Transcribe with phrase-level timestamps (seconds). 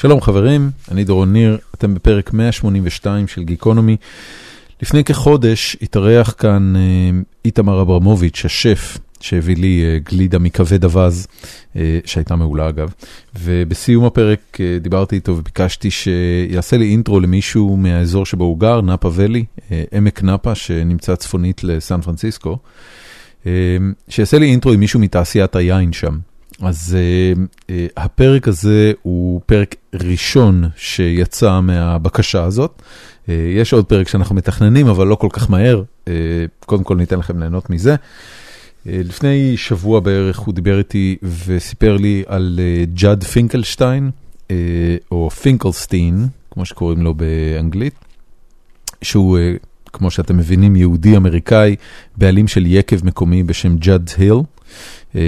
[0.00, 3.96] שלום חברים, אני דורון ניר, אתם בפרק 182 של גיקונומי.
[4.82, 6.80] לפני כחודש התארח כאן אה,
[7.44, 11.26] איתמר אברמוביץ', השף, שהביא לי אה, גלידה מכבד אווז,
[11.76, 12.92] אה, שהייתה מעולה אגב,
[13.40, 19.44] ובסיום הפרק דיברתי איתו וביקשתי שיעשה לי אינטרו למישהו מהאזור שבו הוא גר, נאפה ואלי,
[19.92, 22.58] עמק נאפה שנמצא צפונית לסן פרנסיסקו,
[24.08, 26.29] שיעשה לי אינטרו עם מישהו מתעשיית היין שם.
[26.62, 32.82] אז uh, uh, הפרק הזה הוא פרק ראשון שיצא מהבקשה הזאת.
[33.26, 35.82] Uh, יש עוד פרק שאנחנו מתכננים, אבל לא כל כך מהר.
[36.66, 37.96] קודם כל ניתן לכם ליהנות מזה.
[38.86, 41.16] לפני שבוע בערך הוא דיבר איתי
[41.46, 42.60] וסיפר לי על
[42.94, 44.10] ג'אד פינקלשטיין,
[45.10, 47.94] או פינקלסטין, כמו שקוראים לו באנגלית,
[49.02, 49.38] שהוא,
[49.92, 51.76] כמו שאתם מבינים, יהודי אמריקאי,
[52.16, 54.34] בעלים של יקב מקומי בשם ג'אד היל.
[55.14, 55.20] אמ,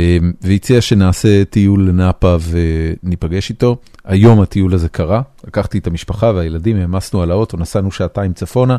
[0.43, 3.77] והציע שנעשה טיול לנאפה וניפגש איתו.
[4.05, 8.77] היום הטיול הזה קרה, לקחתי את המשפחה והילדים, העמסנו על האוטו, נסענו שעתיים צפונה,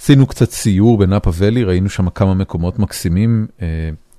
[0.00, 3.66] עשינו קצת סיור בנאפה ואלי, ראינו שם כמה מקומות מקסימים, אה,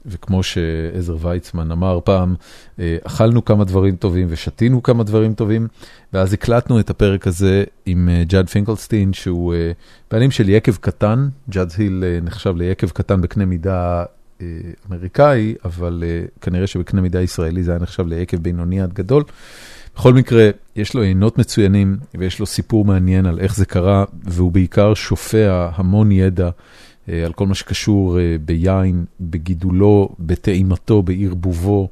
[0.05, 2.35] וכמו שעזר ויצמן אמר פעם,
[2.79, 5.67] אה, אכלנו כמה דברים טובים ושתינו כמה דברים טובים,
[6.13, 9.53] ואז הקלטנו את הפרק הזה עם אה, ג'אד פינקלסטין, שהוא
[10.11, 14.05] בעלים של יקב קטן, ג'אד היל נחשב ליקב קטן בקנה מידה אה,
[14.89, 19.23] אמריקאי, אבל אה, כנראה שבקנה מידה ישראלי זה היה נחשב ליקב בינוני עד גדול.
[19.95, 24.51] בכל מקרה, יש לו עינות מצוינים ויש לו סיפור מעניין על איך זה קרה, והוא
[24.51, 26.49] בעיקר שופע המון ידע
[27.09, 31.89] אה, על כל מה שקשור ביין, בגידולו, בטעימתו, בערבובו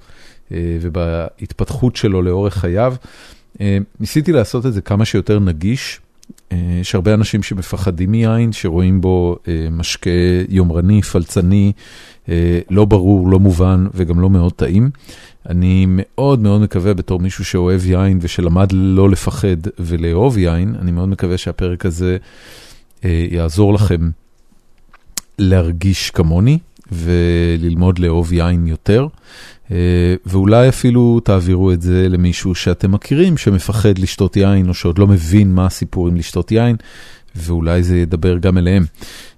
[0.51, 2.95] ובהתפתחות שלו לאורך חייו.
[3.99, 5.99] ניסיתי לעשות את זה כמה שיותר נגיש.
[6.51, 9.37] יש הרבה אנשים שמפחדים מיין, שרואים בו
[9.71, 10.09] משקה
[10.49, 11.81] יומרני, פלצני, אה,
[12.69, 14.89] לא ברור, לא מובן וגם לא מאוד טעים.
[15.49, 21.09] אני מאוד מאוד מקווה בתור מישהו שאוהב יין ושלמד לא לפחד ולאהוב יין, אני מאוד
[21.09, 22.17] מקווה שהפרק הזה
[23.05, 24.09] אה, יעזור לכם
[25.39, 26.59] להרגיש כמוני
[26.91, 29.07] וללמוד לאהוב יין יותר.
[29.71, 35.07] אה, ואולי אפילו תעבירו את זה למישהו שאתם מכירים שמפחד לשתות יין או שעוד לא
[35.07, 36.75] מבין מה הסיפור עם לשתות יין,
[37.35, 38.85] ואולי זה ידבר גם אליהם.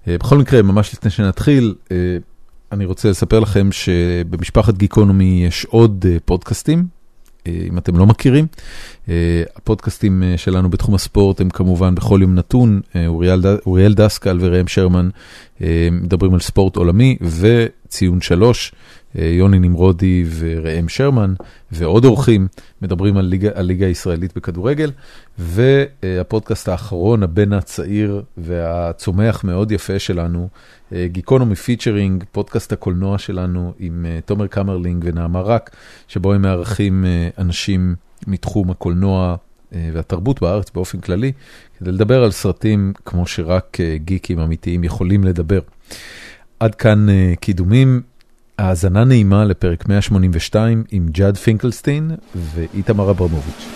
[0.06, 1.74] בכל מקרה, ממש לפני שנתחיל,
[2.72, 6.86] אני רוצה לספר לכם שבמשפחת גיקונומי יש עוד אה, פודקאסטים,
[7.46, 8.46] אה, אם אתם לא מכירים.
[9.08, 15.08] אה, הפודקאסטים שלנו בתחום הספורט הם כמובן בכל יום נתון, אוריאל, אוריאל דסקל וראם שרמן
[15.90, 18.72] מדברים על ספורט עולמי וציון שלוש.
[19.14, 21.34] יוני נמרודי וראם שרמן
[21.72, 22.48] ועוד אורחים
[22.82, 24.90] מדברים על ליגה, על ליגה הישראלית בכדורגל.
[25.38, 30.48] והפודקאסט האחרון, הבן הצעיר והצומח מאוד יפה שלנו,
[31.04, 35.70] גיקונומי פיצ'רינג, פודקאסט הקולנוע שלנו עם תומר קמרלינג ונעמה רק,
[36.08, 37.04] שבו הם מארחים
[37.38, 37.94] אנשים
[38.26, 39.36] מתחום הקולנוע
[39.72, 41.32] והתרבות בארץ באופן כללי,
[41.78, 45.60] כדי לדבר על סרטים כמו שרק גיקים אמיתיים יכולים לדבר.
[46.60, 47.06] עד כאן
[47.40, 48.09] קידומים.
[48.60, 53.66] האזנה נעימה לפרק 182 עם ג'אד פינקלסטין ואיתמר אברמוביץ'.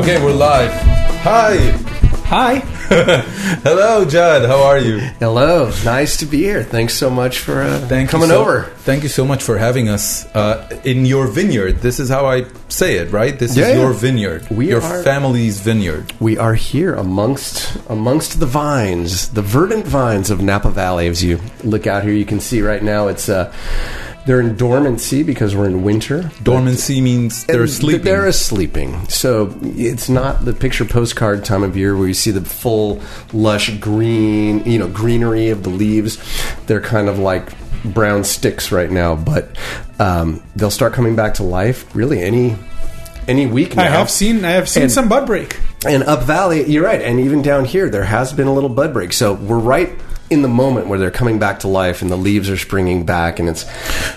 [0.00, 0.72] Okay, we're live.
[1.24, 1.88] Hi!
[2.28, 2.56] Hi.
[3.64, 4.46] Hello, Judd.
[4.46, 4.98] How are you?
[4.98, 5.70] Hello.
[5.82, 6.62] Nice to be here.
[6.62, 8.64] Thanks so much for uh, thank coming so, over.
[8.80, 11.78] Thank you so much for having us uh, in your vineyard.
[11.78, 13.38] This is how I say it, right?
[13.38, 14.46] This yeah, is your vineyard.
[14.50, 16.12] We your are, family's vineyard.
[16.20, 21.08] We are here amongst amongst the vines, the verdant vines of Napa Valley.
[21.08, 23.30] As you look out here, you can see right now it's.
[23.30, 23.50] Uh,
[24.26, 26.30] they're in dormancy because we're in winter.
[26.42, 28.04] Dormancy means they're sleeping.
[28.04, 29.08] They're sleeping.
[29.08, 33.00] So it's not the picture postcard time of year where you see the full
[33.32, 36.18] lush green, you know, greenery of the leaves.
[36.66, 37.52] They're kind of like
[37.84, 39.56] brown sticks right now, but
[39.98, 42.56] um, they'll start coming back to life really any
[43.26, 43.82] any week now.
[43.82, 45.58] I have seen I have seen and, some bud break.
[45.86, 48.92] And up valley, you're right, and even down here there has been a little bud
[48.92, 49.12] break.
[49.12, 49.90] So we're right
[50.30, 53.38] in the moment where they're coming back to life and the leaves are springing back
[53.38, 53.64] and it's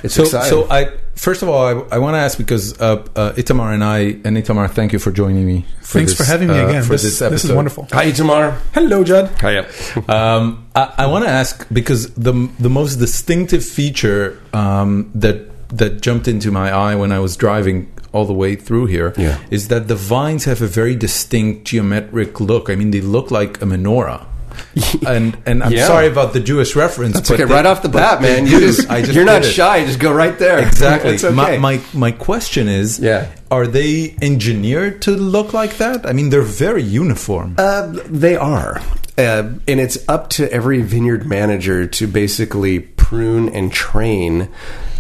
[0.04, 0.50] it's so, exciting.
[0.50, 3.84] So I first of all I, I want to ask because uh, uh, Itamar and
[3.84, 5.66] I and Itamar, thank you for joining me.
[5.82, 6.84] For Thanks this, for having me uh, again.
[6.84, 7.34] for this, this, episode.
[7.34, 7.88] This is wonderful.
[7.92, 8.60] Hi Itamar.
[8.74, 9.30] Hello, Judd.
[9.40, 9.68] Hiya.
[10.10, 16.02] um, I, I want to ask because the the most distinctive feature um, that that
[16.02, 19.40] jumped into my eye when I was driving all the way through here yeah.
[19.50, 22.70] is that the vines have a very distinct geometric look.
[22.70, 24.26] I mean, they look like a menorah
[25.08, 25.88] And and I'm Yeah.
[25.88, 27.18] sorry about the Jewish reference.
[27.18, 28.46] It's but okay, they- right off the bat, man.
[28.46, 29.52] You just, I just you're not it.
[29.52, 29.86] shy.
[29.86, 30.60] Just go right there.
[30.60, 31.16] Exactly.
[31.16, 31.30] okay.
[31.32, 33.28] my, my my question is, Yeah.
[33.50, 36.06] are they engineered to look like that?
[36.06, 37.56] I mean, they're very uniform.
[37.58, 38.80] Uh, they are.
[39.18, 44.48] Uh, and it's up to every vineyard manager to basically prune and train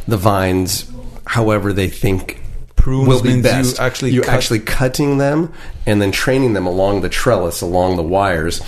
[0.07, 0.91] the vines
[1.25, 2.40] however they think
[2.81, 3.79] Prunes will be means you best.
[3.79, 5.53] actually you cut- actually cutting them
[5.85, 8.59] and then training them along the trellis, along the wires.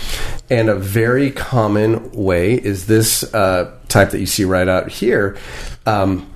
[0.50, 5.36] And a very common way is this uh, type that you see right out here,
[5.88, 6.30] um,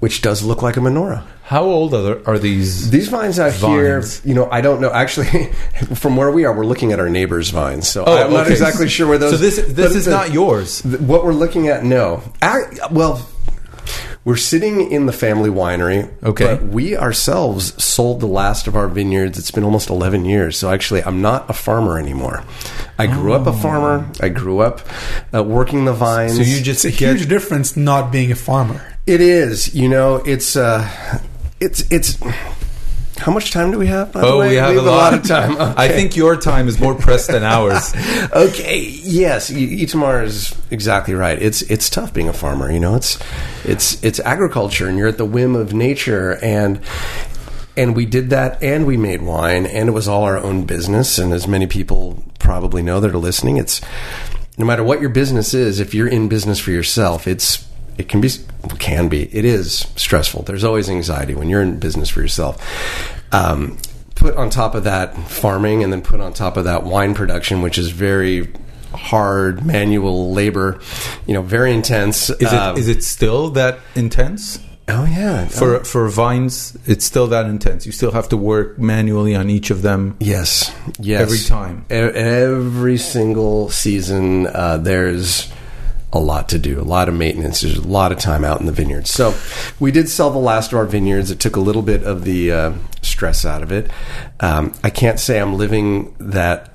[0.00, 1.22] which does look like a menorah.
[1.44, 2.90] How old are, are these?
[2.90, 4.90] These vines out here, you know, I don't know.
[4.92, 5.46] Actually,
[5.94, 9.06] from where we are, we're looking at our neighbors' vines, so I'm not exactly sure
[9.08, 9.30] where those.
[9.32, 10.82] So this this is the- not yours.
[10.84, 11.84] what we're looking at.
[11.84, 13.26] No, Ac- well,
[14.28, 16.06] we're sitting in the family winery.
[16.22, 16.44] Okay.
[16.44, 19.38] but we ourselves sold the last of our vineyards.
[19.38, 22.44] It's been almost 11 years, so actually, I'm not a farmer anymore.
[22.98, 24.06] I grew up a farmer.
[24.20, 24.82] I grew up
[25.34, 26.36] uh, working the vines.
[26.36, 28.98] So you just It's a get huge difference not being a farmer.
[29.06, 29.74] It is.
[29.74, 30.86] You know, it's uh,
[31.58, 32.18] it's it's.
[33.18, 34.14] How much time do we have?
[34.14, 34.50] Oh, way?
[34.50, 35.12] we have, a, lot.
[35.12, 35.56] of time.
[35.76, 37.92] I think your time is more pressed than ours.
[38.32, 38.80] okay.
[38.80, 41.40] Yes, Itamar is exactly right.
[41.40, 42.70] It's it's tough being a farmer.
[42.70, 43.18] You know, it's
[43.64, 46.80] it's it's agriculture, and you're at the whim of nature, and
[47.76, 51.18] and we did that, and we made wine, and it was all our own business.
[51.18, 53.80] And as many people probably know that are listening, it's
[54.56, 57.67] no matter what your business is, if you're in business for yourself, it's
[57.98, 58.30] it can be
[58.78, 60.42] can be it is stressful.
[60.44, 62.64] There's always anxiety when you're in business for yourself.
[63.32, 63.78] Um,
[64.14, 67.60] put on top of that farming, and then put on top of that wine production,
[67.60, 68.50] which is very
[68.94, 70.80] hard manual labor.
[71.26, 72.30] You know, very intense.
[72.30, 74.60] Is it is it still that intense?
[74.90, 75.46] Oh yeah.
[75.48, 77.84] For for vines, it's still that intense.
[77.84, 80.16] You still have to work manually on each of them.
[80.18, 81.20] Yes, yes.
[81.20, 81.84] Every time.
[81.90, 85.52] E- every single season, uh, there's
[86.12, 87.60] a lot to do, a lot of maintenance.
[87.60, 89.10] There's a lot of time out in the vineyards.
[89.10, 89.34] So
[89.78, 91.30] we did sell the last of our vineyards.
[91.30, 92.72] It took a little bit of the uh,
[93.02, 93.90] stress out of it.
[94.40, 96.70] Um, I can't say I'm living that.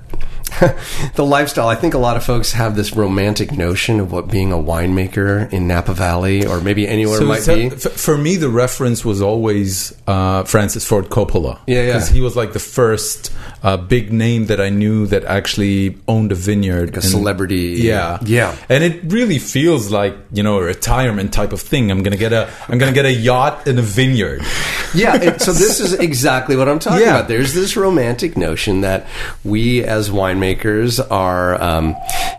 [1.14, 1.68] the lifestyle.
[1.68, 5.52] I think a lot of folks have this romantic notion of what being a winemaker
[5.52, 7.70] in Napa Valley or maybe anywhere So might so- be.
[7.70, 11.58] for me, the reference was always uh, Francis Ford Coppola.
[11.66, 11.86] Yeah, yeah.
[11.94, 16.32] Because he was like the first uh, big name that I knew that actually owned
[16.32, 16.96] a vineyard.
[16.96, 17.78] a celebrity.
[17.82, 18.54] Yeah, Yeah.
[18.68, 21.90] and it really feels like you know a retirement type of thing.
[21.90, 24.42] I'm gonna get a I'm gonna get a yacht in a vineyard.
[24.96, 27.16] Yeah, it, so this is exactly what I'm talking Yeah.
[27.16, 27.26] about.
[27.28, 29.08] There's this romantic notion that
[29.44, 31.94] we as winemakers are, um,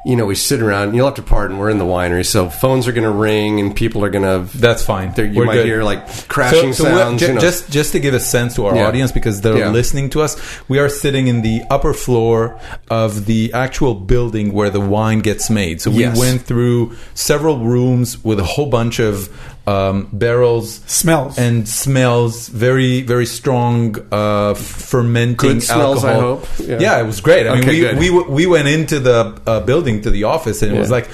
[0.06, 0.96] you know, we sit around.
[0.96, 1.58] You'll have to pardon.
[1.60, 4.58] We're in the winery, so phones are going to ring and people are going to.
[4.58, 5.14] That's fine.
[5.14, 5.66] There, you We're might good.
[5.68, 7.20] hear like crashing so, so sounds.
[7.22, 7.40] ju- you know.
[7.42, 8.88] just just to give a sense to our Yeah.
[8.88, 9.70] audience because they're Yeah.
[9.70, 10.36] listening to us,
[10.68, 12.60] we are sitting in the upper floor
[12.90, 15.82] of the actual building where the wine gets made.
[15.82, 16.18] So we Yes.
[16.20, 19.30] went through several rooms with a whole bunch of
[19.68, 20.82] um, barrels.
[20.88, 21.38] Smells.
[21.38, 26.38] and smells very very strong uh, fermenting Good smells, I alcohol.
[26.38, 26.48] hope.
[26.60, 26.80] Yeah.
[26.80, 27.00] Yeah.
[27.02, 27.48] it was great.
[27.48, 30.80] I mean, we, we we went into the uh, building to the office and it
[30.80, 31.10] was like,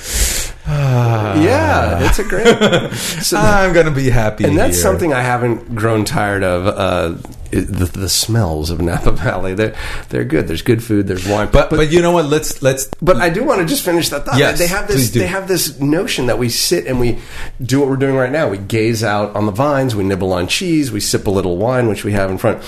[0.68, 2.92] ah, yeah, it's a great.
[3.24, 4.44] So I'm gonna be happy.
[4.46, 4.84] and that's here.
[4.84, 6.68] something I haven't grown tired of.
[6.68, 9.54] Uh, it- the, the smells of Napa Valley.
[9.54, 9.76] They're
[10.10, 10.48] they're good.
[10.48, 11.08] There's good food.
[11.08, 11.50] There's wine.
[11.52, 12.26] But, but you know what?
[12.26, 14.38] Let's let's But I do want to just finish that thought.
[14.38, 15.12] Yes, they have this.
[15.12, 17.20] They have this notion that we sit and we
[17.62, 18.50] do what we're doing right now.
[18.50, 19.96] We gaze out on the vines.
[19.96, 20.92] We nibble on cheese.
[20.92, 22.62] We sip a little wine, which we have in front.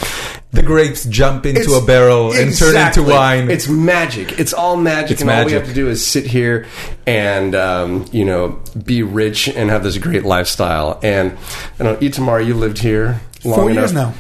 [0.52, 3.50] the grapes jump into It's- a barrel and turn into wine.
[3.50, 4.40] It's magic.
[4.40, 6.68] It's all magic, It's and all we have to do is sit here
[7.08, 11.00] and um, you know be rich and have this great lifestyle.
[11.04, 11.32] And
[11.80, 13.82] you know, Itamar, you lived here long Four enough.
[13.82, 14.14] years now.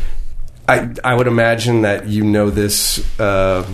[0.67, 3.19] I I would imagine that you know this.
[3.19, 3.67] Uh,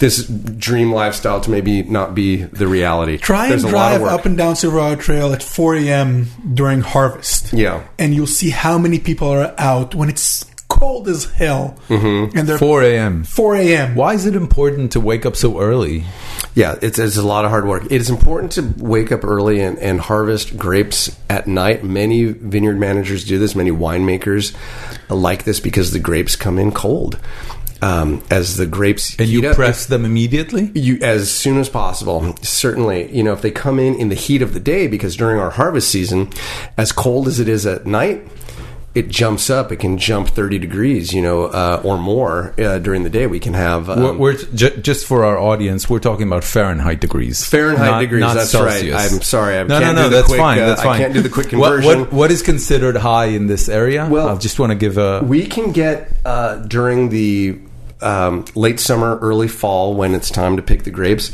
[0.00, 3.18] this dream lifestyle to maybe not be the reality.
[3.18, 6.26] Try There's and a lot of drive up and down Silverado Trail at 4 a.m.
[6.54, 7.52] during harvest.
[7.52, 7.86] Yeah.
[7.98, 10.49] And you'll see how many people are out when it's
[10.80, 11.76] cold as hell.
[11.88, 12.36] Mm-hmm.
[12.36, 13.24] And they're 4 a.m.
[13.24, 13.94] 4 a.m.
[13.94, 16.04] Why is it important to wake up so early?
[16.54, 17.84] Yeah, it's, it's a lot of hard work.
[17.84, 21.84] It is important to wake up early and, and harvest grapes at night.
[21.84, 23.54] Many vineyard managers do this.
[23.54, 24.56] Many winemakers
[25.08, 27.20] like this because the grapes come in cold.
[27.82, 30.70] Um, as the grapes And heat you up- press them immediately?
[30.74, 32.34] you as soon as possible.
[32.42, 35.38] Certainly, you know if they come in in the heat of the day, because during
[35.40, 36.28] our harvest season,
[36.76, 38.20] as cold as it is at night,
[38.92, 39.70] it jumps up.
[39.70, 43.26] It can jump thirty degrees, you know, uh, or more uh, during the day.
[43.28, 45.88] We can have um, we're, we're ju- just for our audience.
[45.88, 47.44] We're talking about Fahrenheit degrees.
[47.46, 48.92] Fahrenheit not- degrees, not that's Celsius.
[48.94, 49.12] right.
[49.12, 50.08] I'm sorry, I no, can't no, no.
[50.08, 50.58] that's quick, fine.
[50.58, 52.00] uh, That's I can't do the quick What- conversion.
[52.00, 54.08] What, what is considered high in this area?
[54.10, 55.20] Well, I just want to give a.
[55.24, 57.60] We can get uh, during the
[58.02, 61.30] um, late summer, early fall when it's time to pick the grapes.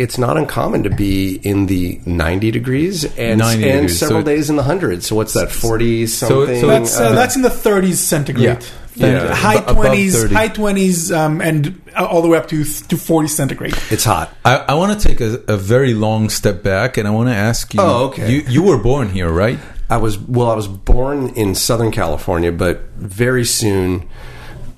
[0.00, 4.24] It's not uncommon to be in the 90 degrees and, 90 and degrees, several so-
[4.24, 5.06] days in the hundreds.
[5.06, 6.60] So what's that, 40 something?
[6.60, 8.44] so That's uh, Uh, that's in the 30s centigrade.
[8.44, 8.60] Yeah.
[8.96, 9.34] Yeah.
[9.34, 13.74] High 20s, high 20s, um, and all the way up to to 40 centigrade.
[13.90, 14.34] it's hot.
[14.44, 17.34] I, I want to take a, a very long step back, and I want to
[17.34, 17.80] ask you.
[17.80, 18.30] Oh, okay.
[18.30, 19.58] You, you were born here, right?
[19.88, 20.50] I was well.
[20.50, 24.08] I was born in Southern California, but very soon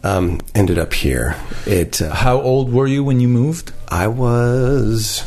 [0.03, 1.37] um, ended up here.
[1.67, 2.01] It.
[2.03, 3.73] Uh, How old were you when you moved?
[3.89, 5.25] I was.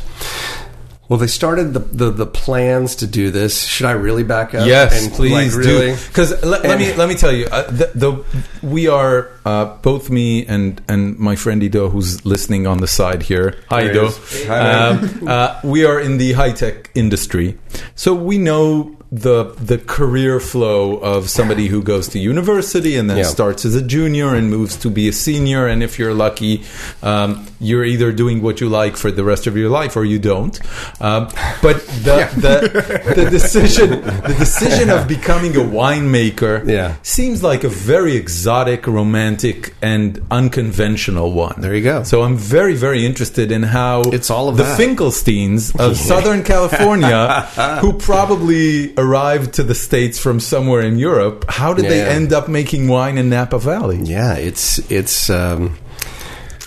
[1.08, 3.64] Well, they started the, the, the plans to do this.
[3.64, 4.66] Should I really back up?
[4.66, 5.92] Yes, And, please like, really?
[5.92, 5.98] do.
[6.08, 8.26] Because let, let me let me tell you, uh, the, the
[8.66, 13.22] we are uh, both me and and my friend Ido, who's listening on the side
[13.22, 13.56] here.
[13.70, 14.10] Hi, There Ido.
[14.48, 14.72] Hi.
[14.88, 17.56] Um, uh, we are in the high tech industry,
[17.94, 23.18] so we know the the career flow of somebody who goes to university and then
[23.18, 23.24] Yeah.
[23.24, 25.68] starts as a junior and moves to be a senior.
[25.68, 26.64] And if you're lucky,
[27.04, 30.18] um, you're either doing what you like for the rest of your life or you
[30.20, 30.60] don't.
[31.00, 31.30] Um,
[31.62, 36.96] but the, the the decision the decision of becoming a winemaker Yeah.
[37.04, 41.56] seems like a very exotic, romantic, and unconventional one.
[41.60, 42.04] There you go.
[42.04, 44.80] So I'm very very interested in how It's all of the that.
[44.80, 47.42] Finkelsteins of Southern California,
[47.82, 52.48] who probably arrived to the states from somewhere in Europe, how did they end up
[52.48, 54.00] making wine in Napa Valley?
[54.04, 55.78] Yeah, it's it's um,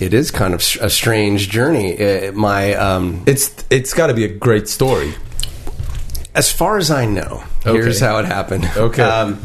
[0.00, 1.98] it is kind of a strange journey.
[1.98, 5.14] Uh, my um, It's it's got to be a great story.
[6.34, 7.72] as far as I know, Okay.
[7.72, 8.64] here's how it happened.
[8.76, 9.02] Okay.
[9.08, 9.40] Um,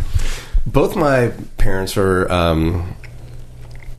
[0.66, 2.96] both my parents are um,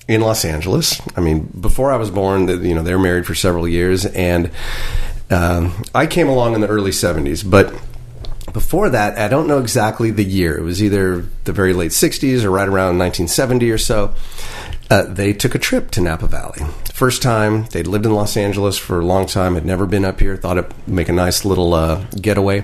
[0.08, 0.98] in Los Angeles.
[1.14, 4.50] I mean, before I was born, you know, they were married for several years, and
[5.30, 7.74] um, I came along in the early '70s, but.
[8.54, 10.56] Before that, I don't know exactly the year.
[10.56, 14.14] It was either the very late 60s or right around 1970 or so.
[14.90, 16.60] Uh, they took a trip to Napa Valley.
[16.92, 20.20] First time, they'd lived in Los Angeles for a long time, had never been up
[20.20, 22.60] here, thought it'd make a nice little uh, getaway.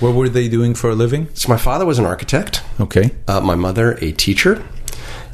[0.00, 1.28] What were they doing for a living?
[1.34, 3.12] So, my father was an architect, Okay.
[3.28, 4.64] uh, my mother a teacher,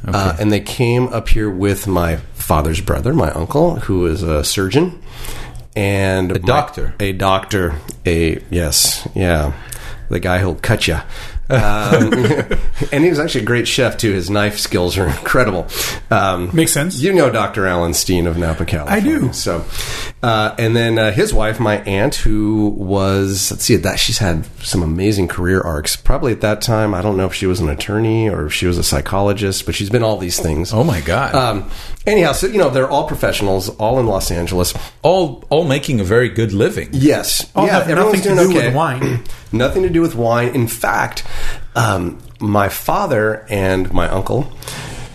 [0.07, 4.45] uh, and they came up here with my father's brother, my uncle, who is a
[4.45, 5.01] surgeon,
[5.77, 6.95] and a doctor.
[7.01, 9.53] a doctor, a yes, yeah,
[10.09, 10.99] the guy who'll cut you.
[11.55, 12.13] Um,
[12.93, 14.13] and he was actually a great chef too.
[14.13, 15.67] His knife skills are incredible.
[16.11, 17.01] Um, Makes sense.
[17.01, 17.67] You know Dr.
[17.67, 19.15] Alan Steen of Napa, California.
[19.15, 19.33] I do.
[19.33, 19.65] So,
[20.23, 24.47] uh, and then uh, his wife, my aunt, who was let's see, that she's had
[24.65, 25.97] some amazing career arcs.
[25.97, 28.67] Probably at that time, I don't know if she was an attorney or if she
[28.67, 30.73] was a psychologist, but she's been all these things.
[30.73, 31.35] Oh my God.
[31.35, 31.71] Um,
[32.07, 34.75] anyhow, so you know they're all professionals, all in Los Angeles.
[35.03, 36.89] all all making a very good living.
[36.93, 39.23] Yes, All yeah, have nothing to doing do with wine.
[39.53, 40.49] nothing to do with wine.
[40.55, 41.25] In fact,
[41.77, 44.53] um, my father and my uncle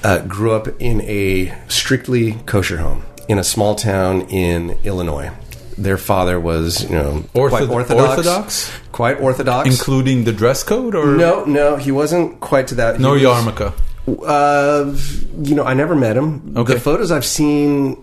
[0.04, 5.32] uh, grew up in a strictly kosher home in a small town in Illinois.
[5.78, 8.72] Their father was, you know, quite orthodox, orthodox?
[8.92, 9.70] quite orthodox.
[9.70, 12.98] Including the dress code or no, no, he wasn't quite to that.
[12.98, 13.74] He no was- yarmulke.
[14.18, 14.96] Uh,
[15.42, 16.54] you know, I never met him.
[16.58, 16.74] Okay.
[16.76, 17.98] The photos I've seen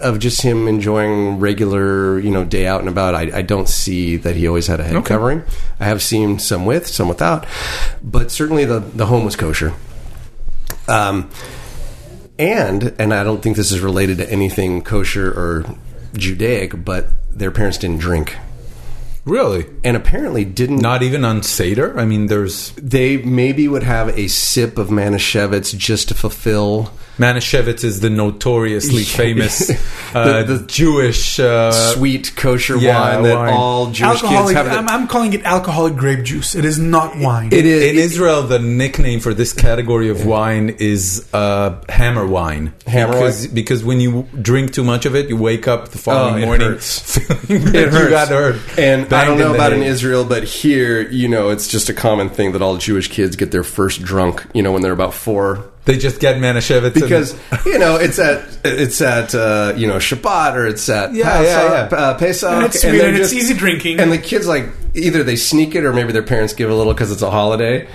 [0.00, 4.16] of just him enjoying regular, you know, day out and about, I, I don't see
[4.16, 5.08] that he always had a head Okay.
[5.08, 5.42] covering.
[5.80, 7.46] I have seen some with, some without,
[8.02, 9.74] but certainly the the home was kosher.
[10.88, 11.30] Um,
[12.38, 15.64] and and I don't think this is related to anything kosher or
[16.14, 18.36] Judaic, but their parents didn't drink,
[19.24, 19.66] Really?
[19.82, 21.98] and apparently didn't Not even on Seder?
[21.98, 27.84] I mean, there's they maybe would have a sip of Manischewitz just to fulfill Manischewitz
[27.84, 29.70] is the notoriously famous
[30.14, 33.52] uh, The- the- Jewish uh, sweet kosher yeah, wine that wine.
[33.54, 34.66] all Jewish kids have.
[34.66, 36.54] I'm, I'm calling it alcoholic grape juice.
[36.54, 37.52] It is not wine.
[37.52, 42.72] it is In Israel, the nickname for this category of wine is uh, hammer wine.
[42.86, 43.54] Hammer because, wine?
[43.54, 46.46] because when you drink too much of it, you wake up the following Oh, it
[46.46, 47.16] morning hurts.
[47.50, 48.04] It hurts.
[48.04, 48.56] you got hurt.
[48.78, 49.82] And I don't know in the about in.
[49.82, 53.50] Israel, but here, you know, it's just a common thing that all Jewish kids get
[53.52, 55.70] their first drunk, you know, when they're about four.
[55.86, 56.84] They just get Manischewitz.
[56.84, 57.36] and- Because
[57.66, 61.88] you know it's at it's at uh, you know Shabbat or it's at Yeah, yeah,
[61.90, 61.96] yeah.
[61.96, 64.00] Uh, Pesach And it's sweet they're and it's easy drinking.
[64.00, 66.94] and the kids like either they sneak it or maybe their parents give a little
[66.94, 67.86] because it's a holiday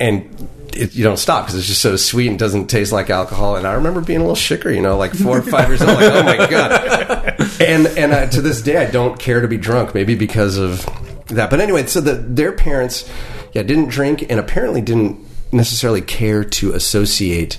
[0.00, 0.28] and
[0.72, 3.66] it, you don't stop because it's just so sweet and doesn't taste like alcohol and
[3.66, 6.12] I remember being a little shicker you know like four or five years old like
[6.12, 9.94] oh my god and and uh, to this day I don't care to be drunk
[9.94, 10.84] maybe because of
[11.28, 13.08] that but anyway so the, their parents
[13.52, 17.58] yeah didn't drink and apparently didn't necessarily care to associate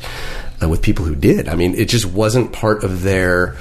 [0.61, 3.55] uh, with people who did I mean it just wasn't part of their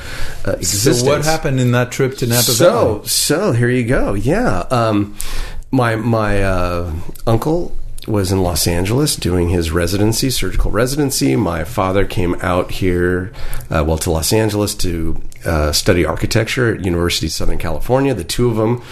[0.47, 3.09] uh, existence so what happened in that trip to Napa so, Valley?
[3.09, 4.15] so here you go.
[4.15, 5.17] Yeah, um,
[5.71, 6.93] my my uh,
[7.27, 11.35] uncle was in Los Angeles doing his residency, surgical residency.
[11.35, 13.33] My father came out here,
[13.69, 18.15] uh, well, to Los Angeles to uh, study architecture at University of Southern California.
[18.15, 18.83] The two of them,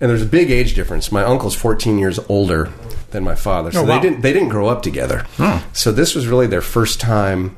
[0.00, 1.10] and there's a big age difference.
[1.10, 2.70] My uncle's 14 years older
[3.12, 3.96] than my father, so Oh, wow.
[3.96, 5.26] they didn't they didn't grow up together.
[5.72, 7.56] So this was really their first time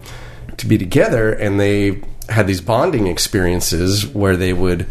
[0.56, 4.86] to be together, and they had these bonding experiences where they would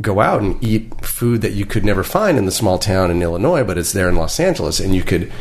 [0.00, 3.22] go out and eat food that you could never find in the small town in
[3.22, 5.32] Illinois, but it's there in Los Angeles, and you could.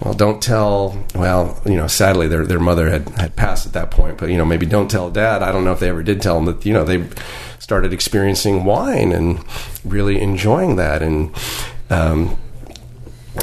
[0.00, 1.02] Well, don't tell.
[1.14, 4.18] Well, you know, sadly, their their mother had had passed at that point.
[4.18, 5.42] But you know, maybe don't tell dad.
[5.42, 6.66] I don't know if they ever did tell him that.
[6.66, 7.06] You know, they
[7.58, 9.42] started experiencing wine and
[9.84, 11.30] really enjoying that, and
[11.90, 12.36] um,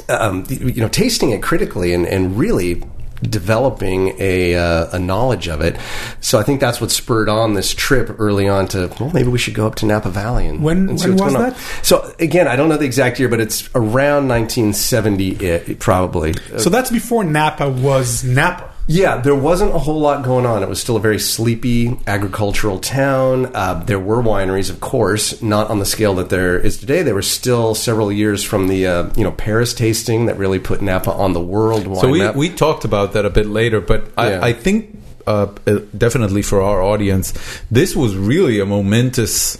[0.09, 2.83] um, you know, tasting it critically and, and really
[3.23, 5.77] developing a, uh, a knowledge of it.
[6.21, 9.37] So I think that's what spurred on this trip early on to, well, maybe we
[9.37, 11.59] should go up to Napa Valley and, When- and see when what's was going on.
[11.83, 16.33] So again, I don't know the exact year, but it's around 1970, uh, probably.
[16.57, 18.70] So that's before Napa was Napa.
[18.93, 20.63] Yeah, there wasn't a whole lot going on.
[20.63, 23.49] It was still a very sleepy agricultural town.
[23.55, 27.01] Uh, there were wineries, of course, not on the scale that there is today.
[27.01, 30.81] There were still several years from the uh, you know Paris tasting that really put
[30.81, 32.35] Napa on the world wine So we, map.
[32.35, 34.39] we talked about that a bit later, but Yeah.
[34.43, 37.33] I, I think uh, uh, definitely for our audience,
[37.71, 39.57] this was really a momentous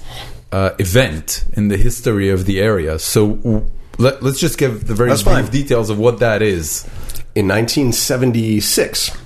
[0.52, 3.00] uh, event in the history of the area.
[3.00, 3.66] So w-
[3.98, 5.52] let, let's just give the very That's brief fine.
[5.52, 6.86] details of what that is.
[7.36, 9.18] In 1976.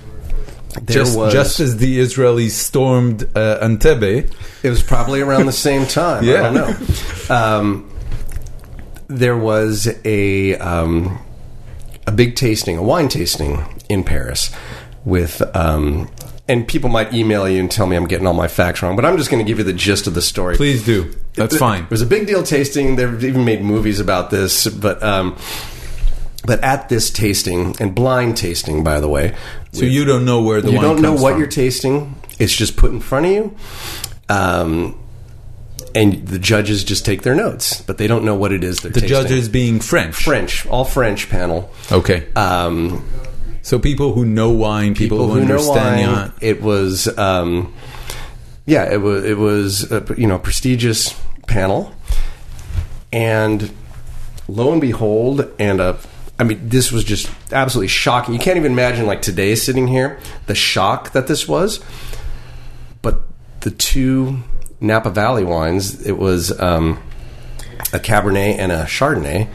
[0.82, 4.30] There Just, was just as the Israelis stormed uh, Entebbe,
[4.62, 6.22] It was probably around the same time.
[6.22, 6.50] Yeah.
[6.50, 6.54] I don't
[7.30, 7.34] know.
[7.34, 7.92] Um,
[9.08, 11.18] there was a um,
[12.06, 14.50] a big tasting, a wine tasting in Paris
[15.04, 15.40] with.
[15.56, 16.10] Um,
[16.48, 19.04] and people might email you and tell me I'm getting all my facts wrong, but
[19.04, 20.56] I'm just going to give you the gist of the story.
[20.56, 21.12] please do.
[21.34, 21.82] That's It- fine.
[21.84, 22.94] It was a big deal tasting.
[22.94, 25.36] They've even made movies about this, but um,
[26.46, 29.34] but at this tasting and blind tasting, by the way,
[29.72, 31.40] So you don't know where the you don't know what from.
[31.40, 32.14] you're tasting.
[32.38, 33.56] It's just put in front of you,
[34.28, 34.98] um,
[35.94, 38.90] and the judges just take their notes, but they don't know what it is they're
[38.92, 39.16] The tasting.
[39.22, 40.14] judges being French.
[40.14, 41.70] French, all French panel.
[41.90, 42.26] Okay.
[42.34, 43.02] Um,
[43.62, 46.32] so people who know wine, people, people who, who know understand wine.
[46.40, 47.72] It was, um,
[48.66, 51.92] yeah, it was it was a, you know prestigious panel,
[53.12, 53.70] and
[54.48, 55.94] lo and behold, and uh,
[56.38, 58.34] I mean this was just absolutely shocking.
[58.34, 61.80] You can't even imagine like today sitting here the shock that this was.
[63.02, 63.22] But
[63.60, 64.42] the two
[64.80, 67.02] Napa Valley wines, it was um,
[67.92, 69.48] a Cabernet and a Chardonnay,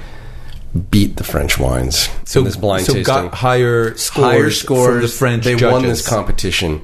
[0.90, 2.10] beat the French wines.
[2.26, 5.56] So in this blind so tasting got higher scores, higher scores from the French They
[5.56, 5.72] judges.
[5.74, 6.82] won this competition,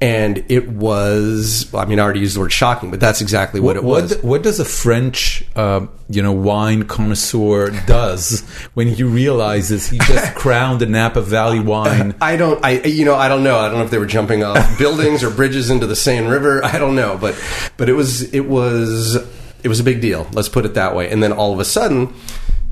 [0.00, 1.72] and it was.
[1.74, 4.02] I mean, I already used the word shocking, but that's exactly what, What, it what,
[4.02, 4.22] was.
[4.22, 8.40] what does a French, uh, you know, wine connoisseur does
[8.74, 12.14] when he realizes he just crowned a Napa Valley wine?
[12.20, 12.64] I don't.
[12.64, 13.58] I you know I don't know.
[13.58, 16.64] I don't know if they were jumping off buildings or bridges into the Seine River.
[16.64, 17.34] I don't know, but
[17.76, 19.16] but it was it was
[19.62, 20.26] it was a big deal.
[20.32, 21.10] Let's put it that way.
[21.10, 22.14] And then all of a sudden,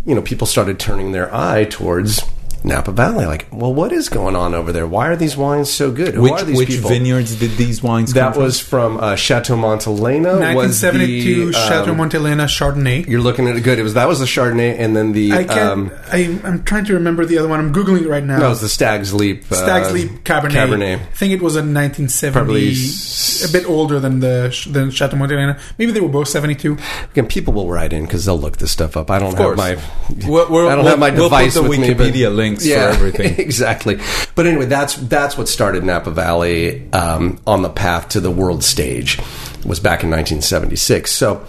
[0.06, 2.22] you know, people started turning their eye towards
[2.64, 3.26] Napa Valley.
[3.26, 4.86] Like, well, what is going on over there?
[4.86, 6.14] Why are these wines so good?
[6.14, 6.90] Who Which are these which people?
[6.90, 8.28] vineyards did these wines come from?
[8.30, 8.42] That from?
[8.42, 10.54] was from uh, Chateau Montelena.
[10.54, 13.06] was the, 1972 Chateau um, Montelena Chardonnay.
[13.06, 13.78] You're looking at it good.
[13.78, 15.58] It was that was the Chardonnay, and then the I can't.
[15.58, 17.60] um, I, I'm trying to remember the other one.
[17.60, 18.38] I'm googling it right now.
[18.38, 19.50] no, it was the Stag's Leap.
[19.50, 20.50] uh, Stag's Leap Cabernet.
[20.52, 20.98] Cabernet.
[21.00, 22.32] I think it was a 1970.
[22.32, 25.58] Probably s- a bit older than the than Chateau Montelena.
[25.78, 26.76] Maybe they were both 72.
[27.12, 29.10] Again, people will write in because they'll look this stuff up.
[29.10, 29.60] I don't Of course.
[29.60, 30.28] have my.
[30.28, 31.94] We'll- we'll- I don't we'll- have my we'll put the with me.
[31.94, 32.12] but-
[32.48, 33.38] Wikipedia links for Yeah, everything.
[33.38, 34.00] exactly.
[34.34, 38.62] But anyway, that's that's what started Napa Valley um, on the path to the world
[38.64, 39.18] stage.
[39.18, 41.10] It Was back in 1976.
[41.10, 41.44] So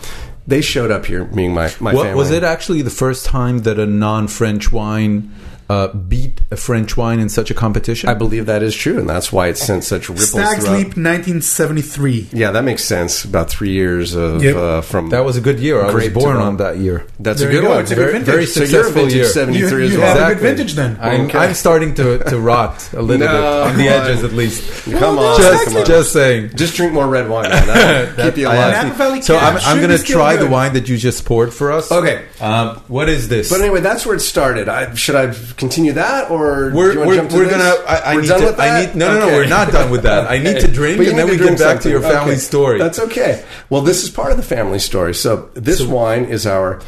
[0.48, 2.18] they showed up here, meaning my my What, family.
[2.18, 5.32] was it actually the first time that a non-French wine
[5.70, 8.10] uh, beat a French wine in such a competition?
[8.10, 10.78] I believe that is true, and that's why it sent such ripples Stag's throughout.
[10.78, 12.30] Leap 1973.
[12.34, 13.24] Yeah, that makes sense.
[13.24, 14.56] About three years of Yep.
[14.56, 15.82] uh, from that was a good year.
[15.84, 17.06] I was born on that year.
[17.20, 17.70] That's There a good go.
[17.70, 17.82] one.
[17.82, 18.34] It's a good very, vintage.
[18.34, 19.26] very so you're a successful vintage year.
[19.26, 20.26] 73 you as have well.
[20.32, 20.98] a good vintage then.
[21.02, 21.38] I'm, Okay.
[21.38, 24.08] I'm starting to, to rot a little No, bit on the come on.
[24.10, 24.84] edges, at least.
[25.00, 25.86] Come on, just, come on.
[25.86, 26.52] just saying.
[26.56, 27.50] Just drink more red wine.
[28.16, 29.24] Keep you alive.
[29.24, 31.92] So I'm, I'm going to try the wine that you just poured for us.
[31.92, 32.26] Okay.
[32.42, 33.50] Um, what is this?
[33.52, 34.68] But anyway, that's where it started.
[34.98, 37.52] Should I continue that, or we're do you want we're, to jump to we're this?
[37.58, 37.86] gonna.
[37.88, 38.46] I, I we're need done to.
[38.48, 38.72] with that.
[38.82, 38.96] I need.
[38.96, 39.26] No, no, no.
[39.28, 39.36] Okay.
[39.36, 40.32] We're not done with that.
[40.32, 42.40] I need to drink, and then we get back to your family Okay.
[42.40, 42.80] story.
[42.80, 43.44] That's okay.
[43.70, 45.14] Well, this is part of the family story.
[45.14, 46.82] So this wine is our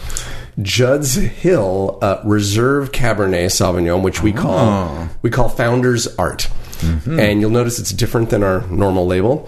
[0.62, 5.10] Judd's Hill uh, Reserve Cabernet Sauvignon, which we call Oh.
[5.22, 6.50] we call Founder's Art,
[6.82, 7.20] Mm-hmm.
[7.20, 9.48] and you'll notice it's different than our normal label.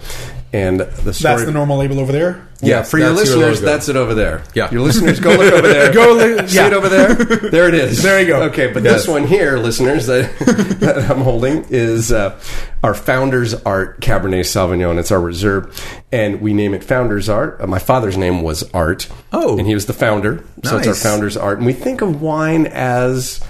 [0.54, 1.34] And the story.
[1.34, 2.46] That's the normal label over there.
[2.60, 4.44] Yeah, Yes, for your that's your listeners, that's it over there.
[4.54, 4.70] Yeah.
[4.70, 5.92] Your listeners, go look over there.
[5.92, 6.68] Go li- See yeah.
[6.68, 7.14] it over there?
[7.50, 8.02] There it is.
[8.02, 8.42] There you go.
[8.44, 9.00] Okay, but Yes.
[9.02, 10.30] this one here, listeners, that,
[10.80, 12.38] that I'm holding is uh,
[12.84, 14.98] our Founders Art Cabernet Sauvignon.
[14.98, 15.76] It's our reserve,
[16.12, 17.60] and we name it Founders Art.
[17.60, 19.08] Uh, my father's name was Art.
[19.32, 19.58] Oh.
[19.58, 21.58] and he was the founder, so it's our Founders Art.
[21.58, 23.40] And we think of wine as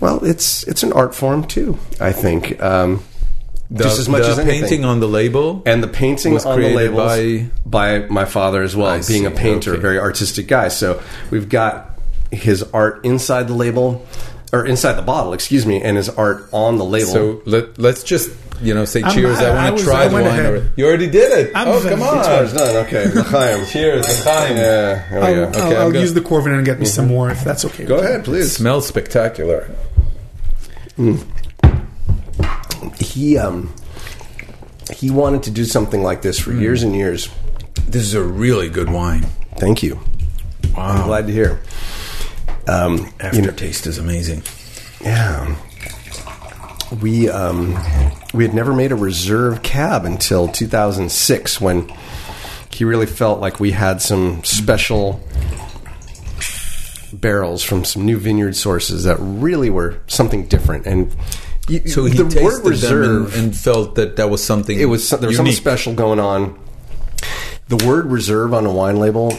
[0.00, 0.24] well.
[0.24, 1.78] It's it's an art form too.
[2.00, 2.60] I think.
[2.60, 3.04] Um,
[3.70, 4.62] The, just as much the as anything.
[4.62, 5.62] painting on the label.
[5.64, 9.26] And the painting Was on the created labels by, my father as well, I being
[9.26, 9.78] a painter, okay.
[9.78, 10.68] a very artistic guy.
[10.68, 11.90] So we've got
[12.32, 14.04] his art inside the label,
[14.52, 17.12] or inside the bottle, excuse me, and his art on the label.
[17.12, 18.30] So let, let's just
[18.60, 19.38] you know say I'm- cheers.
[19.38, 20.26] I, I- I want to try I the wine.
[20.26, 20.46] ahead.
[20.46, 20.68] already.
[20.76, 21.52] You already did it.
[21.54, 22.56] I'm oh come it's on!
[22.56, 22.86] done.
[22.86, 23.66] Okay, L'chaim.
[23.66, 24.56] Cheers, L'chaim.
[24.56, 25.42] Yeah, here we I'll, go.
[25.42, 27.14] Okay, I'll, I'm I'll go- use the Coravin and get me some mm-hmm.
[27.14, 27.84] more if that's okay.
[27.84, 28.46] Go ahead, please.
[28.46, 29.70] It Smells spectacular.
[30.98, 31.24] Mm.
[32.98, 33.72] He um
[34.94, 37.28] he wanted to do something like this for years and years.
[37.86, 39.26] This is a really good wine.
[39.56, 40.00] Thank you.
[40.76, 41.06] I'm Wow.
[41.06, 41.60] glad to hear.
[42.68, 44.42] Um, you know, Aftertaste is amazing.
[45.00, 45.56] Yeah.
[47.00, 47.78] We um,
[48.34, 51.88] we had never made a reserve cab until 2006 when
[52.70, 55.20] he really felt like we had some special
[57.12, 61.14] barrels from some new vineyard sources that really were something different and
[61.70, 64.78] you, So he the tasted word reserve them and, and felt that that was something.
[64.78, 66.58] it was there was something special going on
[67.68, 69.36] the word reserve on a wine label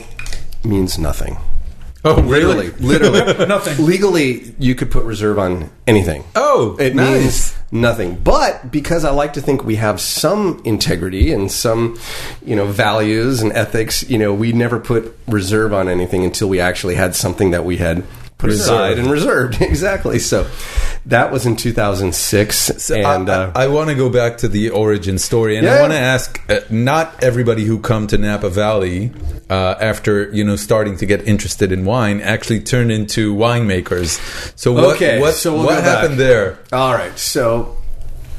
[0.64, 1.38] means nothing
[2.04, 3.12] Oh, literally really?
[3.12, 3.86] literally Nothing.
[3.86, 7.22] legally you could put reserve on anything Oh, it nice.
[7.22, 11.98] means nothing but because i like to think we have some integrity and some
[12.44, 16.60] you know values and ethics you know we never put reserve on anything until we
[16.60, 18.04] actually had something that we had
[18.42, 20.50] put aside and reserved exactly so
[21.06, 24.70] that was in 2006 So and I, uh, I, want to go back to the
[24.70, 29.12] origin story, and I want to ask: uh, not everybody who come to Napa Valley
[29.50, 34.20] uh, after you know starting to get interested in wine actually turn into winemakers.
[34.58, 34.96] So what?
[34.96, 36.18] Okay, what, so we'll what happened back.
[36.18, 36.60] there?
[36.72, 37.18] All right.
[37.18, 37.78] So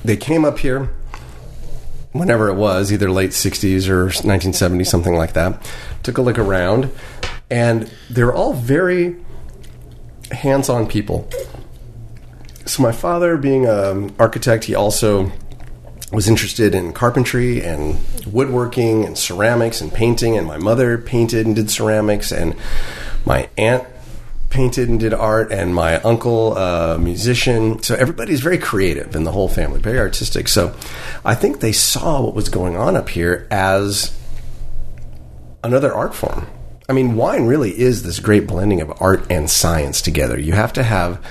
[0.05, 0.91] they came up here
[2.13, 5.61] whenever it was, either late 60s or 1970, something like that.
[6.03, 6.91] Took a look around,
[7.51, 9.17] and they're all very
[10.33, 11.29] hands on people.
[12.65, 15.31] So my father, being an um, architect, he also
[16.13, 21.57] was interested in carpentry and woodworking and ceramics and painting and my mother painted and
[21.57, 22.55] did ceramics and
[23.25, 23.85] my aunt
[24.51, 27.83] painted and did art and my uncle a musician.
[27.83, 30.49] So everybody's very creative in the whole family very artistic.
[30.49, 30.75] So
[31.25, 34.17] i think they saw what was going on up here as
[35.65, 36.47] another art form
[36.93, 40.39] i mean wine really is this great blending of art and science together.
[40.39, 41.25] You have to have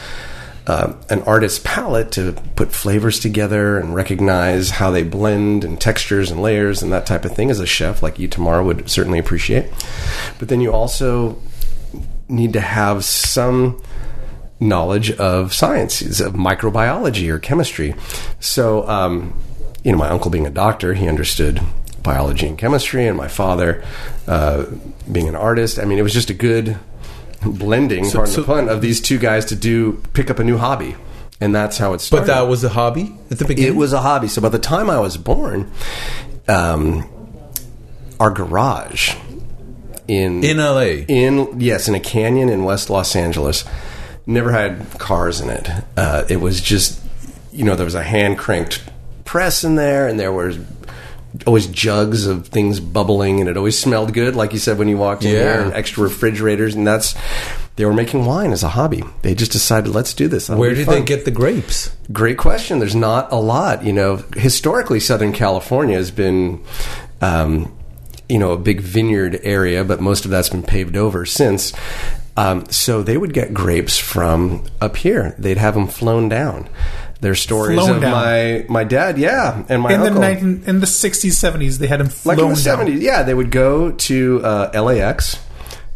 [0.66, 6.32] uh, an artist's palate to put flavors together and recognize how they blend and textures
[6.32, 9.20] and layers and that type of thing as a chef like you Itamar would certainly
[9.20, 9.72] appreciate.
[10.40, 11.40] But then you also
[12.28, 13.84] need to have some
[14.60, 17.94] knowledge of sciences of microbiology or chemistry.
[18.40, 19.40] So um,
[19.84, 21.62] you know my uncle being a doctor he understood
[22.04, 23.84] biology and chemistry and my father
[24.28, 24.66] uh,
[25.12, 26.78] being an artist i mean it was just a good
[27.46, 30.58] blending pardon so- the pun of these two guys to do pick up a new
[30.58, 30.96] hobby
[31.42, 32.28] and that's how it started.
[32.28, 33.74] But that was a hobby at the beginning.
[33.74, 34.28] it was a hobby.
[34.28, 35.72] So by the time I was born,
[36.48, 37.10] um,
[38.20, 39.16] our garage
[40.08, 41.04] in in LA.
[41.08, 43.66] in yes in a canyon in West Los Angeles
[44.28, 45.68] never had cars in it.
[45.98, 47.02] Uh, it was just
[47.52, 48.84] you know there was a hand cranked
[49.26, 50.60] press in there, and there was
[51.48, 54.98] always jugs of things bubbling, and it always smelled good, like you said when you
[54.98, 55.40] walked in Yeah.
[55.44, 57.16] there, and extra refrigerators, and that's.
[57.78, 59.02] They were making wine as a hobby.
[59.22, 60.48] They just decided, let's do this.
[60.48, 61.90] That'll Where did fun." they get the grapes?
[62.12, 62.80] Great question.
[62.80, 63.84] There's not a lot.
[63.86, 66.60] You know, historically, Southern California has been,
[67.22, 67.72] um,
[68.28, 71.72] you know, a big vineyard area, but most of that's been paved over since.
[72.38, 75.34] Um, so they would get grapes from up here.
[75.40, 76.68] They'd have them flown down.
[77.22, 78.12] There's stories Flown of down.
[78.12, 82.02] my my dad, yeah, and my in the 19, in the 60s, 70s, they had
[82.02, 82.88] him like flown in the down.
[82.88, 85.38] 70s, yeah, they would go to uh, LAX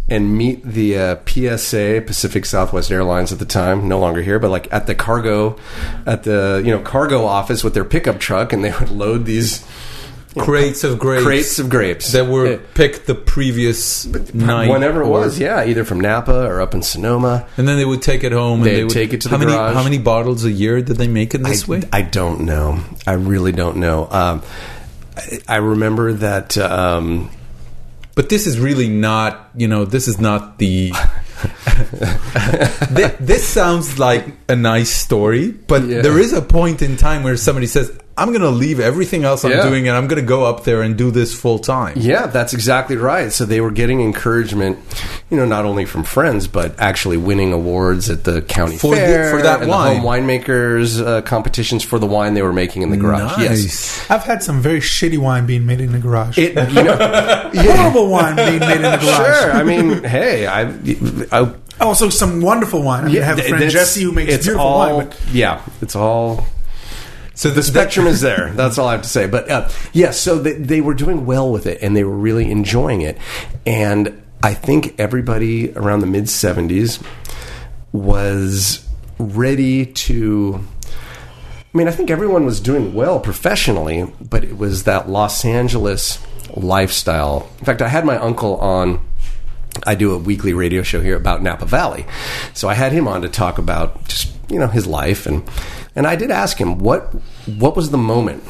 [0.07, 4.51] and meet the uh, PSA Pacific Southwest Airlines at the time, no longer here, but
[4.51, 5.57] like at the cargo,
[6.05, 9.65] at the you know cargo office with their pickup truck, and they would load these
[10.37, 11.23] Crates of grapes.
[11.23, 12.57] crates of grapes that were Yeah.
[12.73, 14.69] picked the previous night.
[14.69, 17.45] whenever it or- was, yeah, either from Napa or up in Sonoma.
[17.57, 18.59] And then they would take it home.
[18.59, 19.73] and They'd they would take it to how the many, garage.
[19.75, 21.81] How many bottles a year did they make in this I, way?
[21.93, 22.79] I don't know.
[23.07, 24.07] I really don't know.
[24.11, 24.41] Um,
[25.17, 26.57] I, I remember that.
[26.57, 27.29] Um,
[28.15, 30.93] But this is really not, you know, this is not the.
[31.75, 36.01] Thi- this sounds like a nice story, but Yeah.
[36.01, 39.43] there is a point in time where somebody says, I'm going to leave everything else
[39.43, 39.63] I'm Yeah.
[39.63, 41.97] doing and I'm going to go up there and do this full time.
[41.97, 43.29] Yeah, that's exactly right.
[43.31, 44.79] So they were getting encouragement,
[45.29, 49.01] you know, not only from friends, but actually winning awards at the county For the-
[49.01, 49.95] fair for that and wine.
[49.95, 53.37] the home winemakers uh, competitions for the wine they were making in the garage.
[53.37, 54.09] Yes.
[54.09, 56.37] I've had some very shitty wine being made in the garage.
[56.37, 59.41] It, you know, yeah, Horrible wine being made in the garage.
[59.41, 59.51] sure.
[59.51, 60.71] I mean, hey, I,
[61.33, 63.03] I Also, some wonderful wine.
[63.03, 65.07] I, mean, I have a friend Jesse who makes it's beautiful all, wine.
[65.09, 66.45] But Yeah, it's all
[67.35, 68.51] So the spectrum is there.
[68.51, 69.27] That's all I have to say.
[69.27, 72.49] But uh, yes, so they, they were doing well with it, and they were really
[72.49, 73.17] enjoying it.
[73.65, 77.05] And I think everybody around the mid '70s
[77.91, 78.87] was
[79.19, 80.65] ready to.
[81.73, 86.25] I mean, I think everyone was doing well professionally, but it was that Los Angeles
[86.55, 87.49] lifestyle.
[87.59, 89.05] In fact, I had my uncle on.
[89.85, 92.05] I do a weekly radio show here about Napa Valley,
[92.53, 95.43] so I had him on to talk about just you know his life and
[95.95, 97.13] and I did ask him what
[97.45, 98.43] what was the moment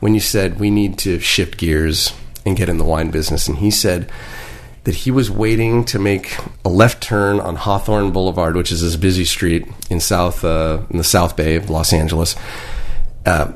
[0.00, 2.14] when you said we need to shift gears
[2.46, 4.10] and get in the wine business, and he said
[4.84, 8.96] that he was waiting to make a left turn on Hawthorne Boulevard, which is this
[8.96, 12.34] busy street in South uh, in the South Bay of Los Angeles.
[13.26, 13.52] Uh,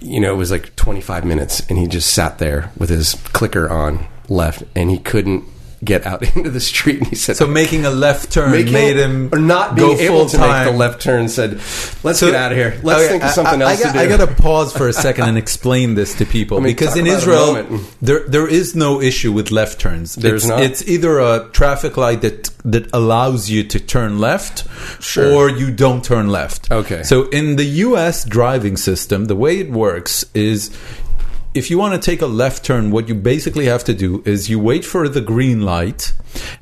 [0.00, 3.68] you know, it was like 25 minutes, and he just sat there with his clicker
[3.68, 5.44] on left, and he couldn't
[5.84, 6.98] get out into the street.
[6.98, 10.00] And he said, So making a left turn making- made him or not go being
[10.00, 10.66] able full to make time.
[10.66, 11.52] the left turn said,
[12.02, 12.78] "Let's So- get out of here.
[12.82, 14.72] Let's Okay, think of something I, else I, got, to do." I got to pause
[14.76, 19.00] for a second and explain this to people because in Israel there there is no
[19.00, 20.14] issue with left turns.
[20.14, 20.60] There's it's, not?
[20.62, 24.64] It's either a traffic light that that allows you to turn left,
[25.00, 25.32] Sure.
[25.32, 26.70] or you don't turn left.
[26.70, 27.02] Okay.
[27.04, 28.24] So in the U.S.
[28.24, 30.70] driving system, the way it works is.
[31.54, 34.48] If you want to take a left turn, what you basically have to do is
[34.50, 36.12] you wait for the green light,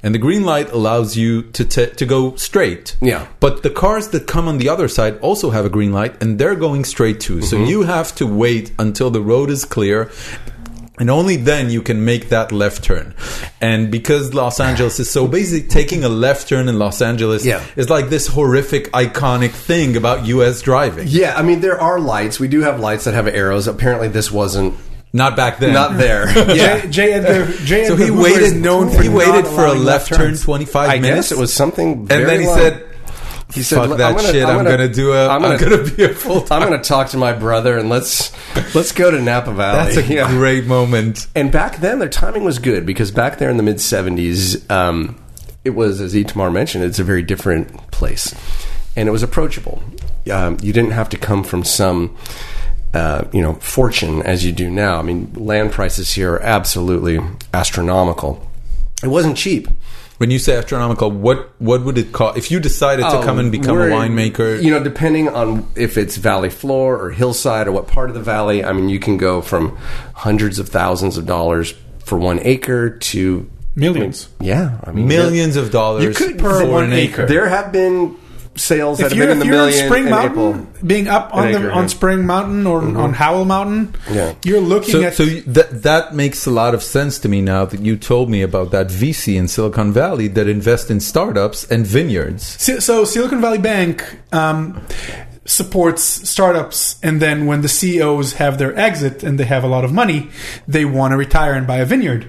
[0.03, 2.97] and the green light allows you to t- to go straight.
[3.03, 3.27] Yeah.
[3.41, 6.39] But the cars that come on the other side also have a green light and
[6.39, 7.43] they're going straight too.
[7.43, 7.67] So Mm-hmm.
[7.71, 10.11] you have to wait until the road is clear.
[10.99, 13.15] And only then you can make that left turn.
[13.61, 17.63] And because Los Angeles is so basically taking a left turn in Los Angeles Yeah.
[17.77, 21.07] is like this horrific iconic thing about US driving.
[21.09, 22.41] yeah, I mean, there are lights.
[22.41, 23.67] We do have lights that have arrows.
[23.69, 24.75] Apparently, this wasn't
[25.13, 25.73] Not back then.
[25.75, 26.27] not there.
[26.33, 27.13] J, J.
[27.13, 27.87] Edgar, J.
[27.87, 30.43] So Edgar he Hoover waited known for he waited for a allowing left turn turns.
[30.45, 31.29] 25 I minutes.
[31.29, 31.93] guess it was something.
[31.93, 32.59] and then he long.
[32.59, 32.85] said
[33.55, 34.45] "He said, fuck "Look, that gonna- shit.
[34.45, 35.29] I'm, gonna- gonna, do a.
[35.29, 38.33] I'm I'm gonna, be a full I'm gonna talk to my brother and let's
[38.75, 40.29] let's go to Napa Valley." That's a Yeah.
[40.31, 41.27] great moment.
[41.35, 45.17] And back then, their timing was good because back there in the mid 70s, um,
[45.65, 48.35] it was, as Itamar mentioned, it's a very different place.
[48.97, 49.83] And it was approachable.
[50.33, 52.17] Um, you didn't have to come from some,
[52.95, 54.99] uh, you know, fortune as you do now.
[54.99, 57.21] I mean, land prices here are absolutely
[57.53, 58.49] astronomical.
[59.03, 59.69] It wasn't cheap.
[60.19, 63.53] When you say astronomical, what what would it cost if you decided to come and
[63.53, 64.63] become a oh, We're- winemaker?
[64.63, 68.23] You know, depending on if it's valley floor or hillside or what part of the
[68.23, 69.77] valley, I mean, you can go from
[70.15, 74.29] hundreds of thousands of dollars for one acre to Millions.
[74.41, 77.23] Yeah, I mean millions of dollars You could- for per an one acre.
[77.25, 77.27] acre.
[77.27, 78.17] There have been
[78.57, 79.87] sales that If have you're, been in if the you're on million.
[79.89, 80.67] Spring Mountain, April.
[80.87, 81.89] being up on the on.
[81.89, 84.35] Spring Mountain or on Howell Mountain, Yeah.
[84.45, 87.65] you're looking So, at so that that makes a lot of sense to me now
[87.67, 91.87] that you told me about that VC in Silicon Valley that invest in startups and
[91.87, 92.57] vineyards.
[92.59, 94.81] Si- So Silicon Valley Bank um,
[95.45, 99.85] supports startups, and then when the CEOs have their exit and they have a lot
[99.85, 100.29] of money,
[100.67, 102.27] they want to retire and buy a vineyard,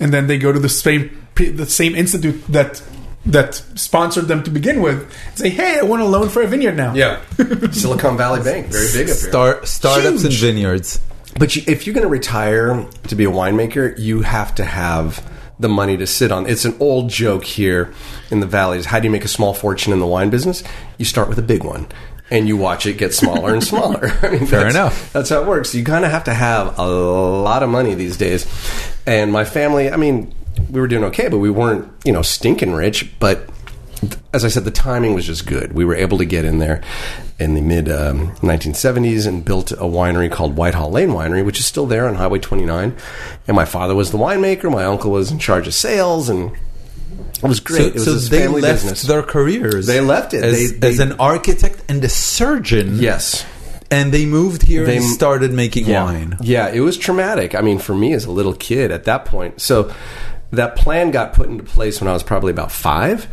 [0.00, 2.82] and then they go to the same the same institute that
[3.28, 6.76] that sponsored them to begin with, say, "Hey, I want a loan for a vineyard
[6.76, 7.20] now." Yeah,
[7.70, 9.30] Silicon Valley Bank, very big up here.
[9.30, 11.00] Star, startups and vineyards.
[11.38, 15.24] But you, if you're going to retire to be a winemaker, you have to have
[15.60, 16.48] the money to sit on.
[16.48, 17.92] It's an old joke here
[18.30, 18.86] in the valleys.
[18.86, 20.64] How do you make a small fortune in the wine business?
[20.98, 21.86] You start with a big one.
[22.30, 24.06] And you watch it get smaller and smaller.
[24.22, 25.12] I mean, Fair that's- enough.
[25.12, 25.74] That's how it works.
[25.74, 28.46] You kind of have to have a lot of money these days.
[29.06, 30.34] And my family, I mean,
[30.70, 33.10] we were doing okay, but we weren't, you know, stinking rich.
[33.18, 33.48] But
[34.32, 35.72] as I said, the timing was just good.
[35.72, 36.82] We were able to get in there
[37.38, 41.66] in the mid um, 1970s and built a winery called Whitehall Lane Winery, which is
[41.66, 42.96] still there on Highway 29.
[43.46, 44.70] And my father was the winemaker.
[44.70, 46.52] My uncle was in charge of sales, and
[47.36, 47.80] it was great.
[47.82, 49.02] So, it was so they left business.
[49.02, 49.86] their careers.
[49.86, 50.44] They left it.
[50.44, 52.96] as, They- they- as an architect and a surgeon.
[52.98, 53.44] yes.
[53.90, 56.04] and they moved here They- and started making yeah.
[56.04, 56.36] wine.
[56.42, 57.54] Yeah, it was traumatic.
[57.54, 59.62] I mean, for me as a little kid at that point.
[59.62, 59.90] So
[60.50, 63.26] that plan got put into place when I was probably about five.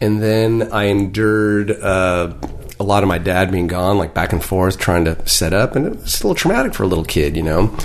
[0.00, 2.34] And then I endured uh,
[2.78, 5.76] a lot of my dad being gone, like back and forth, trying to set up.
[5.76, 7.76] And it was a little traumatic for a little kid, you know.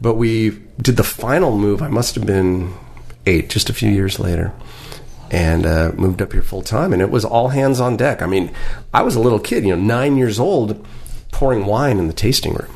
[0.00, 1.82] But we did the final move.
[1.82, 2.72] I must have been
[3.26, 4.52] eight, just a few years later.
[5.28, 8.22] And uh, moved up here full time, and it was all hands on deck.
[8.22, 8.52] I mean,
[8.94, 10.86] I was a little kid, you know, nine years old,
[11.32, 12.75] pouring wine in the tasting room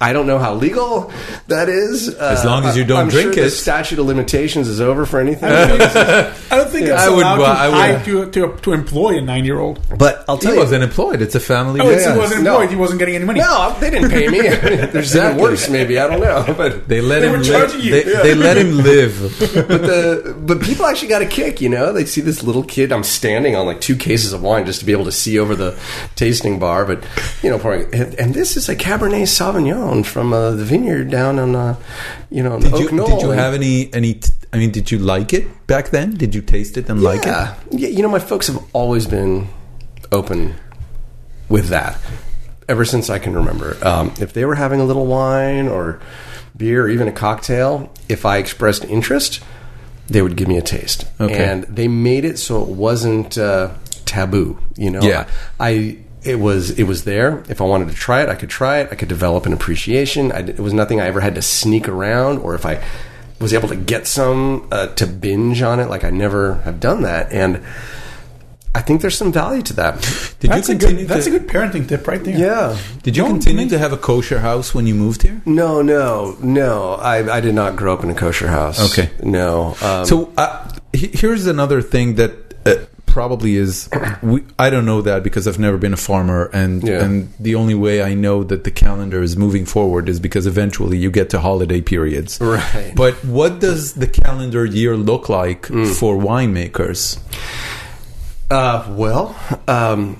[0.00, 1.12] I don't know how legal
[1.48, 2.08] that is.
[2.08, 3.46] As uh, long as you don't I'm drink sure it.
[3.46, 5.50] The statute of limitations is over for anything.
[5.50, 5.66] I
[6.50, 9.20] don't think it's I would- allowed well, to, I would- to, to, to employ a
[9.20, 9.80] nine year old.
[9.98, 11.20] but I'll tell He you, wasn't employed.
[11.20, 12.14] It's a family Oh, it's, business.
[12.14, 12.52] he wasn't No.
[12.52, 12.70] employed.
[12.70, 13.40] He wasn't getting any money.
[13.40, 14.40] no, they didn't pay me.
[14.86, 17.46] There's even worse, maybe I don't know, but They let They him were live.
[17.48, 17.90] charging you.
[17.90, 18.22] They, Yeah.
[18.22, 19.20] they let him live.
[19.68, 21.92] but the but people actually got a kick, you know.
[21.92, 22.92] They see this little kid.
[22.92, 25.56] I'm standing on like two cases of wine just to be able to see over
[25.56, 25.76] the
[26.14, 27.02] tasting bar, but
[27.42, 27.92] you know, pouring.
[27.92, 31.76] And, and this is a Cabernet Sauvignon from uh, the vineyard down on, uh,
[32.30, 33.06] you know, Did Oak you, Knoll.
[33.08, 34.14] did you have any any?
[34.14, 36.14] t- I mean, did you like it back then?
[36.16, 37.26] Did you taste it and like it?
[37.26, 37.54] yeah.
[37.70, 39.48] yeah, you know, my folks have always been
[40.10, 40.54] open
[41.48, 41.98] with that
[42.68, 43.76] ever since I can remember.
[43.82, 46.00] Um, if they were having a little wine or
[46.56, 49.42] beer or even a cocktail, if I expressed interest,
[50.06, 51.04] they would give me a taste.
[51.20, 51.44] Okay.
[51.44, 53.72] And they made it so it wasn't uh,
[54.06, 54.58] taboo.
[54.76, 55.28] You know, Yeah.
[55.60, 57.42] I, I it was it was there.
[57.48, 58.88] If I wanted to try it, I could try it.
[58.90, 60.32] I could develop an appreciation.
[60.32, 62.82] I, it was nothing I ever had to sneak around, or if I
[63.40, 67.02] was able to get some uh, to binge on it, like I never have done
[67.02, 67.30] that.
[67.32, 67.62] And
[68.74, 69.94] I think there's some value to that.
[70.40, 71.02] Did That's, you a continue?
[71.06, 72.36] good, that's to, a good parenting tip right there.
[72.36, 72.76] Yeah.
[73.02, 75.40] Did you Don't continue make- to have a kosher house when you moved here?
[75.46, 76.94] No, no, no.
[76.94, 78.92] I, I did not grow up in a kosher house.
[78.92, 79.10] Okay.
[79.22, 79.76] No.
[79.82, 82.32] Um, So uh, here's another thing that
[82.66, 83.88] uh, probably is.
[84.22, 87.04] We, I don't know that because I've never been a farmer, and Yeah.
[87.04, 90.98] and the only way I know that the calendar is moving forward is because eventually
[90.98, 92.38] you get to holiday periods.
[92.40, 92.92] Right.
[92.94, 95.94] But what does the calendar year look like Mm.
[95.98, 97.18] for winemakers?
[98.50, 100.16] Uh, well, um,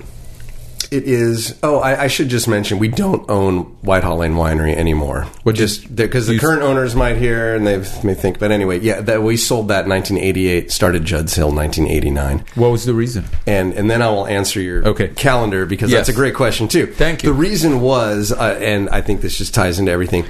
[0.91, 1.57] it is.
[1.63, 5.23] Oh, I, I should just mention we don't own Whitehall Lane Winery anymore.
[5.43, 8.39] What just because the current owners might hear and they may think.
[8.39, 10.71] But anyway, yeah, that we sold that in 1988.
[10.71, 12.45] Started Judd's Hill 1989.
[12.55, 13.25] What was the reason?
[13.47, 15.09] and and then I will answer your Okay.
[15.09, 15.99] calendar because Yes.
[16.07, 16.85] that's a great question too.
[16.87, 17.29] Thank you.
[17.29, 20.25] The reason was, uh, and I think this just ties into everything.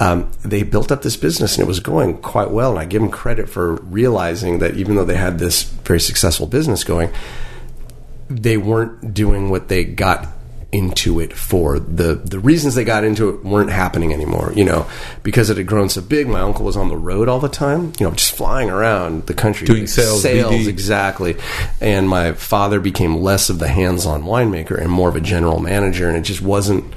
[0.00, 3.00] Um, they built up this business and it was going quite well, and I give
[3.00, 7.10] them credit for realizing that even though they had this very successful business going,
[8.42, 10.28] they weren't doing what they got
[10.72, 11.78] into it for.
[11.78, 14.86] The the reasons they got into it weren't happening anymore you know
[15.22, 16.26] because it had grown so big.
[16.26, 19.34] My uncle was on the road all the time you know just flying around the
[19.34, 19.66] country.
[19.66, 21.36] Doing sales, sales exactly.
[21.80, 26.08] And my father became less of the hands-on winemaker and more of a general manager.
[26.08, 26.92] And it just wasn't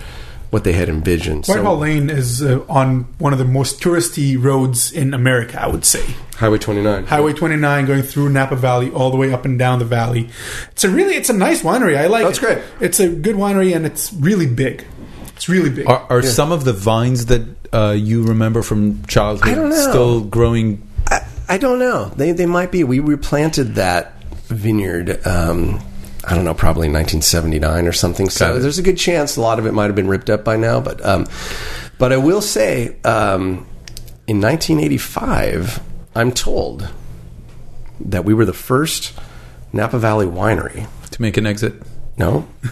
[0.50, 4.42] what they had envisioned Whitehall so Lane is uh, on one of the most touristy
[4.42, 6.04] roads in America, I would say.
[6.36, 9.86] highway 29 Highway 29 going through Napa Valley all the way up and down the
[9.86, 10.30] valley.
[10.72, 11.98] It's a really it's a nice winery.
[11.98, 12.42] I like That's it.
[12.42, 12.58] great.
[12.80, 14.86] It's a good winery and it's really big.
[15.36, 15.88] It's really big.
[15.88, 19.90] Are, are some of the vines that uh, you remember from childhood I don't know.
[19.90, 20.88] still growing?
[21.08, 22.06] I, I don't know.
[22.16, 22.84] They they might be.
[22.84, 25.26] We replanted that vineyard.
[25.28, 25.80] Um,
[26.26, 28.30] I don't know, probably 1979 or something.
[28.30, 30.58] So there's a good chance a lot of it might have been ripped up by
[30.58, 30.80] now.
[30.80, 31.26] But um,
[31.98, 33.66] but I will say, um,
[34.28, 35.80] in 1985,
[36.16, 36.90] I'm told
[38.00, 39.18] that we were the first
[39.74, 40.88] Napa Valley winery.
[41.12, 41.74] To make an exit?
[42.18, 42.48] No,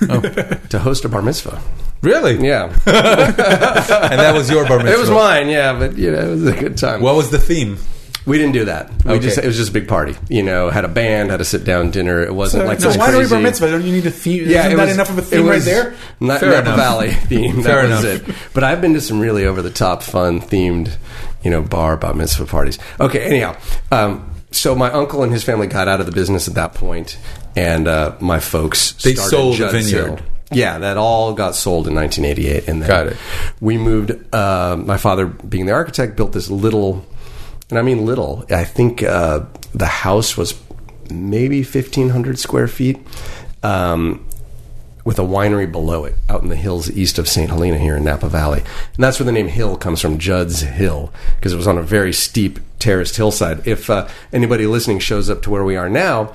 [0.69, 1.61] to host a bar mitzvah.
[2.01, 2.45] Really?
[2.45, 4.93] Yeah, And that was your bar mitzvah?
[4.93, 5.49] it was mine.
[5.49, 7.01] Yeah, but you know, it was a good time.
[7.01, 7.77] What was the theme?
[8.25, 8.89] We didn't do that.
[9.05, 9.19] We Okay.
[9.25, 10.15] just it was just a big party.
[10.29, 12.23] You know, had a band, had a sit down dinner.
[12.23, 13.29] It wasn't So like it's a this winery crazy.
[13.35, 13.71] bar mitzvah.
[13.71, 14.49] Don't you need a theme?
[14.49, 15.93] Yeah, Isn't it that was, enough of a it theme right there?
[16.19, 16.75] Not Fair Napa enough.
[16.77, 17.61] Valley theme.
[17.61, 18.29] Fair that was enough.
[18.29, 18.35] it.
[18.53, 20.95] But I've been to some really over the top, fun themed,
[21.43, 22.79] you know, bar bar mitzvah parties.
[22.99, 23.55] Okay, anyhow,
[23.91, 27.17] um, so my uncle and his family got out of the business at that point,
[27.55, 30.05] and uh, my folks They started sold the vineyard.
[30.19, 30.19] Hill.
[30.51, 33.17] Yeah, that all got sold in 1988, and then Got it.
[33.59, 34.11] we moved.
[34.33, 37.03] Uh, my father, being the architect, built this little,
[37.69, 38.45] and I mean little.
[38.49, 40.59] I think uh, the house was
[41.09, 42.97] maybe 1,500 square feet,
[43.63, 44.25] um,
[45.03, 47.49] with a winery below it, out in the hills east of St.
[47.49, 51.13] Helena here in Napa Valley, and that's where the name Hill comes from, Judd's Hill,
[51.35, 53.67] because it was on a very steep terraced hillside.
[53.67, 56.33] If uh, anybody listening shows up to where we are now,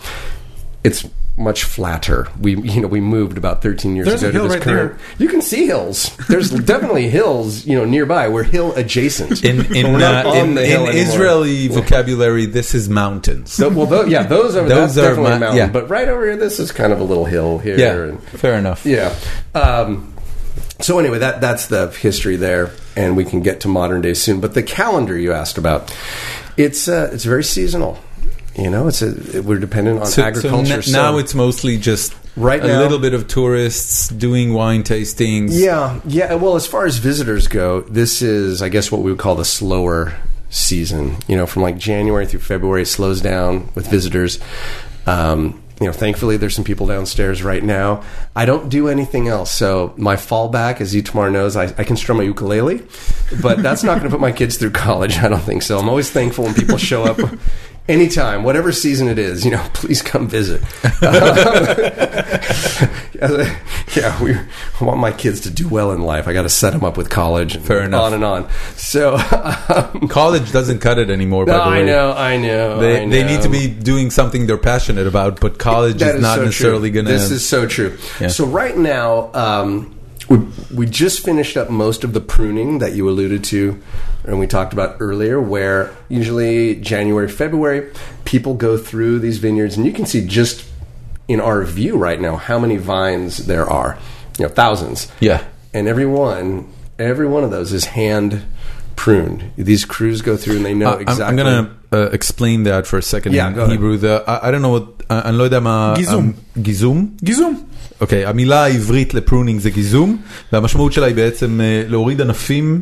[0.84, 1.08] it's
[1.40, 2.28] much flatter.
[2.40, 4.76] We you know we moved about 13 years There's a ago hill to this right
[4.76, 5.00] current.
[5.18, 6.16] You can see hills.
[6.28, 8.28] There's definitely hills, you know, nearby.
[8.28, 9.42] We're hill adjacent.
[9.44, 10.86] In in, uh, on in, in.
[10.88, 13.52] Israeli vocabulary, this is mountains.
[13.52, 15.56] So, well, tho- yeah, those are Those that's are definitely ma- mountain.
[15.56, 15.68] yeah.
[15.68, 17.78] But right over here, this is kind of a little hill here.
[17.78, 18.84] yeah, and, fair enough.
[18.86, 19.14] yeah.
[19.54, 20.14] Um,
[20.80, 24.40] so anyway, that that's the history there, and we can get to modern day soon.
[24.40, 25.94] But the calendar you asked about,
[26.56, 27.98] it's uh, it's very seasonal.
[28.60, 30.82] You know, it's a we're dependent on So, so agriculture.
[30.82, 35.50] so- now it's mostly just Right a now- little bit of tourists doing wine tastings.
[35.52, 36.34] Yeah, yeah.
[36.34, 39.44] Well, as far as visitors go, this is, I guess, what we would call the
[39.44, 40.12] slower
[40.50, 41.16] season.
[41.26, 44.38] You know, from like January through February, it slows down with visitors.
[45.06, 48.02] Um, you know, thankfully there's some people downstairs right now.
[48.36, 49.50] I don't do anything else.
[49.50, 52.82] So my fallback, as Itamar knows, I, I can strum a ukulele,
[53.40, 55.16] but that's not going to put my kids through college.
[55.18, 55.78] I don't think so.
[55.78, 57.18] I'm always thankful when people show up
[57.90, 60.62] anytime, whatever season it is, you know, please come visit.
[63.96, 64.36] yeah, we
[64.80, 66.28] want my kids to do well in life.
[66.28, 67.56] I got to set them up with college.
[67.56, 68.02] And Fair enough.
[68.02, 68.48] On and on.
[68.76, 71.46] So, um, College doesn't cut it anymore.
[71.46, 72.78] By no, the way, I know, I know.
[72.80, 76.36] They, I they need to be doing something they're passionate about, but college is not
[76.36, 77.12] so necessarily going to.
[77.12, 77.98] This is so true.
[78.20, 78.28] Yeah.
[78.28, 79.99] So right now, um,
[80.29, 80.37] we
[80.73, 83.79] we just finished up most of the pruning that you alluded to,
[84.23, 85.39] and we talked about earlier.
[85.39, 87.91] Where usually January, February,
[88.25, 90.65] people go through these vineyards, and you can see just
[91.27, 93.97] in our view right now how many vines there are.
[94.39, 95.07] You know, thousands.
[95.19, 95.43] Yeah.
[95.73, 98.43] and every one, every one of those is hand
[98.95, 99.51] pruned.
[99.57, 101.25] These crews go through, and they know Uh, I'm- exactly.
[101.25, 103.71] I'm gonna uh, explain that for a second Yeah, in go ahead.
[103.71, 103.97] Hebrew.
[103.97, 105.93] The, I, I don't know what, I אני לא יודע מה...
[105.97, 106.31] גיזום.
[106.57, 107.09] גיזום?
[107.23, 107.63] גיזום.
[108.01, 110.17] אוקיי, המילה העברית לפרונינג זה גיזום,
[110.53, 112.81] והמשמעות שלה היא בעצם אה, להוריד ענפים.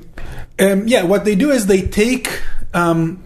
[0.60, 2.28] Um, yeah, what they do is they take.
[2.74, 3.18] Um,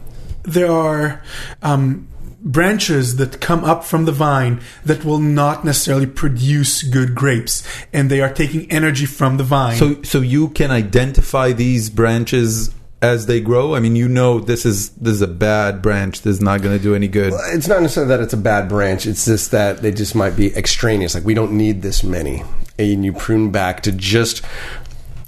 [0.43, 1.21] there are
[1.61, 2.07] um,
[2.41, 8.09] branches that come up from the vine that will not necessarily produce good grapes, and
[8.09, 9.75] they are taking energy from the vine.
[9.75, 13.74] So, so you can identify these branches as they grow?
[13.74, 16.22] I mean, you know this is this is a bad branch.
[16.22, 17.32] This is not going to do any good.
[17.52, 19.06] it's not necessarily that it's a bad branch.
[19.06, 21.14] It's just that they just might be extraneous.
[21.14, 22.42] Like we don't need this many,
[22.78, 24.42] and you prune back to just.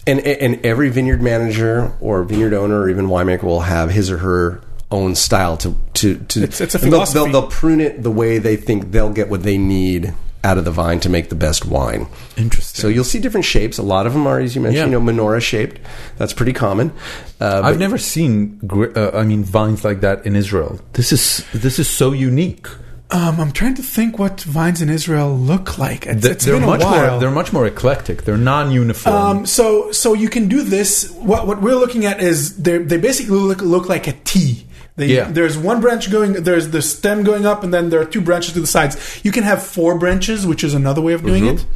[0.06, 4.18] And and every vineyard manager or vineyard owner or even winemaker will have his or
[4.18, 4.60] her
[4.90, 6.42] own style to to to.
[6.42, 7.32] It's- it's a and they'll- philosophy.
[7.32, 10.12] They'll, they'll prune it the way they think they'll get what they need
[10.44, 12.06] out of the vine to make the best wine.
[12.36, 12.80] Interesting.
[12.82, 13.78] So you'll see different shapes.
[13.78, 14.98] A lot of them are, as you mentioned, Yeah.
[14.98, 15.80] you know, menorah shaped.
[16.18, 16.92] That's pretty common.
[17.40, 20.78] Uh, I've never seen, uh, I mean, vines like that in Israel.
[20.92, 22.66] This is this is so unique.
[23.10, 26.04] um, I'm trying to think what vines in Israel look like.
[26.06, 27.10] It's, They- it's they're been a much while.
[27.10, 27.20] more.
[27.20, 28.24] They're much more eclectic.
[28.24, 29.14] They're non-uniform.
[29.14, 31.10] Um, so so you can do this.
[31.30, 32.36] What what we're looking at is
[32.66, 34.66] they they basically look look like a T.
[34.96, 35.30] They, Yeah.
[35.30, 36.34] There's one branch going.
[36.34, 39.20] There's the stem going up, and then there are two branches to the sides.
[39.24, 41.56] You can have four branches, which is another way of doing mm-hmm.
[41.56, 41.66] it.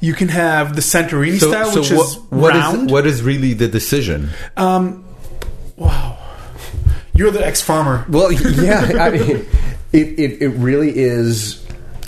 [0.00, 2.90] You can have the Santorini so, style, so which what, is what is round.
[2.90, 4.30] what is really the decision?
[4.56, 5.04] Um,
[5.76, 6.18] wow,
[7.14, 8.04] you're the ex-farmer.
[8.08, 9.46] Well, yeah, I mean,
[9.92, 11.64] it, it, it really is.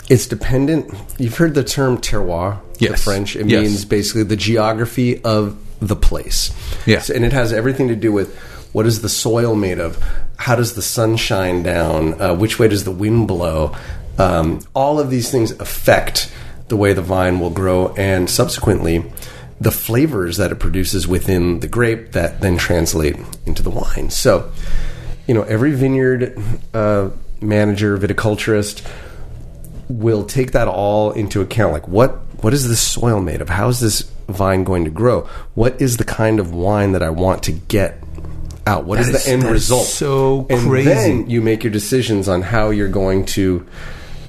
[0.09, 0.93] It's dependent.
[1.17, 3.35] You've heard the term terroir, the French.
[3.35, 3.61] It Yes.
[3.61, 6.51] means basically the geography of the place.
[6.85, 7.09] Yes.
[7.09, 8.35] and it has everything to do with
[8.73, 10.03] what is the soil made of,
[10.39, 13.75] how does the sun shine down, uh, which way does the wind blow.
[14.17, 16.33] Um, all of these things affect
[16.69, 19.03] the way the vine will grow, and subsequently.
[19.59, 24.09] The flavors that it produces within the grape that then translate into the wine.
[24.09, 24.49] So,
[25.27, 26.39] you know, every vineyard
[26.73, 27.09] uh,
[27.41, 28.89] manager, viticulturist
[29.89, 31.73] will take that all into account.
[31.73, 32.11] Like, what
[32.41, 33.49] what is this soil made of?
[33.49, 35.27] How is this vine going to grow?
[35.55, 38.01] What is the kind of wine that I want to get
[38.67, 38.85] out?
[38.85, 39.85] What is That is- the end that is result?
[39.85, 40.89] so and crazy.
[40.89, 43.65] then you make your decisions on how you're going to.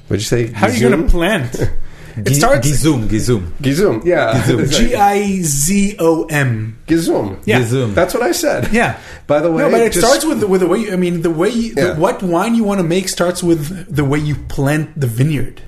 [0.07, 0.47] What'd you say?
[0.47, 1.55] How are you going to plant?
[2.13, 3.51] It starts Gizum, gizum.
[3.61, 4.43] Gizum, yeah.
[4.67, 6.77] G I Z O M.
[6.85, 7.39] Gizum.
[7.45, 7.61] Yeah.
[7.61, 7.93] Gizum.
[7.95, 8.67] That's what I said.
[8.73, 8.99] Yeah.
[9.27, 10.79] By the way, no, but it just- starts with the, with the way.
[10.79, 11.93] You, I mean, the way you, Yeah.
[11.93, 15.61] the, what wine you want to make starts with the way you plant the vineyard.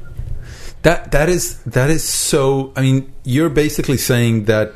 [0.82, 2.74] That that is that is so.
[2.76, 4.74] I mean, you're basically saying that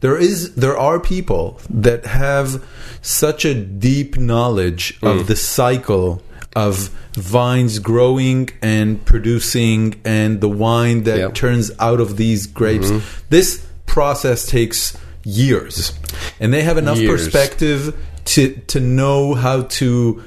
[0.00, 2.62] there is there are people that have
[3.02, 5.20] such a deep knowledge Mm.
[5.20, 6.22] of the cycle
[6.56, 11.34] of vines growing and producing and the wine that Yep.
[11.34, 12.88] turns out of these grapes.
[12.90, 13.06] Mm-hmm.
[13.30, 15.92] This process takes years,
[16.40, 17.10] and they have enough Years.
[17.24, 17.94] perspective
[18.26, 20.22] to to know how to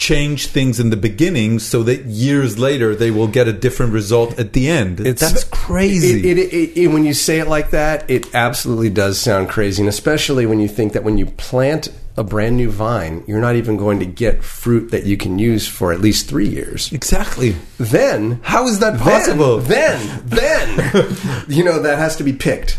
[0.00, 4.36] change things in the beginning so that years later they will get a different result
[4.38, 4.96] at the end.
[4.96, 6.28] That's crazy.
[6.30, 9.88] It, it, it, when you say it like that, it absolutely does sound crazy, and
[9.88, 13.76] especially when you think that when you plant a brand new vine, you're not even
[13.76, 16.90] going to get fruit that you can use for at least three years.
[16.92, 17.54] exactly.
[17.78, 19.58] Then, How is that then- possible?
[19.58, 21.14] Then, then,
[21.48, 22.78] you know that has to be picked,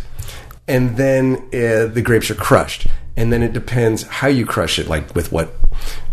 [0.67, 2.87] and then uh, the grapes are crushed,
[3.21, 5.53] and then it depends how you crush it, like with what,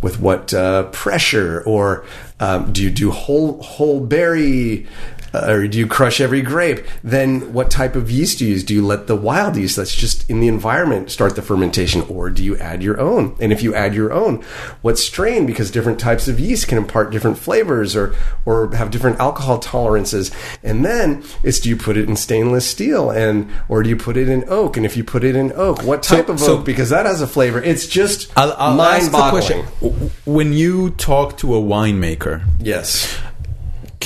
[0.02, 2.04] with what uh, pressure, or
[2.38, 4.86] um, do you do whole whole berry?
[5.34, 6.86] Uh, or do you crush every grape?
[7.04, 8.64] Then what type of yeast do you use?
[8.64, 12.30] Do you let the wild yeast that's just in the environment start the fermentation, or
[12.30, 13.36] do you add your own?
[13.40, 14.42] And if you add your own,
[14.82, 15.44] what strain?
[15.46, 18.14] Because different types of yeast can impart different flavors or
[18.46, 20.30] or have different alcohol tolerances.
[20.62, 24.16] And then it's do you put it in stainless steel and or do you put
[24.16, 24.76] it in oak?
[24.76, 26.64] And if you put it in oak, what So- type of so- oak?
[26.64, 27.62] Because that has a flavor.
[27.62, 29.64] It's just I'll, I'll mind-boggling.
[29.64, 30.10] question.
[30.24, 33.18] When you talk to a winemaker, Yes.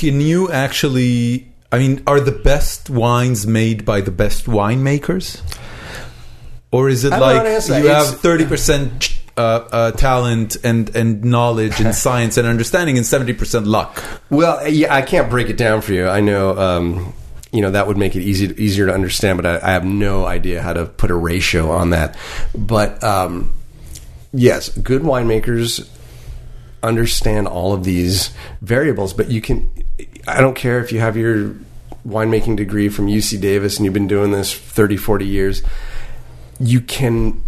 [0.03, 1.47] Can you actually?
[1.71, 5.41] I mean, are the best wines made by the best winemakers,
[6.73, 7.83] or is it I don't like how to answer that.
[7.85, 13.07] you have thirty percent uh, uh, talent and and knowledge and science and understanding and
[13.07, 14.03] seventy percent luck?
[14.29, 16.09] Well, yeah, I can't break it down for you.
[16.09, 17.15] I know, um,
[17.53, 20.27] you know, that would make it easy easier to understand, but I, I have no
[20.27, 22.17] idea how to put a ratio on that.
[22.57, 23.55] But um,
[24.33, 25.89] yes, good winemakers
[26.83, 28.31] understand all of these
[28.61, 29.71] variables, but you can.
[30.27, 31.55] I don't care if you have your
[32.07, 35.63] winemaking degree from UC Davis and you've been doing this 30, 40 years.
[36.59, 37.43] You can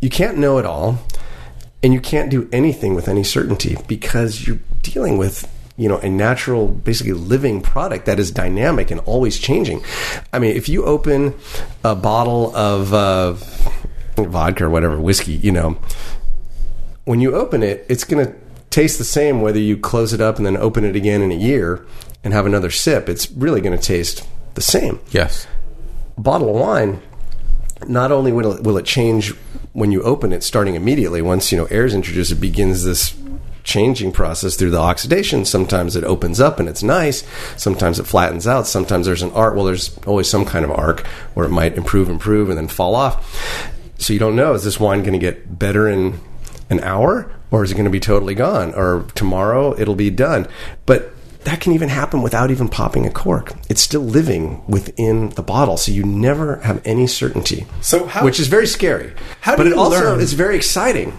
[0.00, 0.98] you can't know it all
[1.82, 6.08] and you can't do anything with any certainty because you're dealing with you know a
[6.08, 9.82] natural basically living product that is dynamic and always changing
[10.32, 11.34] i mean if you open
[11.82, 13.32] a bottle of uh,
[14.16, 15.78] vodka or whatever whiskey you know
[17.04, 18.34] when you open it it's going to
[18.72, 21.36] taste the same whether you close it up and then open it again in a
[21.36, 21.86] year
[22.24, 25.46] and have another sip it's really going to taste the same Yes.
[26.16, 27.00] a bottle of wine,
[27.86, 29.30] not only will it, will it change
[29.72, 33.14] when you open it, starting immediately once you know air is introduced, it begins this
[33.64, 35.44] changing process through the oxidation.
[35.44, 37.24] Sometimes it opens up and it's nice.
[37.56, 38.66] Sometimes it flattens out.
[38.66, 39.54] Sometimes there's an arc.
[39.54, 42.94] Well, there's always some kind of arc where it might improve, improve, and then fall
[42.94, 43.16] off.
[43.98, 46.20] So you don't know is this wine going to get better in
[46.70, 50.48] an hour, or is it going to be totally gone, or tomorrow it'll be done?
[50.86, 51.12] But
[51.44, 53.52] that can even happen without even popping a cork.
[53.68, 57.66] It's still living within the bottle, so you never have any certainty.
[57.80, 59.12] So how- which is very scary.
[59.42, 60.20] How do but it also learn?
[60.20, 61.12] is very exciting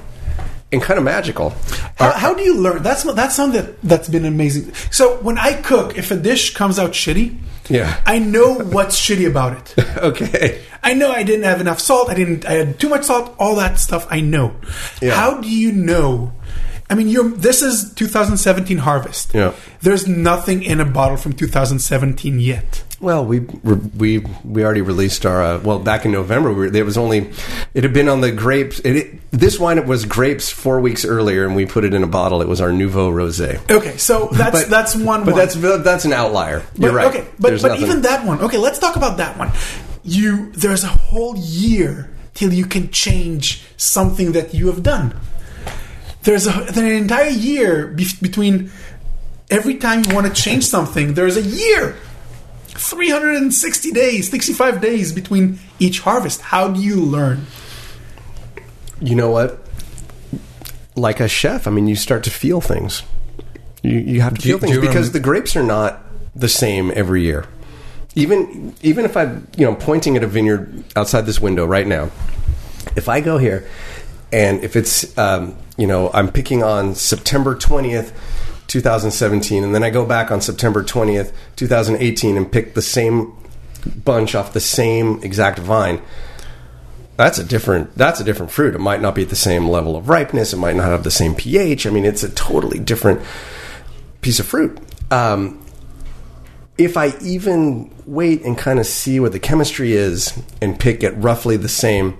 [0.74, 1.52] and kind of magical.
[1.98, 2.84] How, how do you learn?
[2.84, 4.74] That's that's something that that's been amazing.
[4.92, 7.38] So when I cook, if a dish comes out shitty,
[7.70, 8.02] Yeah.
[8.06, 9.88] I know what's shitty about it.
[9.98, 10.62] okay.
[10.84, 12.10] I know I didn't have enough salt.
[12.10, 12.46] I didn't.
[12.46, 13.36] I had too much salt.
[13.40, 14.06] All that stuff.
[14.10, 14.56] I know.
[15.02, 15.16] Yeah.
[15.16, 16.34] How do you know?
[16.90, 17.30] I mean, you're.
[17.30, 19.34] This is 2017 harvest.
[19.34, 19.54] Yeah.
[19.82, 22.84] There's nothing in a bottle from 2017 yet.
[23.04, 26.50] Well, we we we already released our uh, well back in November.
[26.54, 27.32] We were, there was only
[27.74, 28.80] it had been on the grapes.
[28.80, 32.08] It, it, this wine was grapes four weeks earlier, and we put it in a
[32.08, 32.42] bottle.
[32.42, 33.60] It was our Nouveau Rosé.
[33.70, 35.26] Okay, so that's But- that's one.
[35.26, 35.38] But one.
[35.38, 36.64] that's that's an outlier.
[36.78, 37.08] You're right.
[37.08, 38.40] Okay, but, There's but nothing- even that one.
[38.40, 39.52] Okay, let's talk about that one.
[40.04, 45.14] You there's a whole year till you can change something that you have done.
[46.24, 48.72] There's, a, there's an entire year be- between
[49.52, 51.16] every time you want to change something.
[51.16, 51.98] There's a year,
[52.84, 56.42] 360 days, 65 days between each harvest.
[56.42, 57.46] How do you learn?
[59.02, 59.60] you know what?
[60.96, 63.04] Like a chef, I mean, you start to feel things.
[63.82, 66.02] You you have to Do feel do things because remember- the grapes are not
[66.36, 67.46] the same every year.
[68.16, 72.12] Even even if I'm you know pointing at a vineyard outside this window right now,
[72.96, 73.68] if I go here
[74.32, 78.14] and if it's um, you know I'm picking on September twentieth.
[78.74, 83.34] 2017, and then I go back on September 20th, 2018, and pick the same
[84.04, 86.02] bunch off the same exact vine
[87.16, 88.76] that's a different that's a different fruit.
[88.76, 90.54] It might not be at the same level of ripeness.
[90.54, 91.86] It might not have the same pH.
[91.86, 93.22] I mean, it's a totally different
[94.22, 94.78] piece of fruit.
[95.12, 95.64] Um,
[96.78, 101.16] if I even wait and kind of see what the chemistry is and pick at
[101.22, 102.18] roughly the same,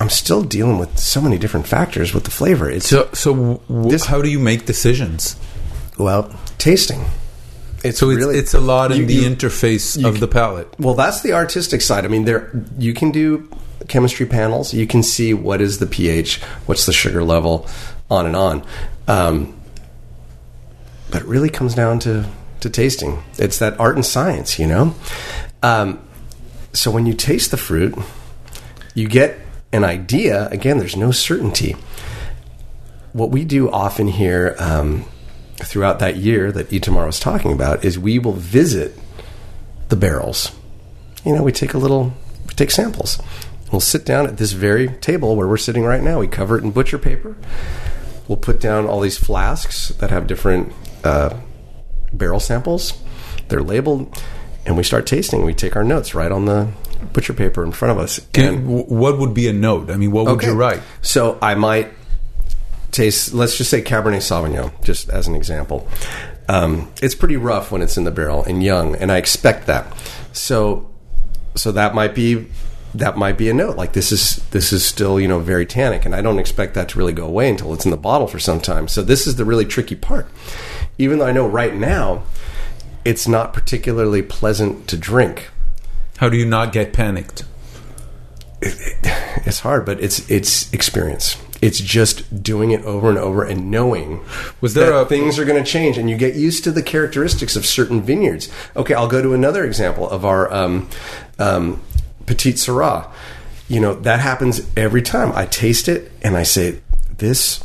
[0.00, 2.70] I'm still dealing with so many different factors with the flavor.
[2.70, 3.34] It's So so
[3.68, 5.36] w- This- how do you make decisions?
[5.98, 7.04] well tasting.
[7.82, 10.28] It's So it's really it's a lot in you- the you- interface you of the
[10.28, 10.68] palate.
[10.78, 12.04] Well, that's the artistic side.
[12.04, 13.48] I mean, there you can do
[13.88, 14.72] chemistry panels.
[14.74, 17.66] You can see what is the pH, what's the sugar level,
[18.10, 18.62] on and on.
[19.08, 19.54] Um,
[21.10, 22.24] but it really comes down to
[22.60, 23.22] to tasting.
[23.38, 24.94] It's that art and science, you know.
[25.62, 25.98] Um,
[26.72, 27.94] so when you taste the fruit,
[28.94, 29.38] you get
[29.72, 30.48] an idea.
[30.48, 31.76] Again, there's no certainty.
[33.12, 35.04] What we do often here um,
[35.56, 38.98] throughout that year that Itamar was talking about is we will visit
[39.88, 40.52] the barrels.
[41.24, 42.12] You know, we take a little,
[42.46, 43.20] we take samples.
[43.72, 46.20] We'll sit down at this very table where we're sitting right now.
[46.20, 47.36] We cover it in butcher paper.
[48.26, 50.72] We'll put down all these flasks that have different
[51.04, 51.38] uh,
[52.12, 52.98] barrel samples.
[53.48, 54.22] They're labeled,
[54.66, 55.44] and we start tasting.
[55.44, 56.68] We take our notes right on the
[57.12, 58.20] butcher paper in front of us.
[58.32, 59.90] Can, w- what would be a note?
[59.90, 60.48] I mean, what would Okay.
[60.48, 60.80] you write?
[61.02, 61.88] So I might
[62.90, 65.86] taste, let's just say Cabernet Sauvignon, just as an example.
[66.48, 69.86] Um, it's pretty rough when it's in the barrel and young, and I expect that.
[70.32, 70.88] So,
[71.54, 72.46] so that might be
[72.94, 76.06] that might be a note like this is this is still you know very tannic,
[76.06, 78.38] and I don't expect that to really go away until it's in the bottle for
[78.38, 78.88] some time.
[78.88, 80.26] So this is the really tricky part.
[80.96, 82.22] Even though I know right now
[83.04, 85.50] it's not particularly pleasant to drink,
[86.18, 87.44] How do you not get panicked?
[88.60, 91.36] it's hard, but it's it's experience.
[91.60, 94.20] It's just doing it over and over and knowing
[94.60, 96.82] Was there that a- things are going to change, and you get used to the
[96.82, 98.48] characteristics of certain vineyards.
[98.76, 100.88] Okay, I'll go to another example of our um,
[101.38, 101.82] um,
[102.26, 103.10] Petite Sirah.
[103.68, 106.80] You know that happens every time I taste it, and I say,
[107.18, 107.62] "This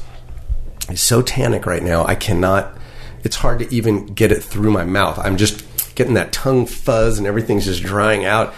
[0.90, 2.06] is so tannic right now.
[2.06, 2.78] I cannot.
[3.24, 5.18] It's hard to even get it through my mouth.
[5.18, 5.64] I'm just
[5.96, 8.54] getting that tongue fuzz, and everything's just drying out."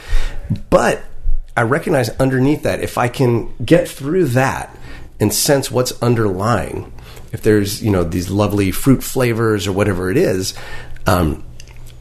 [0.69, 1.03] But
[1.57, 4.75] I recognize underneath that, if I can get through that
[5.19, 6.91] and sense what's underlying,
[7.31, 10.53] if there's you know these lovely fruit flavors or whatever it is,
[11.07, 11.43] um,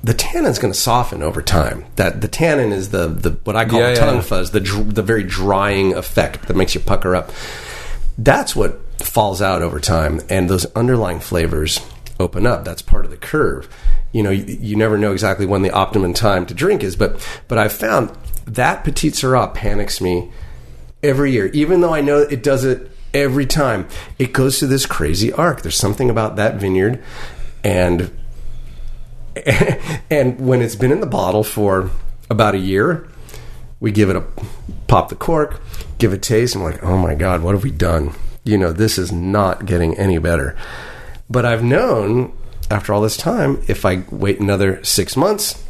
[0.03, 1.85] the tannin's going to soften over time.
[1.97, 4.23] That the tannin is the the what I call Yeah, the tongue yeah.
[4.23, 7.31] fuzz, the dr- the very drying effect that makes you pucker up.
[8.19, 11.81] That's what falls out over time, and those underlying flavors
[12.21, 12.65] open up.
[12.65, 13.69] That's part of the curve.
[14.13, 17.27] You know, you, you never know exactly when the optimum time to drink is, but
[17.49, 20.31] but I've found that Petite Sirah panics me
[21.03, 23.89] every year, even though I know it does it every time.
[24.19, 25.63] It goes through this crazy arc.
[25.63, 27.03] There's something about that vineyard,
[27.63, 28.11] and
[30.11, 31.91] and when it's been in the bottle for
[32.31, 33.09] about a year,
[33.81, 34.25] we give it a
[34.87, 35.61] pop the cork,
[35.99, 38.13] give it a taste, and we're like, oh my god, what have we done?
[38.45, 40.57] You know, this is not getting any better.
[41.29, 42.33] But I've known
[42.71, 45.63] after all this time, if I wait another six months,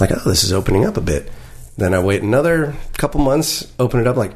[0.00, 1.30] like, oh, this is opening up a bit.
[1.76, 4.32] Then I wait another couple months, open it up, like,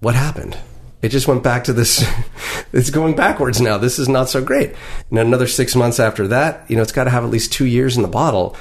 [0.00, 0.56] what happened?
[1.02, 2.04] It just went back to this.
[2.72, 3.78] it's going backwards now.
[3.78, 4.74] This is not so great.
[5.10, 7.66] And another six months after that, you know, it's got to have at least two
[7.66, 8.56] years in the bottle.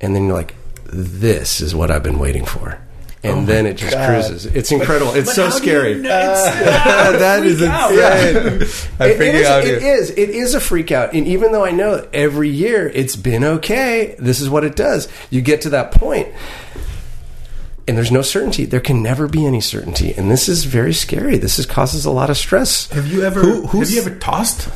[0.00, 2.80] And then you're like, this is what I've been waiting for.
[3.24, 4.46] And oh then it just cruises.
[4.46, 5.12] It's incredible.
[5.14, 5.94] It's so scary.
[6.02, 7.68] that is insane.
[7.70, 9.94] I'm It- it freaking is, out it here.
[9.96, 10.10] is.
[10.10, 11.14] It is a freak out.
[11.14, 15.08] And even though I know every year it's been okay, this is what it does.
[15.30, 16.28] You get to that point,
[17.88, 18.64] and there's no certainty.
[18.66, 21.38] There can never be any certainty, and this is very scary.
[21.38, 22.88] This is causes a lot of stress.
[22.90, 24.68] Have you ever Who- who's- have you ever tossed?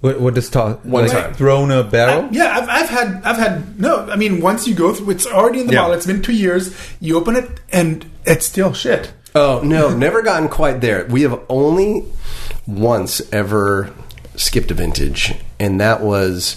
[0.00, 0.80] What, what does talk?
[0.84, 1.34] One like, time.
[1.34, 2.28] Thrown a barrel?
[2.32, 4.06] Yeah, I've, I've had I've had no.
[4.10, 5.80] I mean, once you go through, it's already in the Yeah.
[5.80, 5.96] bottle.
[5.96, 6.74] It's been two years.
[7.00, 9.12] You open it and it's still shit.
[9.34, 11.04] Oh no, never gotten quite there.
[11.06, 12.06] We have only
[12.66, 13.92] once ever
[14.36, 16.56] skipped a vintage, and that was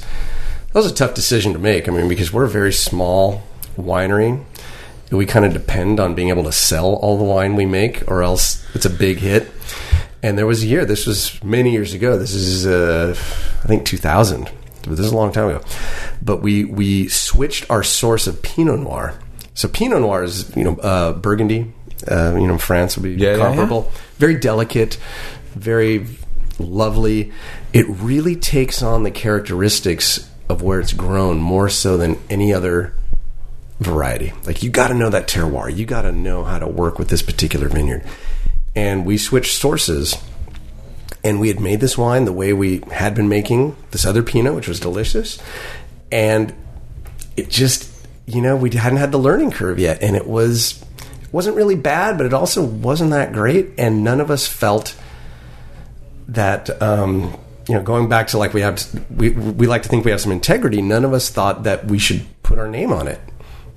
[0.68, 1.90] that was a tough decision to make.
[1.90, 3.44] I mean, because we're a very small
[3.78, 4.42] winery,
[5.12, 8.24] we kind of depend on being able to sell all the wine we make, or
[8.24, 9.52] else it's a big hit.
[10.24, 10.86] And there was a year.
[10.86, 12.18] This was many years ago.
[12.18, 13.14] This is, uh,
[13.64, 14.50] I think, 2000.
[14.88, 15.64] This is a long time ago.
[16.22, 19.14] But we we switched our source of Pinot Noir.
[19.54, 21.74] So Pinot Noir is you know uh, Burgundy.
[22.10, 23.92] Uh, you know, France would be Yeah, yeah, comparable.
[24.18, 24.98] Very delicate,
[25.56, 26.06] very
[26.60, 27.32] lovely.
[27.72, 32.94] It really takes on the characteristics of where it's grown more so than any other
[33.80, 34.34] variety.
[34.46, 35.74] Like you got to know that terroir.
[35.74, 38.04] You got to know how to work with this particular vineyard.
[38.76, 40.16] And we switched sources.
[41.24, 44.56] And we had made this wine the way we had been making this other Pinot,
[44.56, 45.40] which was delicious.
[46.12, 46.54] And
[47.38, 47.90] it just,
[48.26, 50.82] you know, we hadn't had the learning curve yet, and it was
[51.22, 53.72] it wasn't really bad, but it also wasn't that great.
[53.78, 54.96] And none of us felt
[56.28, 58.84] that um, you know going back to like we have
[59.16, 60.82] we we like to think we have some integrity.
[60.82, 63.20] None of us thought that we should put our name on it.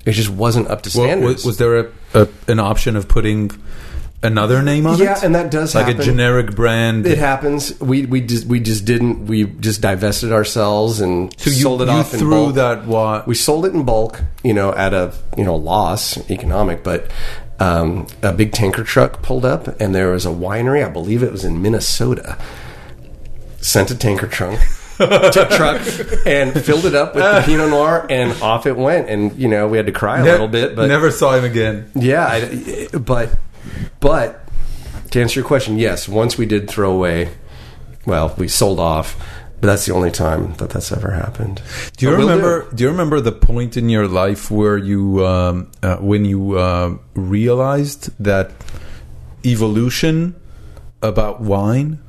[0.05, 1.33] It just wasn't up to Well, standards.
[1.43, 3.51] was, was there a, a, an option of putting
[4.23, 5.03] another name on it?
[5.03, 5.87] Yeah, and that does happen.
[5.87, 6.09] like happen.
[6.09, 7.05] a generic brand.
[7.07, 7.79] it happens.
[7.79, 9.25] We we just we just didn't.
[9.27, 12.55] We just divested ourselves and so you, sold it you off in threw bulk.
[12.55, 16.83] that wa- we sold it in bulk, you know, at a you know loss economic,
[16.83, 17.09] but
[17.59, 20.85] um, a big tanker truck pulled up, and there was a winery.
[20.85, 22.37] I believe it was in Minnesota.
[23.59, 24.59] Sent a tanker trunk,
[24.97, 25.81] truck,
[26.27, 29.09] and filled it up with the Pinot Noir, and off it went.
[29.09, 31.43] And you know, we had to cry a Ne- little bit, but never saw him
[31.43, 31.89] again.
[31.95, 33.31] yeah, I, but
[34.11, 34.29] but
[35.11, 36.07] to answer your question, yes.
[36.07, 37.19] Once we did throw away,
[38.05, 39.07] well, we sold off,
[39.59, 41.61] but that's the only time that that's ever happened.
[41.97, 42.53] Do you But we'll remember?
[42.75, 42.83] Do.
[42.83, 48.01] you remember the point in your life where you, um, uh, when you uh, realized
[48.23, 48.51] that
[49.45, 50.35] evolution
[51.01, 51.99] about wine?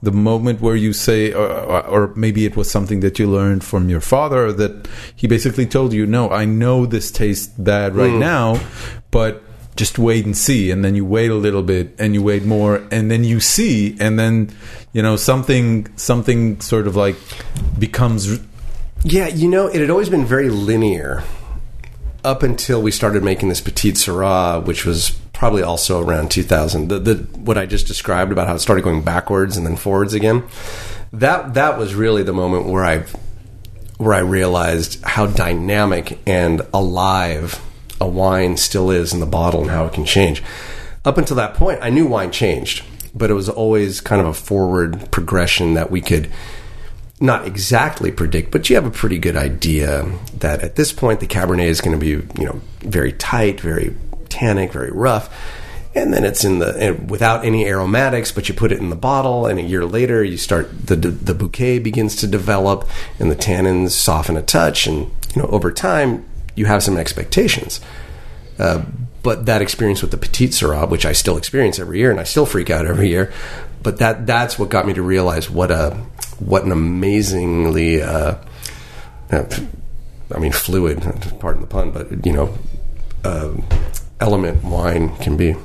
[0.00, 1.48] The moment where you say, or,
[1.94, 4.86] or maybe it was something that you learned from your father that
[5.16, 8.20] he basically told you, "No, I know this tastes bad right Mm.
[8.20, 8.60] now,
[9.10, 9.42] but
[9.78, 12.82] just wait and see." And then you wait a little bit, and you wait more,
[12.90, 14.50] and then you see, and then
[14.92, 17.16] you know something, something sort of like
[17.78, 18.40] becomes
[19.04, 21.22] Yeah, you know, it had always been very linear
[22.24, 26.88] up until we started making this Petite Sirah, which was probably also around 2000.
[26.88, 30.14] The, the what I just described about how it started going backwards and then forwards
[30.14, 30.44] again.
[31.12, 33.04] That that was really the moment where I
[33.98, 37.60] where I realized how dynamic and alive
[38.00, 40.42] a wine still is in the bottle and how it can change.
[41.04, 42.84] Up until that point, I knew wine changed.
[43.14, 46.30] but it was always kind of a forward progression that we could
[47.20, 50.06] not exactly predict, but you have a pretty good idea
[50.38, 53.94] that at this point the Cabernet is going to be, you know, very tight, very
[54.28, 55.28] tannic, very rough.
[55.94, 59.46] And then it's in the without any aromatics, but you put it in the bottle,
[59.46, 62.88] and a year later you start the the bouquet begins to develop,
[63.18, 66.27] and the tannins soften a touch, and you know over time
[66.58, 67.80] you have some expectations.
[68.58, 68.84] Uh,
[69.22, 72.24] but that experience with the Petite Sirah, which I still experience every year, and I
[72.24, 73.32] still freak out every year,
[73.82, 75.90] but that that's what got me to realize what a
[76.38, 78.36] what an amazingly, uh,
[79.30, 79.44] uh,
[80.34, 81.00] I mean, fluid.
[81.40, 82.54] Pardon the pun, but you know,
[83.24, 83.54] uh,
[84.20, 85.56] element wine can be.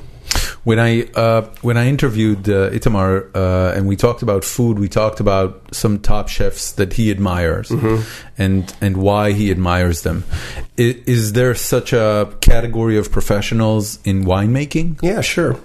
[0.64, 4.88] When I uh, when I interviewed uh, Itamar uh, and we talked about food, we
[4.88, 8.02] talked about some top chefs that he admires Mm-hmm.
[8.38, 10.24] and and why he admires them.
[10.78, 14.98] I, is there such a category of professionals in winemaking?
[15.02, 15.56] Yeah, sure.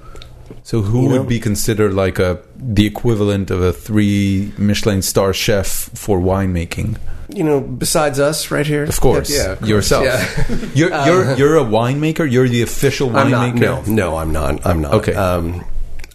[0.64, 5.02] So who You would know- be considered like a the equivalent of a three Michelin
[5.02, 6.98] star chef for winemaking?
[7.32, 10.04] You know, besides us right here, Of course, yeah, of course, yourself.
[10.06, 10.56] Yeah.
[10.74, 12.30] You're you're you're a winemaker.
[12.30, 13.54] You're the official I'm not.
[13.54, 13.88] winemaker.
[13.88, 14.66] No, no, I'm not.
[14.66, 14.94] I'm not.
[14.96, 15.14] Okay.
[15.14, 15.64] Um,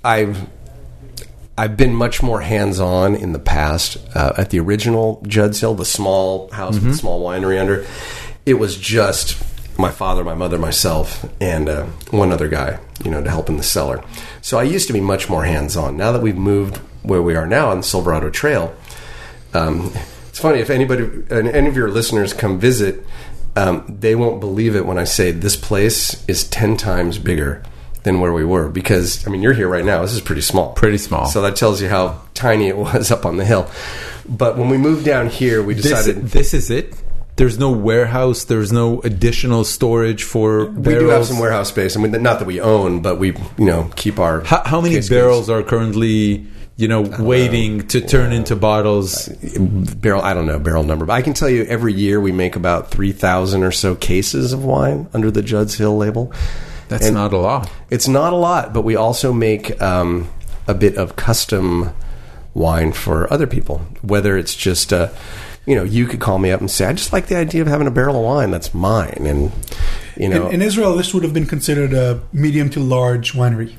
[0.03, 0.45] I've
[1.57, 3.97] I've been much more hands on in the past.
[4.17, 7.87] Uh, at the original Judd's Hill, the small house with the small winery under,
[8.45, 9.41] it was just
[9.79, 12.81] my father, my mother, myself, and uh, one other guy.
[13.05, 14.03] You know, to help in the cellar.
[14.43, 15.97] So I used to be much more hands on.
[15.97, 18.75] Now that we've moved where we are now on the Silverado Trail,
[19.53, 19.93] um,
[20.35, 23.07] it's funny if anybody, and any of your listeners come visit,
[23.55, 27.63] um, they won't believe it when I say this place is ten times bigger
[28.03, 28.69] than where we were.
[28.69, 30.03] Because I mean, you're here right now.
[30.03, 31.27] This is pretty small, Pretty small.
[31.27, 33.71] So that tells you how tiny it was up on the hill.
[34.29, 36.93] But when we moved down here, we decided this is it.
[37.37, 38.43] There's no warehouse.
[38.43, 41.97] There's no additional storage for we do have some warehouse space.
[41.97, 45.01] I mean, not that we own, but we you know keep our How, how many
[45.09, 49.29] barrels are currently, you know, waiting to turn into bottles?
[49.59, 50.23] barrel.
[50.23, 52.91] I don't know barrel number, but I can tell you every year we make about
[52.91, 56.33] three thousand or so cases of wine under the Judd's Hill label.
[56.89, 57.71] That's And- not a lot.
[57.91, 60.29] It's not a lot, but we also make um,
[60.67, 61.91] a bit of custom
[62.55, 63.79] wine for other people.
[64.03, 65.09] Whether it's just, uh,
[65.67, 67.69] you know, you could call me up and say, "I just like the idea of
[67.69, 69.53] having a barrel of wine that's mine," and
[70.17, 73.75] you know, In, in Israel, this would have been considered a medium to large winery.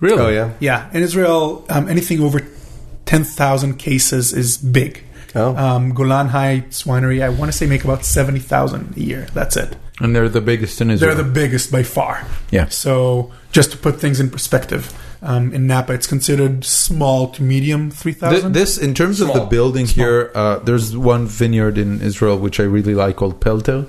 [0.00, 0.22] Really?
[0.22, 2.40] oh yeah, Yeah, in Israel, um, anything over
[3.06, 5.02] 10,000 cases is big.
[5.34, 5.56] Oh.
[5.56, 9.26] Um, Golan Heights Winery, I want to say make about 70,000 a year.
[9.34, 9.76] That's it.
[10.00, 11.14] And they're the biggest in Israel.
[11.14, 12.26] They're the biggest by far.
[12.50, 12.68] Yeah.
[12.68, 14.92] So, just to put things in perspective,
[15.22, 18.52] um, in Napa, it's considered small to medium, 3,000.
[18.52, 19.46] this, in terms of the Small.
[19.46, 23.86] building here, uh, there's one vineyard in Israel which I really like called Pelter,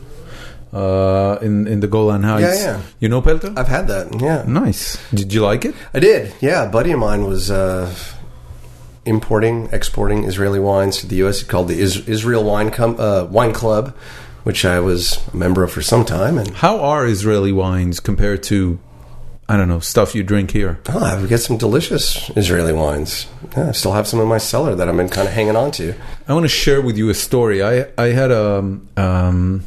[0.74, 2.61] uh, in in the Golan Heights.
[2.61, 2.78] yeah.
[2.78, 2.82] yeah.
[2.99, 3.53] You know Pelter?
[3.57, 4.22] I've had that.
[4.22, 4.97] Yeah, nice.
[5.13, 5.76] Did you like it?
[5.93, 6.34] I did.
[6.41, 7.93] Yeah, a buddy of mine was uh,
[9.05, 11.41] importing, exporting Israeli wines to the U.S.
[11.41, 13.95] It's called the Is- Israel Wine Com- uh, Wine Club,
[14.43, 18.43] which I was a member of for some time, and How are Israeli wines compared
[18.43, 18.80] to,
[19.47, 20.80] I don't know, stuff you drink here?
[20.89, 23.26] Oh, I get some delicious Israeli wines.
[23.57, 25.72] Yeah, I still have some in my cellar that I've been kind of hanging on
[25.72, 25.95] to.
[26.28, 27.63] I want to share with you a story.
[27.63, 29.63] I I had a um,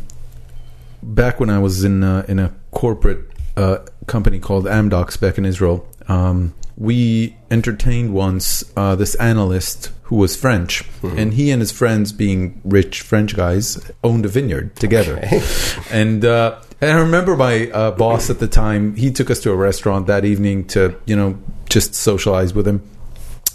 [1.03, 3.26] back when I was in a, in a corporate
[3.57, 5.86] uh, company called Amdocs back in Israel.
[6.09, 12.12] Um, we entertained once uh, this analyst who was French, and he and his friends,
[12.12, 15.20] being rich French guys, owned a vineyard together.
[15.90, 18.96] and uh, and I remember my uh, boss at the time.
[18.96, 21.38] He took us to a restaurant that evening to you know
[21.68, 22.82] just socialize with him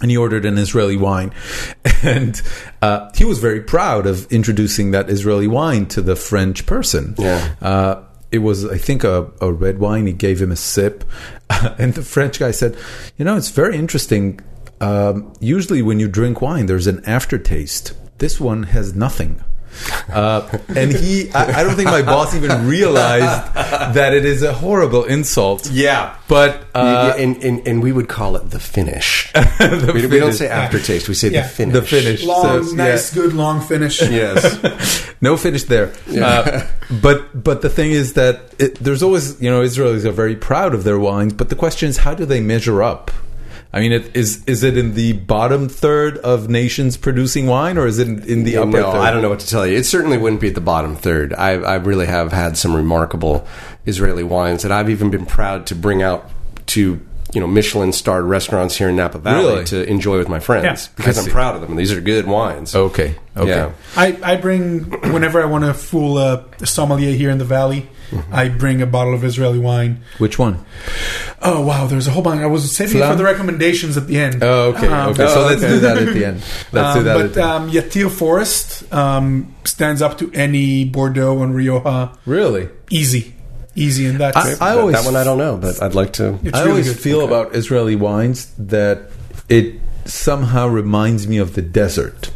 [0.02, 1.32] and he ordered an Israeli wine,
[2.04, 2.42] and
[2.82, 7.16] uh, he was very proud of introducing that Israeli wine to the French person.
[7.18, 7.56] Yeah.
[7.62, 10.06] Uh, it was, I think, a, a red wine.
[10.06, 11.04] He gave him a sip,
[11.50, 12.78] and the French guy said,
[13.18, 14.40] "You know, it's very interesting.
[14.80, 17.94] Um, usually, when you drink wine, there's an aftertaste.
[18.18, 19.44] This one has nothing."
[20.10, 23.54] Uh, and he, I, I don't think my boss even realized
[23.96, 25.70] that it is a horrible insult.
[25.72, 26.16] Yeah.
[26.28, 29.32] But uh, Yeah, and, and, and we would call it the finish.
[29.34, 31.44] the we, we don't say aftertaste, we say Yeah.
[31.44, 31.74] the finish.
[31.74, 32.24] The finish.
[32.26, 34.02] long, So, nice, good, long finish.
[34.18, 35.12] Yes.
[35.22, 35.94] no finish there.
[36.10, 36.66] Uh,
[37.02, 40.74] but but the thing is that it, there's always you know Israelis are very proud
[40.74, 43.12] of their wines, but the question is how do they measure up?
[43.78, 47.86] I mean, it, is is it in the bottom third of nations producing wine, or
[47.86, 49.02] is it in, in the upper no, third?
[49.02, 49.78] I don't know what to tell you.
[49.78, 51.32] It certainly wouldn't be at the bottom third.
[51.32, 53.46] I, I really have had some remarkable
[53.86, 56.28] Israeli wines that I've even been proud to bring out
[56.68, 57.00] to
[57.38, 59.66] you know Michelin starred restaurants here in Napa Valley Really?
[59.66, 60.94] to enjoy with my friends Yeah.
[60.96, 61.76] because I I'm proud of them.
[61.76, 62.74] These are good wines.
[62.76, 63.14] Okay.
[63.38, 63.48] Okay.
[63.50, 63.74] Yeah.
[63.96, 67.88] I, I bring whenever I want to fool a, a sommelier here in the valley.
[68.10, 68.34] Mm-hmm.
[68.34, 70.02] I bring a bottle of Israeli wine.
[70.18, 70.66] Which one?
[71.44, 72.42] Oh wow, there's a whole bunch.
[72.42, 73.12] I was saving it Flam?
[73.12, 74.42] for the recommendations at the end.
[74.44, 74.88] Oh, okay.
[74.88, 75.28] Um, okay.
[75.28, 76.38] So Oh, let's do that at the end.
[76.72, 77.18] Let's do Um, that.
[77.18, 82.18] at but the um, Yatir Forest um, stands up to any Bordeaux and Rioja.
[82.26, 82.70] really?
[82.90, 83.36] Easy,
[83.78, 84.36] easy in that.
[84.36, 86.40] I- I That- always- that one I don't know, but I'd like to.
[86.44, 87.00] It's I really always good.
[87.00, 87.28] feel Okay.
[87.34, 89.10] about Israeli wines that
[89.50, 89.76] it
[90.06, 92.30] somehow reminds me of the desert.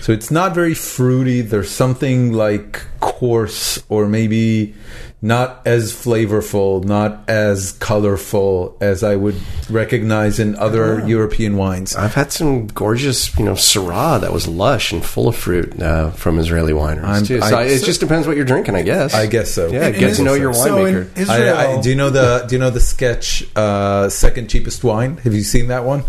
[0.00, 1.40] So it's not very fruity.
[1.40, 4.74] There's something like coarse or maybe
[5.22, 9.36] not as flavorful, not as colorful as I would
[9.70, 11.96] recognize in other European wines.
[11.96, 16.10] I've had some gorgeous, you know, Syrah that was lush and full of fruit uh,
[16.10, 17.40] from Israeli wineries I'm- too.
[17.40, 19.14] So I- I, it just depends what you're drinking, I guess.
[19.14, 19.68] I guess so.
[19.68, 21.16] Yeah, In- get in to know your so in winemaker.
[21.18, 24.84] Israel, I, I, do you know the Do you know the sketch uh, "Second Cheapest
[24.84, 25.16] Wine"?
[25.18, 26.02] Have you seen that one?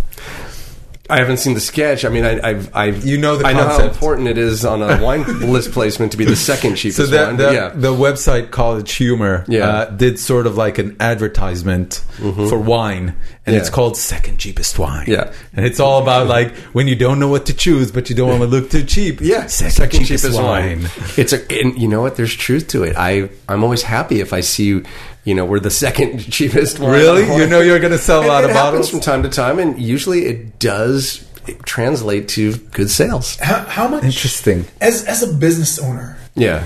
[1.10, 2.04] I haven't seen the sketch.
[2.04, 4.82] I mean, I, I've, I've, You know the I know how important it is on
[4.82, 7.38] a wine list placement to be the second cheapest So that wine.
[7.38, 9.68] the, yeah, the website College Humor Yeah.
[9.68, 13.52] uh, did sort of like an advertisement for wine, and Mm-hmm.
[13.54, 13.60] Yeah.
[13.60, 15.06] it's called Second Cheapest Wine.
[15.08, 15.32] Yeah.
[15.54, 18.30] and it's all about like when you don't know what to choose, but you don't
[18.30, 19.22] want to look too cheap.
[19.22, 20.88] yeah, second, cheapest, wine.
[21.18, 22.16] It's a, and you know what?
[22.16, 22.96] There's truth to it.
[22.98, 24.82] I, I'm always happy if I see,
[25.26, 26.92] you know, we're the second cheapest wine.
[26.92, 28.90] Really, you know you're going to sell a lot it of bottles.
[28.90, 31.26] from time to time, and usually it does
[31.66, 33.36] translate to good sales.
[33.38, 34.04] how, how much?
[34.04, 34.66] Interesting.
[34.82, 36.66] As as a business owner, Yeah,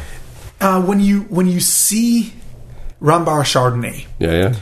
[0.61, 2.33] uh, when you when you see
[3.01, 4.55] Rombauer Chardonnay, yeah, yeah.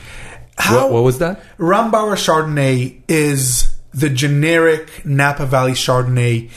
[0.57, 1.41] how What, what was that?
[1.57, 6.49] Rombauer Chardonnay is the generic Napa Valley Chardonnay.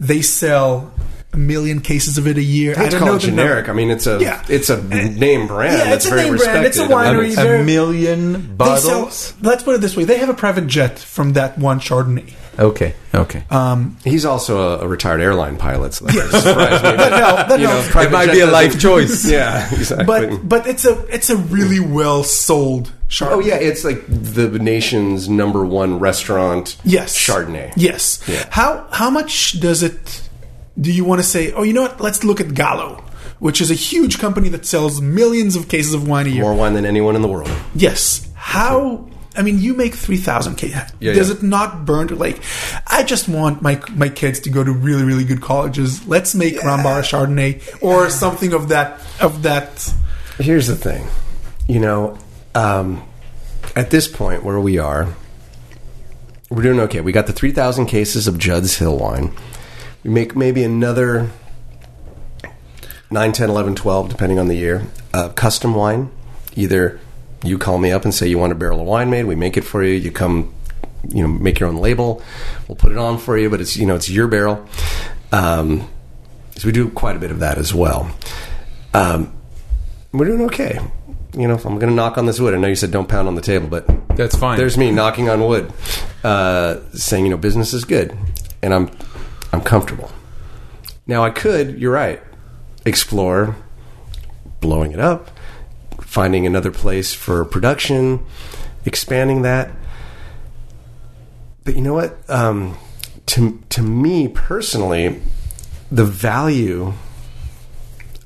[0.00, 0.92] They sell
[1.36, 2.74] a million cases of it a year.
[2.76, 3.66] I I don't call know it generic.
[3.66, 3.70] number.
[3.80, 4.42] I mean, it's a Yeah.
[4.48, 5.78] it's a name brand.
[5.78, 6.66] Yeah, that's it's a very name brand.
[6.66, 6.96] It's a respected.
[6.96, 7.60] I mean, winery.
[7.60, 9.14] A million They bottles.
[9.16, 12.32] sell, let's put it this way: they have a private jet from that one Chardonnay.
[12.58, 13.44] Okay, okay.
[13.50, 16.96] Um, He's also a, a retired airline pilot, so that doesn't surprise me.
[16.96, 19.28] That help- that you know, it might be a life choice.
[19.30, 20.06] Yeah, exactly.
[20.06, 23.32] but but it's a it's a really well sold Chardonnay.
[23.32, 26.76] oh yeah, it's like the nation's number one restaurant.
[26.82, 27.14] Yes.
[27.14, 27.74] Chardonnay.
[27.76, 28.22] Yes.
[28.26, 28.46] Yeah.
[28.50, 30.22] How how much does it?
[30.80, 31.52] Do you want to say?
[31.52, 32.00] Oh, you know what?
[32.00, 33.02] Let's look at Gallo,
[33.38, 36.42] which is a huge company that sells millions of cases of wine a year.
[36.42, 37.50] More wine than anyone in the world.
[37.74, 38.28] Yes.
[38.34, 39.08] How?
[39.36, 40.80] I mean, you make three thousand cases.
[41.00, 41.36] Yeah, Does yeah.
[41.36, 42.42] it not burn like?
[42.86, 46.06] I just want my my kids to go to really really good colleges.
[46.06, 49.92] Let's make Rombauer Chardonnay or something of that of that.
[50.38, 51.06] Here's the thing,
[51.66, 52.18] you know,
[52.54, 53.02] um,
[53.74, 55.14] at this point where we are,
[56.50, 57.00] we're doing okay.
[57.00, 59.34] We got the 3,000 cases of Judd's Hill wine.
[60.06, 61.30] We make maybe another
[63.10, 66.12] 9, 10, 11, 12, depending on the year, uh, custom wine.
[66.54, 67.00] Either
[67.42, 69.56] you call me up and say you want a barrel of wine made, we make
[69.56, 69.94] it for you.
[69.94, 70.54] You come,
[71.08, 72.22] you know, make your own label.
[72.68, 74.64] We'll put it on for you, but it's you know it's your barrel.
[75.32, 75.88] Um,
[76.54, 78.08] so we do quite a bit of that as well.
[78.94, 79.32] Um,
[80.12, 80.78] we're doing okay.
[81.36, 82.54] You know, I'm going to knock on this wood.
[82.54, 84.56] I know you said don't pound on the table, but That's fine.
[84.56, 85.72] there's me knocking on wood,
[86.22, 88.16] uh, saying you know business is good,
[88.62, 88.88] and I'm
[89.52, 90.10] I'm comfortable.
[91.06, 92.20] Now I could, you're right,
[92.84, 93.56] explore
[94.60, 95.30] blowing it up,
[96.00, 98.24] finding another place for production,
[98.84, 99.70] expanding that.
[101.64, 102.18] But you know what?
[102.28, 102.76] Um,
[103.26, 105.20] to to me personally,
[105.90, 106.92] the value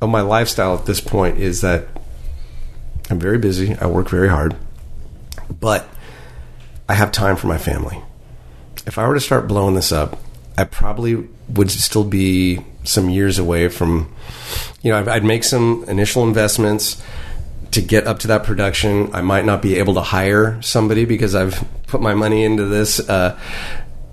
[0.01, 1.89] of my lifestyle at this point is that
[3.11, 3.75] I'm very busy.
[3.75, 4.57] I work very hard,
[5.49, 5.89] but
[6.89, 8.03] I have time for my family.
[8.87, 10.18] If I were to start blowing this up,
[10.61, 14.11] I probably would still be some years away from,
[14.83, 16.97] you know, I'd- I'd make some initial investments
[17.71, 19.11] to get up to that production.
[19.13, 23.01] I might not be able to hire somebody because I've put my money into this.
[23.01, 23.37] Uh,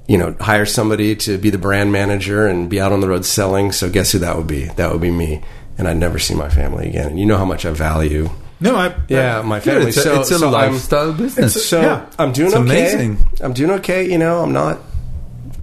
[0.07, 3.25] you know, hire somebody to be the brand manager and be out on the road
[3.25, 3.71] selling.
[3.73, 4.65] So guess who that would be?
[4.77, 5.41] That would be me,
[5.77, 7.07] and I'd never see my family again.
[7.09, 8.29] And you know how much I value,
[8.59, 9.87] No, I yeah, my Good, family.
[9.89, 11.67] it's a, so it's a so I'm- lifestyle business.
[11.69, 12.01] so Yeah.
[12.17, 12.63] I'm doing It's okay.
[12.79, 13.17] amazing.
[13.41, 14.09] I'm doing okay.
[14.09, 14.79] You know, I'm not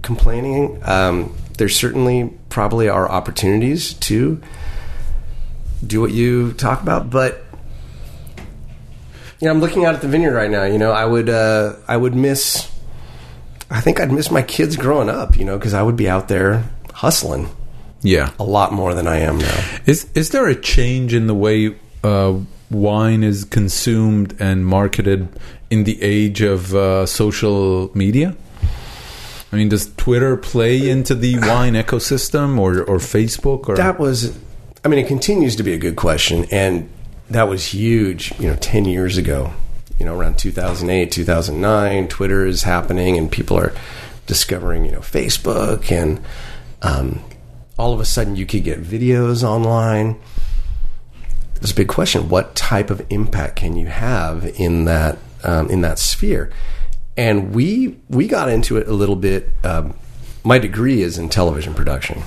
[0.05, 0.79] complaining.
[0.83, 4.41] Um, there certainly probably are opportunities to
[5.85, 7.43] do what you talk about, but
[9.39, 10.63] you know, I'm looking out at the vineyard right now.
[10.63, 12.71] You know, I would uh, I would miss.
[13.69, 15.37] I think I'd miss my kids growing up.
[15.37, 17.49] You know, because I would be out there hustling
[18.01, 18.31] yeah.
[18.39, 19.79] a lot more than I am now.
[19.85, 22.37] Is is there a change in the way uh,
[22.71, 25.27] wine is consumed and marketed
[25.69, 28.35] in the age of uh, social media?
[29.51, 34.37] I mean, does Twitter play into the wine ecosystem or or Facebook or That was,
[34.83, 36.89] I mean, it continues to be a good question, and
[37.29, 38.37] that was huge.
[38.39, 39.53] You know, ten years ago,
[39.99, 43.73] you know, around 2008, 2009, Twitter is happening, and people are
[44.25, 46.21] discovering, you know, Facebook, and
[46.81, 47.23] um,
[47.77, 50.19] all of a sudden you could get videos online.
[51.61, 55.81] It's a big question: What type of impact can you have in that um, in
[55.81, 56.51] that sphere?
[57.17, 59.49] And we we got into it a little bit.
[59.63, 59.95] Um,
[60.43, 62.21] my degree is in television production.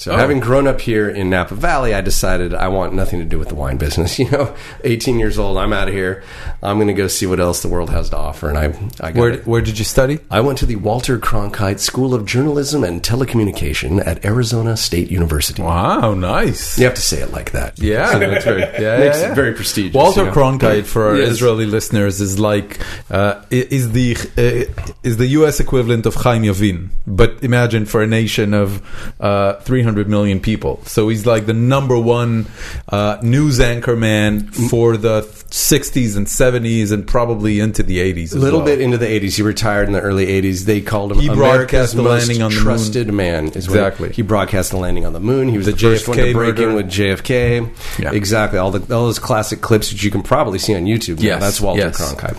[0.00, 0.16] So, Oh.
[0.16, 3.48] having grown up here in Napa Valley, I decided I want nothing to do with
[3.48, 4.18] the wine business.
[4.18, 6.22] You know, 18 years old, I'm out of here.
[6.62, 8.48] I'm going to go see what else the world has to offer.
[8.48, 8.64] And I,
[9.00, 10.18] I got Where, where did you study?
[10.30, 15.62] I went to the Walter Cronkite School of Journalism and Telecommunication at Arizona State University.
[15.62, 16.78] Wow, nice.
[16.78, 17.78] You have to say it like that.
[17.78, 19.94] Yeah, that's very, yeah, Makes yeah, it very prestigious.
[19.94, 20.32] Walter you know?
[20.32, 21.30] Cronkite for our Yes.
[21.32, 22.78] Israeli listeners is like
[23.10, 25.60] uh, is the uh, is the U.S.
[25.60, 28.80] equivalent of Chaim Yavin, but imagine for a nation of
[29.20, 30.80] uh, 300 million people.
[30.84, 32.46] So he's like the number one
[32.88, 38.34] uh, news anchor man for the 60s and 70s and probably into the 80s.
[38.34, 38.66] A little well.
[38.66, 39.36] bit into the 80s.
[39.36, 40.64] He retired in the early 80s.
[40.64, 42.64] They called him He America's broadcast the landing on the moon.
[42.64, 43.46] trusted man.
[43.48, 44.12] Is Exactly.
[44.12, 45.48] he broadcast the landing on the moon.
[45.48, 47.98] He was the, The first one to JFK break in with JFK.
[47.98, 48.12] Yeah.
[48.12, 48.58] Exactly.
[48.58, 51.20] All the all those classic clips that you can probably see on YouTube.
[51.20, 52.00] Yes, That's Walter yes.
[52.00, 52.36] Cronkite.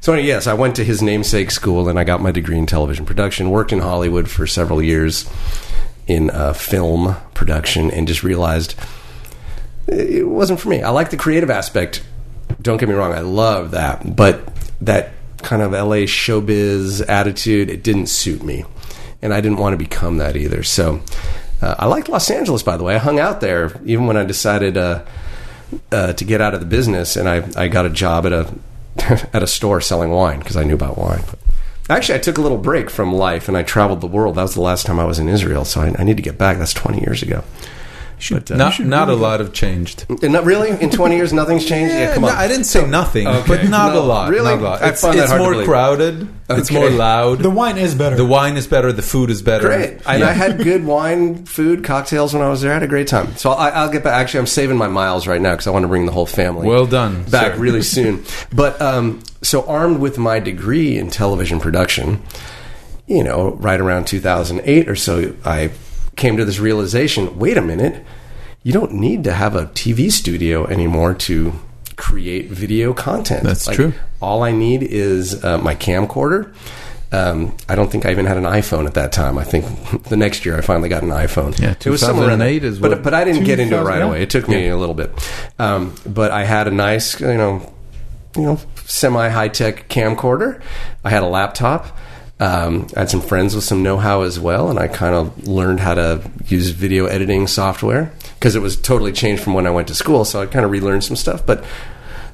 [0.00, 3.04] So yes, I went to his namesake school and I got my degree in television
[3.04, 3.50] production.
[3.50, 5.28] Worked in Hollywood for several years
[6.06, 8.74] in uh, film production and just realized
[9.86, 10.82] it wasn't for me.
[10.82, 12.04] I like the creative aspect.
[12.60, 14.48] Don't get me wrong, I love that, but
[14.80, 18.64] that kind of LA showbiz attitude, it didn't suit me,
[19.20, 20.62] and I didn't want to become that either.
[20.62, 21.00] So
[21.60, 22.94] uh, I liked Los Angeles, by the way.
[22.94, 25.04] I hung out there even when I decided uh,
[25.90, 28.52] uh, to get out of the business, and I, I got a job at a
[29.32, 31.22] at a store selling wine because I knew about wine.
[31.92, 34.34] Actually, I took a little break from life and I traveled the world.
[34.36, 36.38] That was the last time I was in Israel, so I, I need to get
[36.38, 36.58] back.
[36.58, 37.44] That's twenty years ago.
[38.30, 40.06] But, uh, Not, not a lot have changed.
[40.08, 42.86] and not really in 20 years nothing's changed yeah, come no, on I didn't say
[42.86, 43.48] nothing, Okay.
[43.48, 44.30] but not No, a lot.
[44.30, 44.44] really?
[44.54, 44.80] not a lot.
[44.82, 45.66] I It's, that it's hard more believe.
[45.66, 46.28] crowded.
[46.48, 47.40] It's more loud.
[47.40, 48.14] The wine is better.
[48.14, 48.92] The wine is better.
[48.92, 49.66] The food is better.
[49.66, 52.86] great and i had good wine food cocktails when i was there i had a
[52.86, 55.66] great time so I, i'll get back actually i'm saving my miles right now because
[55.66, 57.58] i want to bring the whole family Well done, back sir.
[57.58, 58.22] really soon
[58.54, 62.22] but um, so armed with my degree in television production
[63.06, 65.70] you know right around 2008 or so i
[66.16, 68.04] came to this realization wait a minute
[68.62, 71.52] you don't need to have a tv studio anymore to
[71.96, 73.92] create video content That's true.
[74.20, 76.52] all I need is uh, my camcorder.
[77.12, 79.36] Um, I don't think I even had an iPhone at that time.
[79.36, 79.66] I think
[80.08, 81.56] the next year I finally got an iPhone.
[81.60, 82.70] Yeah, it was somewhere in 2008 there.
[82.70, 84.22] is but what- but I didn't get into it right away.
[84.22, 85.10] It took me a little bit,
[85.58, 87.70] um, but I had a nice you know
[88.36, 90.60] you know semi high tech camcorder.
[91.04, 91.96] I had a laptop.
[92.40, 95.46] Um, I had some friends with some know how as well, and I kind of
[95.46, 99.70] learned how to use video editing software because it was totally changed from when I
[99.70, 100.24] went to school.
[100.24, 101.64] So I kind of relearned some stuff, but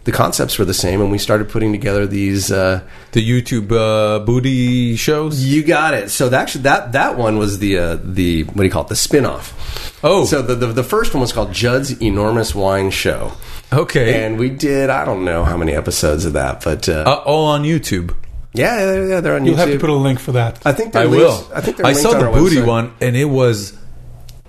[0.04, 2.50] the concepts were the same, and we started putting together these.
[2.50, 2.80] Uh,
[3.12, 5.44] The YouTube uh, booty shows.
[5.44, 6.10] you got it.
[6.10, 8.88] So that, actually, that that one was the uh, the what do you call it?
[8.88, 9.98] The spin off.
[10.02, 10.24] Oh.
[10.24, 13.32] so the, the the first one was called Judd's Enormous Wine Show,
[13.72, 14.24] Okay.
[14.24, 17.46] and we did I don't know how many episodes of that, but uh, uh, all
[17.46, 18.14] on YouTube.
[18.54, 19.46] yeah, yeah, yeah, they're on YouTube.
[19.46, 19.58] You'll YouTube.
[19.58, 20.58] have to put a link for that.
[20.66, 21.54] I think they're I links- will.
[21.54, 22.66] I think I saw the booty website.
[22.66, 23.76] one, and it was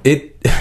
[0.04, 0.38] it.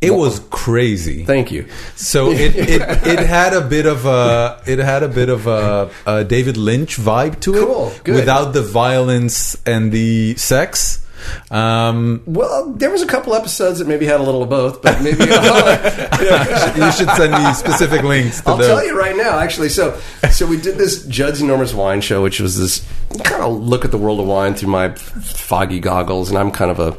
[0.00, 1.24] It was crazy.
[1.24, 1.66] Thank you.
[1.96, 5.90] So it, it it had a bit of a it had a bit of a,
[6.06, 8.14] a David Lynch vibe to it, Cool, good.
[8.14, 11.04] without the violence and the sex.
[11.50, 15.02] Um, well, there was a couple episodes that maybe had a little of both, but
[15.02, 18.46] maybe uh, you should send me specific links.
[18.46, 18.66] I'll the...
[18.66, 19.68] tell you right now, actually.
[19.68, 19.98] So,
[20.30, 22.86] so we did this Judd's Enormous Wine Show, which was this
[23.24, 26.70] kind of look at the world of wine through my foggy goggles, and I'm kind
[26.70, 26.96] of a.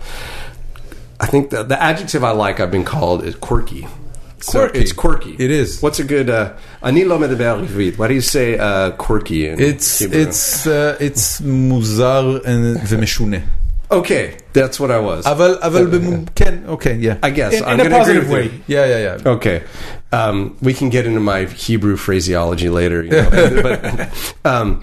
[1.21, 3.87] I think the, the adjective I like I've been called is quirky.
[4.41, 4.79] So quirky.
[4.79, 5.35] it's quirky.
[5.37, 5.81] It is.
[5.81, 7.97] What's a good uh, de medverid?
[7.97, 9.45] Why do you say uh, quirky?
[9.45, 10.21] it's Hebrew?
[10.21, 13.45] it's uh, it's muzar and vemeshune.
[13.90, 14.36] okay.
[14.52, 15.24] That's what I was.
[15.26, 17.16] אבל אבל במ- כן, okay, yeah.
[17.22, 18.50] I guess In- I'm in a gonna agree positive with you.
[18.50, 18.62] way.
[18.66, 19.32] Yeah, yeah, yeah.
[19.36, 19.62] Okay.
[20.12, 23.02] Um, we can get into my Hebrew phraseology later.
[23.02, 23.78] You know, but,
[24.44, 24.82] um,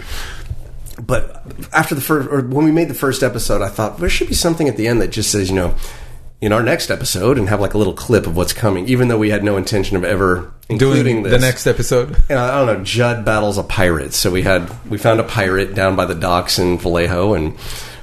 [1.01, 1.41] but
[1.73, 4.35] after the first, or when we made the first episode, I thought there should be
[4.35, 5.73] something at the end that just says, you know,
[6.41, 9.17] in our next episode, and have like a little clip of what's coming, even though
[9.17, 11.31] we had no intention of ever including Doing this.
[11.31, 12.17] the next episode.
[12.29, 12.83] And I don't know.
[12.83, 16.59] Judd battles a pirate, so we had we found a pirate down by the docks
[16.59, 17.55] in Vallejo and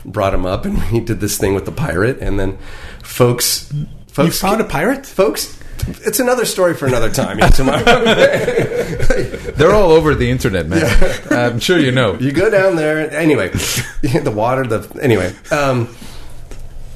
[0.06, 2.58] brought him up, and he did this thing with the pirate, and then
[3.02, 5.06] folks, You folks found a pirate?
[5.06, 5.60] folks
[6.06, 7.84] it's another story for another time yeah, tomorrow.
[9.56, 10.86] They're all over the internet, man.
[11.30, 12.14] I'm sure you know.
[12.20, 13.50] you go down there anyway
[14.02, 15.94] the water the anyway um,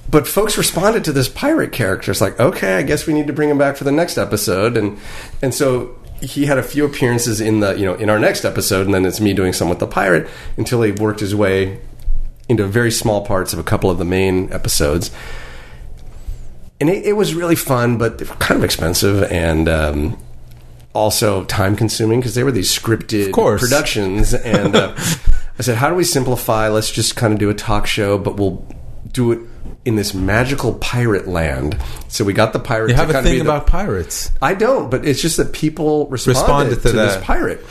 [0.09, 3.33] but folks responded to this pirate character it's like okay i guess we need to
[3.33, 4.97] bring him back for the next episode and
[5.41, 8.85] and so he had a few appearances in the you know in our next episode,
[8.85, 10.27] and then it's me doing some with the pirate
[10.57, 11.79] until he worked his way
[12.49, 15.11] into very small parts of a couple of the main episodes.
[16.79, 20.17] And it, it was really fun, but kind of expensive and um,
[20.93, 24.33] also time consuming because they were these scripted productions.
[24.33, 24.93] And uh,
[25.59, 26.69] I said, "How do we simplify?
[26.69, 28.65] Let's just kind of do a talk show, but we'll
[29.11, 29.39] do it."
[29.85, 32.89] In this magical pirate land, so we got the pirate.
[32.89, 34.31] You to have a thing the- about pirates.
[34.41, 37.65] I don't, but it's just that people responded, Responded to to, this pirate,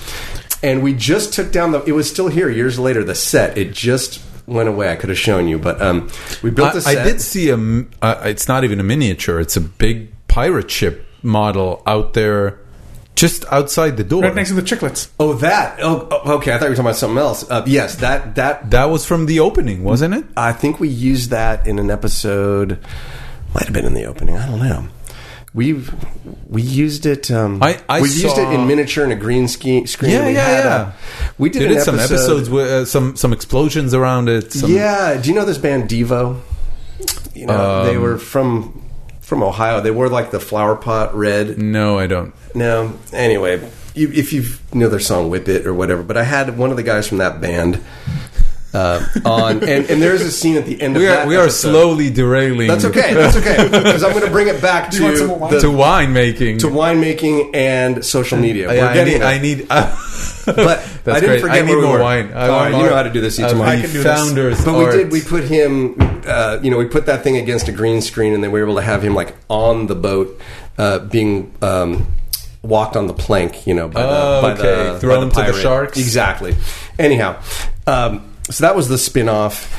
[0.62, 1.84] and we just took down the.
[1.84, 3.04] It was still here years later.
[3.04, 4.90] The set it just went away.
[4.90, 6.11] I could have shown you, but um,
[6.42, 7.57] we built I, the I did see a.
[8.03, 9.40] Uh, it's not even a miniature.
[9.40, 12.61] It's a big pirate ship model out there,
[13.14, 14.22] just outside the door.
[14.22, 15.11] Right next to the chiclets.
[15.18, 15.78] Oh, that.
[15.82, 16.53] Oh, oh, okay.
[16.53, 17.51] I thought you were talking about something else.
[17.51, 18.70] Uh, yes, that that.
[18.70, 20.24] that was from the opening, wasn't it?
[20.36, 22.78] I think we used that in an episode.
[23.55, 24.36] Might have been in the opening.
[24.36, 24.88] I don't know.
[25.57, 25.92] We've
[26.48, 27.30] we used it.
[27.30, 30.12] Um, I- I we used it in miniature in a green ski, screen.
[30.12, 30.92] Yeah, we yeah, had yeah.
[30.92, 34.52] A, we did, did some episodes with uh, some some explosions around it.
[34.52, 35.18] Some, Yeah.
[35.20, 36.40] Do you know this band Devo?
[37.34, 38.82] You know, Um, they were from
[39.22, 39.80] from Ohio.
[39.80, 41.57] They wore like the flower pot red.
[41.59, 42.34] No, I don't.
[42.54, 42.92] No.
[43.12, 43.61] Anyway,
[43.94, 44.44] you, if you
[44.74, 47.16] know their song "Whip It" or whatever, but I had one of the guys from
[47.18, 47.80] that band
[48.76, 51.26] uh, on, and, and there's a scene at the end We of are that.
[51.28, 51.70] we are episode.
[51.70, 52.68] slowly derailing.
[52.68, 53.14] That's okay.
[53.14, 55.52] That's okay because I'm going to bring it back to you want some more wine?
[55.54, 56.58] the, to winemaking.
[56.60, 58.72] to winemaking and social media.
[58.72, 59.20] Yeah, We're I getting need.
[59.22, 59.28] there.
[59.28, 59.68] I need
[60.46, 60.54] but
[61.04, 61.40] That's I didn't great.
[61.40, 62.00] forget I need we more were.
[62.02, 62.32] wine.
[62.32, 63.38] I All want right, you know more how to do this.
[63.38, 64.04] of Each the I can do this.
[64.04, 64.64] founders.
[64.64, 65.10] But we did.
[65.12, 65.96] We put him.
[66.26, 68.66] Uh, you know, we put that thing against a green screen, and then we were
[68.66, 70.40] able to have him like on the boat,
[70.78, 72.06] uh, being um,
[72.62, 73.66] walked on the plank.
[73.66, 74.92] You know, by Oh, the by okay.
[74.92, 75.98] the Thrown by the to the sharks?
[75.98, 76.54] Exactly.
[76.98, 77.40] Anyhow,
[77.86, 79.72] um, so that was the spin off.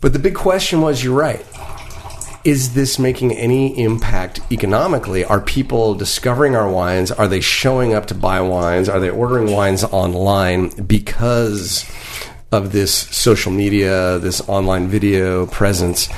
[0.00, 1.44] But the big question was, you're right.
[2.44, 5.24] Is this making any impact economically?
[5.24, 7.10] Are people discovering our wines?
[7.10, 8.88] Are they showing up to buy wines?
[8.88, 11.84] Are they ordering wines online because
[12.52, 16.08] of this social media, this online video presence?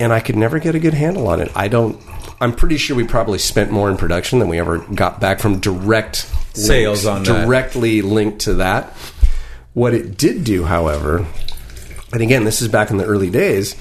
[0.00, 1.52] And I could never get a good handle on it.
[1.54, 2.00] I don't.
[2.40, 5.60] I'm pretty sure we probably spent more in production than we ever got back from
[5.60, 7.46] direct Sales links, on that.
[7.46, 8.92] directly linked to that.
[9.78, 11.24] What it did do, however,
[12.12, 13.76] and again, this is back in the early days.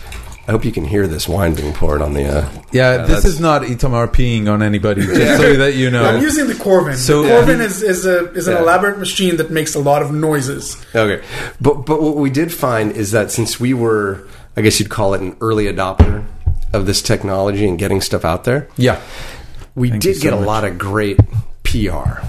[0.48, 2.24] I hope you can hear this wine being poured on the.
[2.38, 5.02] Uh, Yeah, this is not Itamar peeing on anybody.
[5.02, 6.04] Just so that you know.
[6.06, 6.96] I'm using the Coravin.
[6.98, 8.62] So- the Coravin is, is a is an Yeah.
[8.62, 10.78] elaborate machine that makes a lot of noises.
[10.94, 11.26] Okay,
[11.60, 15.16] but but what we did find is that since we were, I guess you'd call
[15.16, 16.24] it an early adopter
[16.74, 19.02] of this technology and getting stuff out there, yeah.
[19.74, 21.18] we Thank did so get a lot of great
[21.64, 22.22] PR.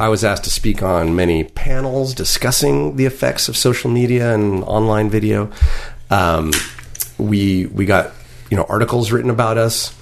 [0.00, 4.64] I was asked to speak on many panels discussing the effects of social media and
[4.64, 5.52] online video.
[6.08, 6.52] Um,
[7.18, 8.12] we we got
[8.50, 9.94] you know articles written about us.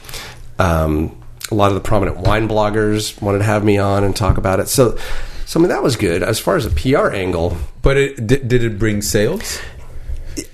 [0.60, 1.20] Um,
[1.50, 4.60] a lot of the prominent wine bloggers wanted to have me on and talk about
[4.60, 4.68] it.
[4.68, 4.96] So,
[5.46, 7.56] so I mean that was good as far as a PR angle.
[7.82, 9.58] But it, did, did it bring sales?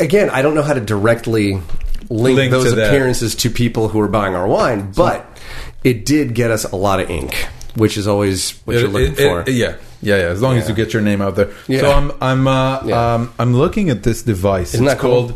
[0.01, 1.61] Again, I don't know how to directly
[2.09, 5.26] link, Link those to appearances to people who are buying our wine, but
[5.82, 7.47] it did get us a lot of ink,
[7.77, 9.41] which is always what you're looking it- for.
[9.41, 10.22] it- yeah, yeah, yeah.
[10.29, 11.51] As long as you get your name out there.
[11.68, 11.81] Yeah.
[11.81, 13.14] So I'm, I'm, uh, Yeah.
[13.14, 14.75] um, I'm looking at this device.
[14.75, 15.29] Isn't it's that cool?
[15.29, 15.35] called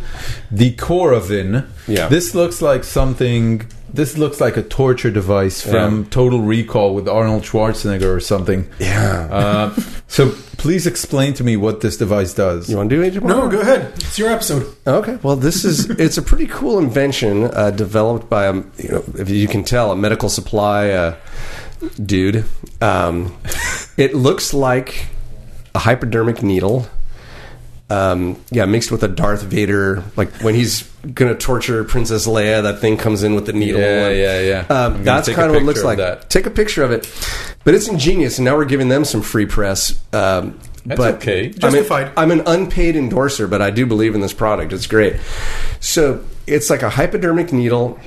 [0.51, 1.67] the Coravin.
[1.87, 2.09] Yeah.
[2.09, 3.63] This looks like something.
[3.93, 6.07] This looks like a torture device from Yeah.
[6.11, 8.69] Total Recall with Arnold Schwarzenegger or something.
[8.79, 9.29] Yeah.
[9.31, 12.69] Uh, so please explain to me what this device does.
[12.69, 13.25] you want to do it?
[13.25, 13.93] No, go ahead.
[13.95, 14.67] It's your episode.
[14.87, 15.17] Okay.
[15.23, 19.31] Well, this is it's a pretty cool invention uh, developed by a you know if
[19.31, 21.15] you can tell a medical supply uh,
[22.05, 22.45] dude.
[22.81, 23.37] Um,
[23.97, 25.07] it looks like
[25.75, 26.87] a hypodermic needle.
[27.91, 30.83] Um, yeah, mixed with a Darth Vader, like when he's
[31.15, 33.81] gonna torture Princess Leia, that thing comes in with the needle.
[33.81, 34.85] Yeah, and- yeah, yeah.
[34.85, 35.97] Um, that's kind of what it looks like.
[35.97, 36.29] that.
[36.29, 37.11] Take a picture of it,
[37.65, 39.93] but it's ingenious, and now we're giving them some free press.
[40.13, 41.41] Um, That's but okay.
[41.41, 42.13] I mean, Justified.
[42.19, 44.75] I'm an unpaid endorser, but I do believe in this product.
[44.75, 45.17] It's great.
[45.81, 47.99] So it's like a hypodermic needle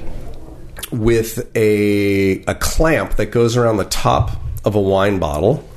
[0.92, 4.32] with a a clamp that goes around the top
[4.66, 5.68] of a wine bottle.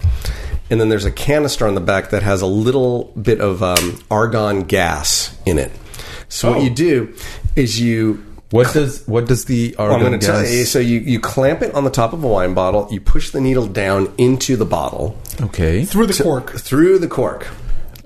[0.70, 4.00] And then there's a canister on the back that has a little bit of um,
[4.10, 5.70] argon gas in it.
[6.28, 6.52] So Oh.
[6.54, 7.14] what you do
[7.54, 10.50] is you What does what does the well, argon I'm going to tell gas?
[10.52, 10.64] you.
[10.64, 12.88] So you, you clamp it on the top of a wine bottle.
[12.90, 15.84] You push the needle down into the bottle Okay.
[15.84, 16.50] Through the cork.
[16.58, 17.46] through the cork.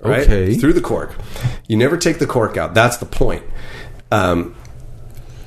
[0.02, 0.22] Right?
[0.22, 0.54] Okay.
[0.56, 1.14] Through the cork.
[1.68, 2.74] You never take the cork out.
[2.74, 3.42] That's the point.
[4.10, 4.54] Um,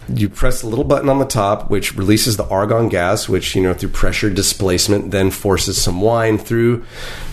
[0.10, 3.62] you press the little button on the top, which releases the argon gas, which, you
[3.62, 6.84] know, through pressure displacement, then forces some wine through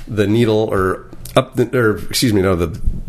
[0.06, 2.66] the needle or up the, or excuse me, no, the,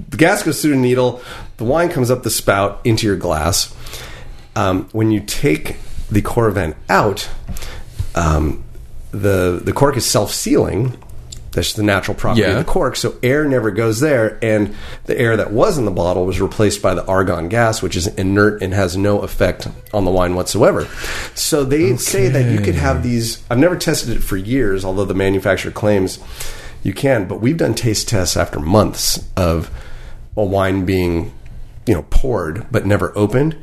[0.10, 1.22] the gas goes through the needle,
[1.57, 3.76] the wine comes up the spout into your glass.
[4.56, 5.77] Um, when you take
[6.10, 7.30] the Coravin out,
[8.15, 8.64] um,
[9.11, 10.98] the the cork is self sealing.
[11.52, 12.52] That's the natural property Yeah.
[12.52, 12.96] of the cork.
[12.96, 16.82] So air never goes there, and the air that was in the bottle was replaced
[16.82, 20.88] by the argon gas, which is inert and has no effect on the wine whatsoever.
[21.34, 23.40] So they say that you could have these.
[23.50, 26.20] I've never tested it for years, although the manufacturer claims
[26.84, 27.28] you can.
[27.28, 29.72] But we've done taste tests after months of
[30.38, 31.34] a wine being,
[31.88, 33.58] you know, poured but never opened,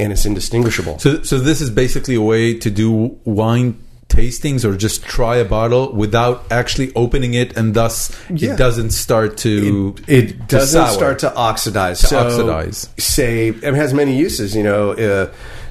[0.00, 0.98] and it's indistinguishable.
[0.98, 3.78] So, so this is basically a way to do wine
[4.08, 8.52] tastings or just try a bottle without actually opening it, and thus Yeah.
[8.52, 10.94] it doesn't start to it to doesn't sour.
[10.94, 12.00] start to oxidize.
[12.00, 12.88] To so oxidize.
[12.98, 14.54] Say it has many uses.
[14.54, 15.30] You know, uh,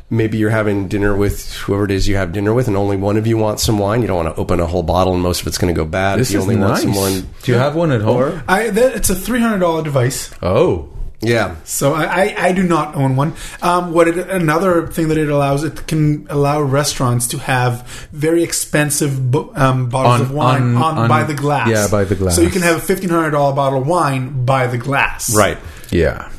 [0.10, 3.18] maybe you're having dinner with whoever it is you have dinner with, and only one
[3.18, 4.02] of you wants some wine.
[4.02, 5.86] You don't want to open a whole bottle, and most of it's going to go
[5.86, 6.20] bad.
[6.20, 6.84] This you is only nice.
[6.86, 7.30] want someone.
[7.44, 8.44] Do you have one at home?
[8.48, 10.30] I, that, it's a three hundred dollar device.
[10.42, 10.90] oh,
[11.26, 13.34] Yeah, So I, I, I do not own one.
[13.62, 18.44] Um, what it, another thing that it allows it can allow restaurants to have very
[18.44, 21.70] expensive bo- um, bottles On- of wine on- on, on- by the glass.
[21.70, 22.36] yeah, by the glass.
[22.36, 25.36] So you can have a fifteen hundred dollar bottle of wine by the glass.
[25.36, 25.58] right.
[25.92, 26.30] yeah.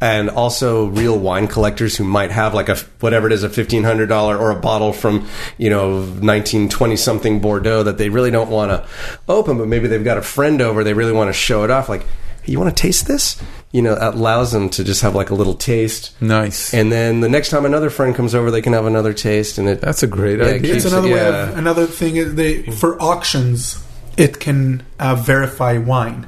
[0.00, 3.82] and also real wine collectors who might have like a whatever it is a fifteen
[3.84, 5.26] hundred dollar or a bottle from
[5.58, 8.86] you know nineteen twenty something Bordeaux that they really don't want to
[9.28, 11.88] open, but maybe they've got a friend over, they really want to show it off.
[11.88, 12.04] Like,
[12.44, 13.42] hey, you want to taste this?
[13.72, 16.72] You know, that allows them to just have like a little taste, Nice.
[16.72, 19.68] and then the next time another friend comes over, they can have another taste, and
[19.68, 20.74] it That's a great Yeah, it idea.
[20.76, 21.16] It's another way.
[21.16, 21.48] yeah.
[21.50, 23.82] Of, another thing is they for auctions,
[24.16, 26.26] it can uh, verify wine.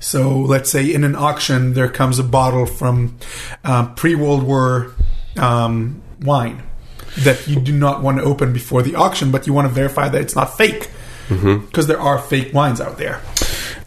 [0.00, 3.16] So let's say in an auction there comes a bottle from
[3.64, 4.92] uh, pre World War
[5.38, 6.64] um, wine
[7.18, 10.08] that you do not want to open before the auction, but you want to verify
[10.08, 10.90] that it's not fake
[11.28, 13.20] because there are fake wines out there.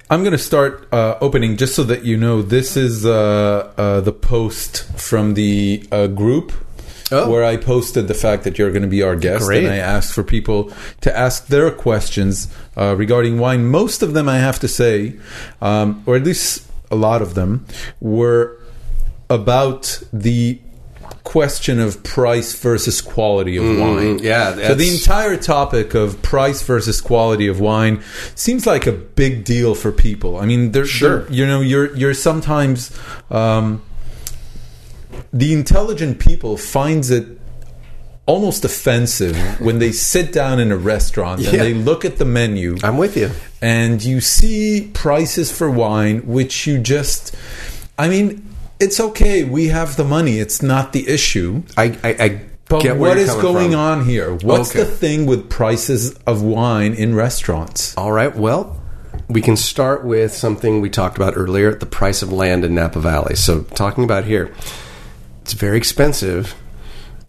[0.09, 4.01] I'm going to start uh, opening just so that you know this is uh, uh,
[4.01, 6.51] the post from the uh, group
[7.11, 7.29] Oh.
[7.29, 9.63] where I posted the fact that you're going to be our guest, Great.
[9.63, 10.71] and I asked for people
[11.01, 13.67] to ask their questions uh, regarding wine.
[13.67, 15.13] Most of them, I have to say,
[15.61, 17.63] um, or at least a lot of them,
[18.01, 18.57] were
[19.29, 20.59] about the
[21.25, 24.19] question of price versus quality of wine.
[24.19, 24.25] Mm-hmm.
[24.25, 28.01] yeah, So the entire topic of price versus quality of wine
[28.35, 30.37] seems like a big deal for people.
[30.37, 31.27] I mean, there's Sure.
[31.29, 32.97] you know, you're you're sometimes
[33.29, 33.81] um,
[35.33, 37.25] the intelligent people finds it
[38.27, 42.75] almost offensive when they sit down in a restaurant and they look at the menu
[42.81, 43.29] I'm with you.
[43.61, 47.35] and you see prices for wine which you just
[47.99, 52.41] I mean it's okay we have the money it's not the issue I I, I
[52.67, 53.79] but get what is going from.
[53.79, 54.79] on here what's Okay.
[54.79, 58.35] the thing with prices of wine in restaurants All right.
[58.35, 58.81] Well,
[59.29, 62.99] we can start with something we talked about earlier the price of land in Napa
[62.99, 63.35] Valley.
[63.35, 64.53] So, talking about here,
[65.41, 66.53] it's very expensive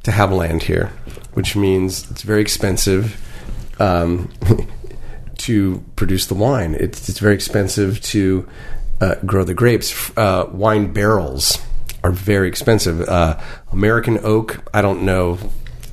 [0.02, 0.90] to have land here,
[1.34, 3.16] which means it's very expensive
[3.78, 4.30] um,
[5.38, 6.74] to produce the wine.
[6.74, 8.48] It's, it's very expensive to
[9.00, 10.16] uh, grow the grapes.
[10.16, 11.58] Uh, wine barrels
[12.02, 13.00] are very expensive.
[13.00, 13.38] Uh,
[13.72, 15.38] American oak, I don't know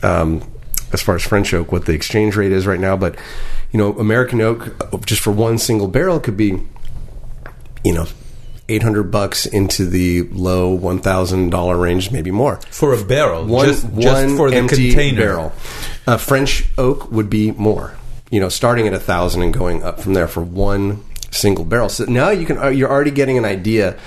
[0.01, 0.43] um,
[0.91, 3.17] as far as French oak what the exchange rate is right now, but
[3.71, 6.61] you know, American oak uh, just for one single barrel could be,
[7.83, 8.05] you know.
[8.69, 14.01] 800 bucks into the low $1,000 range, maybe more for a barrel one, just, one
[14.01, 15.53] just for the empty container barrel.
[16.07, 17.93] Uh, French oak would be more,
[18.31, 21.03] you know, starting at a thousand and going up from there for one
[21.33, 21.89] single barrel.
[21.89, 23.97] So now you can uh, you're already getting an idea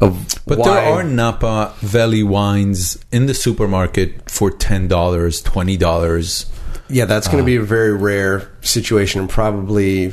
[0.00, 0.74] of but why.
[0.74, 6.50] there are Napa Valley wines in the supermarket for $10 $20
[6.92, 10.12] yeah, that's going to be a very rare situation, and probably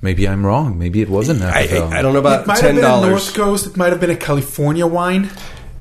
[0.00, 2.46] maybe I'm wrong maybe it wasn't Napa I, Valley I, I don't know it about
[2.46, 3.10] might ten have been a dollars.
[3.10, 3.66] North Coast.
[3.66, 5.30] It might have been a California wine.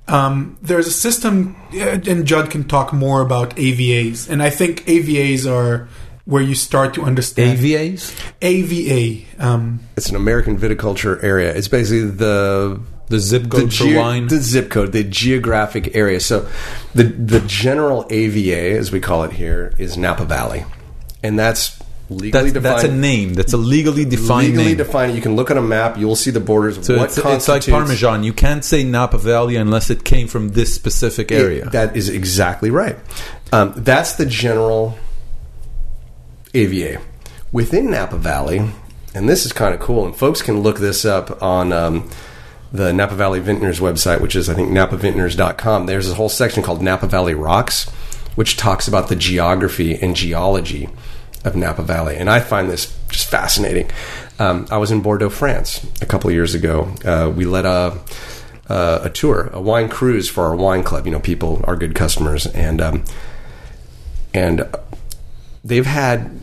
[0.07, 4.29] Um, there's a system, uh, and Judd can talk more about AVAs.
[4.29, 5.87] And I think AVAs are
[6.25, 9.25] where you start to understand AVAs AVA.
[9.39, 11.53] Um, It's an American viticulture area.
[11.53, 16.19] It's basically the the zip code for geo- wine the zip code, the geographic area.
[16.19, 16.47] So,
[16.95, 20.65] the the general AVA, as we call it here, is Napa Valley,
[21.21, 21.77] and that's
[22.09, 22.65] legally that's, defined.
[22.65, 25.15] that's a name that's a legally defined legally name defined.
[25.15, 25.97] You can look at a map.
[25.97, 26.77] You will see the borders.
[26.77, 28.23] of So what it's, it's like Parmesan.
[28.23, 31.69] You can't say Napa Valley unless it came from this specific area.
[31.69, 32.97] That is exactly right.
[33.51, 34.97] Um, that's the general
[36.53, 37.01] AVA.
[37.51, 38.71] Within Napa Valley,
[39.13, 42.09] and this is kind of cool, and folks can look this up on um,
[42.71, 45.85] the Napa Valley Vintners website, which is, I think, napavintners.com.
[45.85, 47.89] There's a whole section called Napa Valley Rocks,
[48.35, 50.89] which talks about the geography and geology
[51.43, 52.15] of Napa Valley.
[52.15, 53.89] And I find this just fascinating.
[54.39, 56.93] Um, I was in Bordeaux, France a couple of years ago.
[57.03, 57.99] Uh, we led a
[58.69, 61.05] uh, a tour, a wine cruise for our wine club.
[61.05, 63.03] You know, people are good customers, and um,
[64.33, 64.61] and
[65.63, 66.39] they've had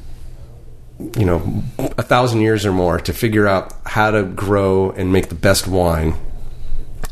[1.17, 5.29] you know a thousand years or more to figure out how to grow and make
[5.29, 6.15] the best wine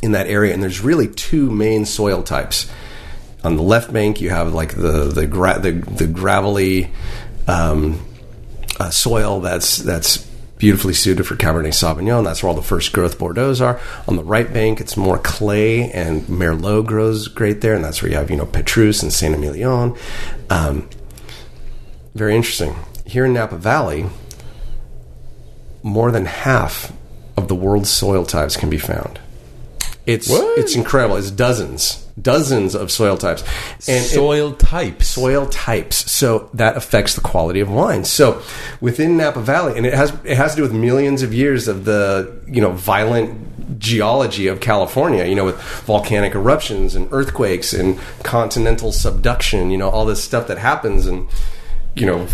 [0.03, 0.53] in that area.
[0.53, 2.71] And there's really two main soil types.
[3.45, 6.91] On the left bank, you have like the the gra- the, the gravelly
[7.47, 8.05] um,
[8.81, 10.19] uh, soil that's that's
[10.59, 12.25] beautifully suited for Cabernet Sauvignon.
[12.25, 13.79] That's where all the first growth Bordeaux's are.
[14.09, 18.11] On the right bank, it's more clay, and Merlot grows great there, and that's where
[18.11, 19.95] you have you know Petrus and Saint Emilion.
[20.51, 20.89] Um,
[22.17, 22.75] very interesting.
[23.05, 24.07] Here in Napa Valley,
[25.83, 26.93] more than half
[27.37, 29.21] of the world's soil types can be found.
[30.07, 30.57] It's What?
[30.59, 31.17] it's incredible.
[31.17, 33.43] It's dozens, dozens of soil types,
[33.89, 35.09] and it- Soil types.
[35.09, 36.11] soil types.
[36.11, 38.05] So that affects the quality of wine.
[38.05, 38.41] So
[38.81, 41.85] within Napa Valley, and it has it has to do with millions of years of
[41.85, 45.25] the you know violent geology of California.
[45.25, 49.71] You know, with volcanic eruptions and earthquakes and continental subduction.
[49.73, 51.27] You know, all this stuff that happens and
[51.97, 52.27] you know,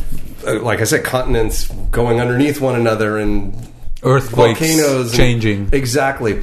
[0.47, 3.55] uh, like I said, continents going underneath one another and
[4.03, 5.69] Earthquakes volcanoes and- changing.
[5.73, 6.43] exactly.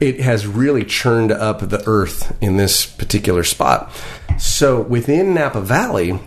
[0.00, 3.92] It has really churned up the earth in this particular spot.
[4.38, 6.18] So within napa valley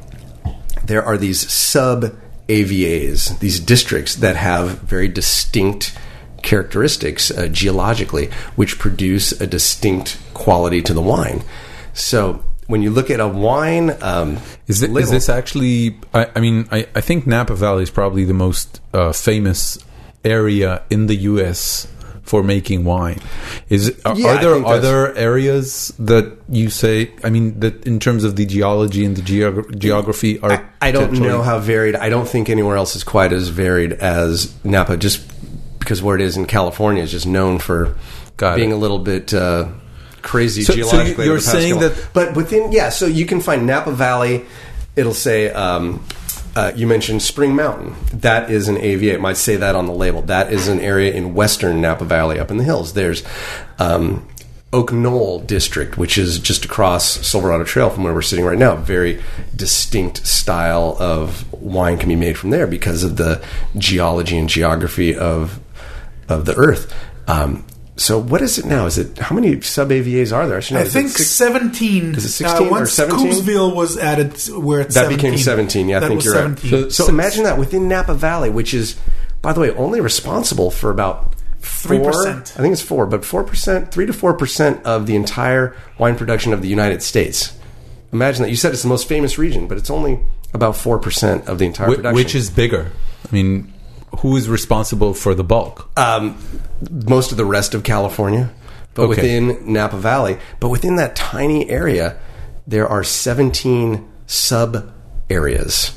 [0.86, 2.14] there are these sub
[2.50, 5.98] avas these districts that have very distinct
[6.44, 11.42] characteristics uh, geologically which produce a distinct quality to the wine.
[11.94, 12.44] So
[12.74, 14.38] when you look at a wine um,
[14.68, 15.96] Is, it, is label- this actually?
[16.12, 19.78] I, I mean, I, I think Napa Valley is probably the most uh, famous
[20.26, 21.88] area in the U.S.
[22.24, 23.20] for making wine.
[23.70, 27.12] Is are, Yeah, are there other areas that you say?
[27.24, 30.52] I mean, that in terms of the geology and the geog- geography are.
[30.82, 31.96] I, I don't know how varied.
[31.96, 35.22] I don't think anywhere else is quite as varied as Napa, just
[35.78, 37.96] because where it is in California is just known for
[38.38, 38.74] Got being it.
[38.74, 39.68] a little bit uh,
[40.24, 41.26] crazy So- so geologically.
[41.26, 44.46] you're the past saying that- but within yeah, so you can find Napa Valley.
[44.96, 45.50] It'll say.
[45.52, 46.04] Um,
[46.56, 47.96] uh, you mentioned Spring Mountain.
[48.14, 49.14] That is an AVA.
[49.16, 50.22] It might say that on the label.
[50.22, 52.94] That is an area in western Napa Valley, up in the hills.
[52.94, 53.24] There's
[53.80, 54.28] um,
[54.72, 58.76] Oak Knoll District, which is just across Silverado Trail from where we're sitting right now.
[58.76, 59.20] Very
[59.56, 63.42] distinct style of wine can be made from there because of the
[63.78, 65.60] geology and geography of
[66.30, 66.94] of the Earth.
[67.28, 67.64] Um,
[67.96, 68.86] so, what is it now?
[68.88, 70.62] Is it how many sub AVAs are there?
[70.62, 70.80] should know.
[70.80, 72.16] I Is it think six- 17.
[72.16, 73.32] Is it uh, 16 or once 17?
[73.32, 75.18] Coombsville was added, we're at That 17.
[75.18, 75.90] became 17.
[75.90, 76.82] Yeah, I That think was you're 17.
[76.84, 76.92] right.
[76.92, 78.96] So, imagine that within Napa Valley, which is,
[79.42, 82.12] by the way, only responsible for about 3%.
[82.16, 86.16] I think it's four, but four percent, three to four percent of the entire wine
[86.16, 87.54] production of the United States.
[88.12, 88.50] Imagine that.
[88.50, 90.20] You said it's the most famous region, but it's only
[90.54, 92.16] about four percent of the entire Wh- production.
[92.16, 92.92] which is bigger?
[93.28, 93.73] I mean,
[94.20, 95.90] who is responsible for the bulk?
[95.98, 96.38] um,
[97.06, 98.50] most of the rest of California,
[98.94, 99.10] but Okay.
[99.22, 100.38] within Napa Valley.
[100.60, 102.16] But within that tiny area,
[102.68, 104.92] there are 17 sub
[105.30, 105.92] areas.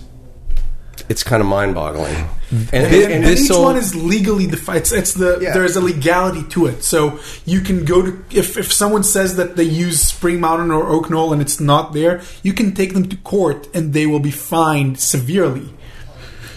[1.08, 2.16] It's kind of mind boggling.
[2.50, 4.78] And, And, and- each one is legally defined.
[4.78, 5.52] It's, it's the Yeah.
[5.52, 6.82] there's a legality to it.
[6.82, 10.88] So you can go to if if someone says that they use Spring Mountain or
[10.88, 14.20] Oak Knoll and it's not there, you can take them to court and they will
[14.20, 15.68] be fined severely.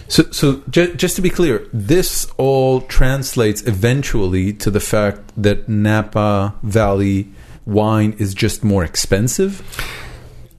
[0.09, 5.69] So, so ju- just to be clear, this all translates eventually to the fact that
[5.69, 7.29] Napa Valley
[7.65, 9.61] wine is just more expensive.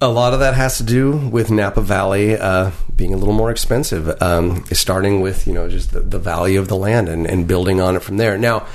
[0.00, 3.50] a lot of that has to do with Napa Valley uh, being a little more
[3.50, 4.08] expensive.
[4.22, 7.80] Um, starting with you know just the, the value of the land and, and building
[7.80, 8.38] on it from there.
[8.38, 8.66] Now,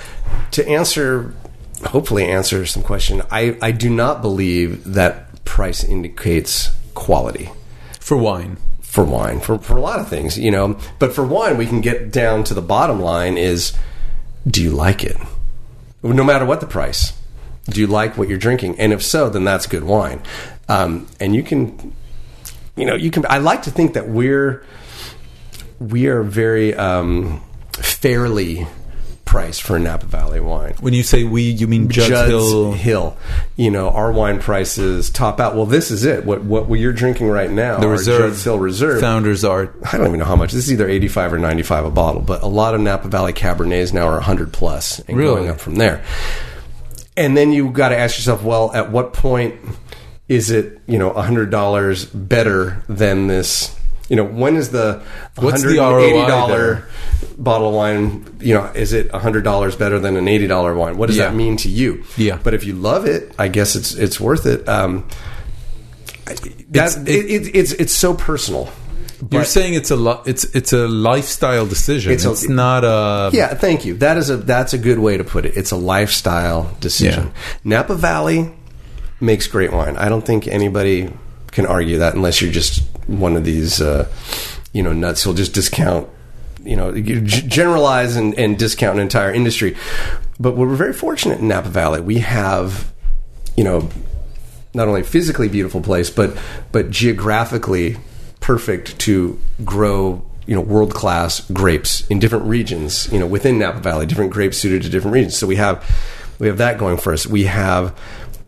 [0.51, 1.33] to answer,
[1.85, 7.49] hopefully answer some question, I, I do not believe that price indicates quality
[7.99, 8.57] For wine,
[8.95, 10.79] for wine for, for a lot of things you know.
[10.99, 13.73] But for wine we can get down to the bottom line is
[14.47, 15.17] do you like it?
[16.01, 17.11] No matter what the price
[17.65, 18.79] do you like what you're drinking?
[18.79, 20.21] And if so then that's good wine.
[20.69, 21.93] Um, and you can
[22.77, 24.65] you know you can i like to think that we're
[25.79, 27.41] we are very um,
[27.73, 28.65] fairly
[29.25, 32.71] priced for a napa valley wine when you say we, you mean Judd's, Judd's Hill.
[32.73, 33.17] Hill.
[33.55, 35.55] You know, our wine prices top out.
[35.55, 36.25] Well, this is it.
[36.25, 39.01] What what you're drinking right now, The reserve, Judd's Hill Reserve.
[39.01, 39.73] Founders are.
[39.91, 40.51] I don't even know how much.
[40.51, 43.91] This is either 85 or 95 a bottle, but a lot of Napa Valley Cabernets
[43.93, 45.35] now are 100 plus and Really?
[45.35, 46.03] going up from there.
[47.17, 49.55] And then you've got to ask yourself, well, at what point
[50.27, 53.75] is it, you know, $100 better than this?
[54.09, 55.01] You know, when is the
[55.35, 56.83] What's the $180
[57.37, 60.97] bottle of wine, you know, is it $100 better than an $80 wine?
[60.97, 61.25] What does Yeah.
[61.29, 62.03] that mean to you?
[62.15, 62.37] Yeah.
[62.43, 64.67] But if you love it, I guess it's it's worth it.
[64.69, 65.05] Um,
[66.29, 68.69] It's- that's, it, it, it's it's so personal.
[69.31, 72.11] You're But- saying it's a lo- it's it's a lifestyle decision.
[72.11, 73.95] It's It's, a- not a Yeah, thank you.
[73.97, 75.53] That is a that's a good way to put it.
[75.55, 77.31] It's a lifestyle decision.
[77.63, 78.51] Napa Valley
[79.21, 79.95] makes great wine.
[79.97, 81.09] I don't think anybody
[81.51, 84.09] can argue that unless you're just one of these uh,
[84.73, 86.09] you know nuts who'll just discount
[86.63, 89.75] you know generalize and, and discount an entire industry.
[90.39, 92.01] But we're very fortunate in Napa Valley.
[92.01, 92.91] We have
[93.55, 93.89] you know
[94.73, 96.37] not only physically beautiful place, but
[96.71, 97.97] but geographically
[98.41, 103.11] perfect to grow you know world class grapes in different regions.
[103.11, 105.37] You know within Napa Valley, different grapes suited to different regions.
[105.37, 105.83] So we have
[106.39, 107.25] we have that going for us.
[107.25, 107.97] We have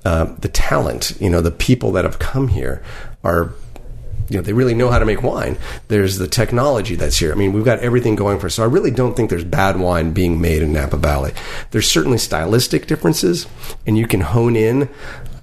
[0.04, 1.14] uh, the talent.
[1.20, 2.84] You know the people that have come here
[3.24, 3.54] are.
[4.30, 5.58] You know, they really know how to make wine.
[5.88, 7.32] There's the technology that's here.
[7.32, 8.56] I mean, we've got everything going for us.
[8.56, 11.34] So I really don't think there's bad wine being made in Napa Valley.
[11.72, 13.48] There's certainly stylistic differences,
[13.86, 14.90] and you can hone in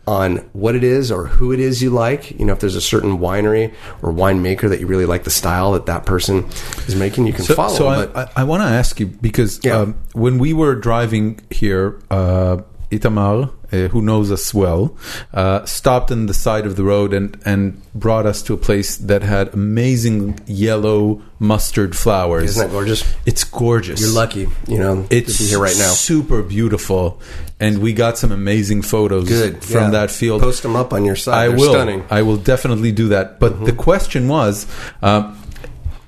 [0.06, 2.38] on what it is or who it is you like.
[2.38, 5.72] You know, if there's a certain winery or winemaker that you really like the style
[5.72, 6.44] that that person
[6.86, 7.74] is making, you can So, follow.
[7.74, 9.78] so I, I, I want to ask you because Yeah.
[9.78, 12.58] um, when we were driving here, uh,
[12.90, 14.96] Itamar, uh, who knows us well,
[15.32, 18.96] uh, stopped on the side of the road and, and brought us to a place
[18.96, 22.50] that had amazing yellow mustard flowers.
[22.50, 23.14] isn't that gorgeous?
[23.26, 24.00] It's gorgeous.
[24.00, 25.90] You're lucky, you know, It's to be here right now.
[25.90, 27.20] super beautiful,
[27.60, 29.90] and we got some amazing photos Good from yeah.
[29.90, 30.42] that field.
[30.42, 31.34] Post them up on your site.
[31.34, 31.72] I They're will.
[31.72, 32.00] Stunning.
[32.02, 32.14] Mm-hmm.
[32.14, 33.40] I will definitely do that.
[33.40, 34.66] But the question was,
[35.02, 35.36] um,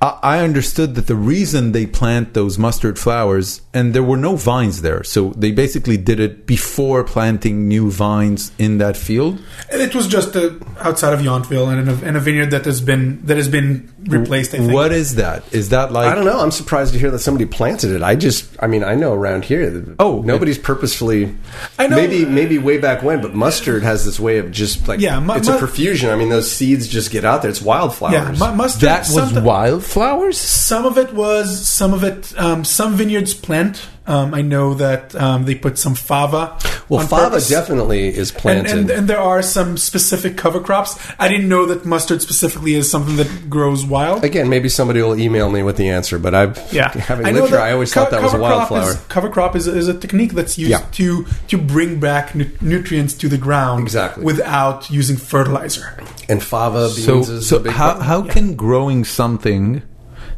[0.00, 4.82] I, understood that the reason they plant those mustard flowers, and there were no vines
[4.82, 9.40] there, so they basically did it before planting new vines in that field.
[9.72, 10.50] And it was just uh,
[10.80, 13.92] outside of Yountville and in a, in a vineyard that has been that has been
[14.08, 14.54] replaced.
[14.54, 14.72] I think.
[14.72, 15.42] What is that?
[15.52, 16.10] Is that like?
[16.10, 16.40] I don't know.
[16.40, 18.02] I'm surprised to hear that somebody planted it.
[18.02, 19.94] I just, I mean, I know around here.
[19.98, 21.34] Oh, nobody's purposefully.
[21.78, 25.00] I know- Maybe, maybe way back when, but mustard has this way of just like,
[25.00, 26.10] Yeah, mu- it's a profusion.
[26.10, 27.50] I mean, those seeds just get out there.
[27.50, 28.38] It's wildflowers.
[28.38, 28.82] Yeah, mu- mustard.
[28.88, 30.38] That was wildflowers.
[30.38, 33.80] Some of it was, some of it, um, some vineyards plant.
[34.08, 36.56] Um, I know that um, they put some fava.
[36.88, 37.48] Well, fava purpose.
[37.48, 38.70] definitely is planted.
[38.78, 40.96] and, and there are some specific cover crops.
[41.18, 44.22] I didn't know that mustard specifically is something that grows wild.
[44.24, 47.40] Again, maybe somebody will email me with the answer, but I've Yeah, having I know
[47.40, 48.90] lived here, that I always co- thought that was a cover crop wildflower.
[48.92, 50.84] Is, cover crop is, is a technique that's used Yeah.
[50.92, 54.24] to to bring back nu- nutrients to the ground Exactly.
[54.24, 55.92] without using fertilizer.
[56.28, 58.00] and fava beans So, is so a big how one.
[58.02, 59.82] how can growing something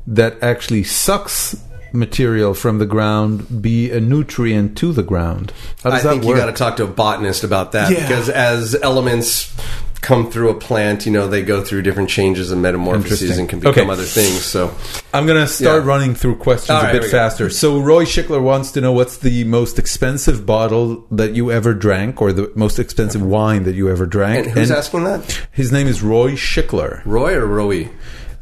[0.07, 1.55] that actually sucks
[1.93, 5.53] material from the ground be a nutrient to the ground?
[5.83, 6.37] How does I that think work?
[6.37, 8.07] you got to talk to a botanist about that Yeah.
[8.07, 9.55] because as elements
[10.01, 13.59] come through a plant, you know, they go through different changes and metamorphoses and can
[13.59, 13.91] become Okay.
[13.91, 14.45] other things.
[14.45, 14.71] So,
[15.13, 15.89] I'm going to start Yeah.
[15.89, 17.19] running through questions All a bit here we go.
[17.19, 17.51] faster.
[17.51, 22.23] So, Roy Schickler wants to know what's the most expensive bottle that you ever drank,
[22.23, 24.47] or the most expensive wine that you ever drank.
[24.47, 25.41] and who's asking that?
[25.51, 27.01] His name is Roy Schickler.
[27.05, 27.89] Roy or Roy?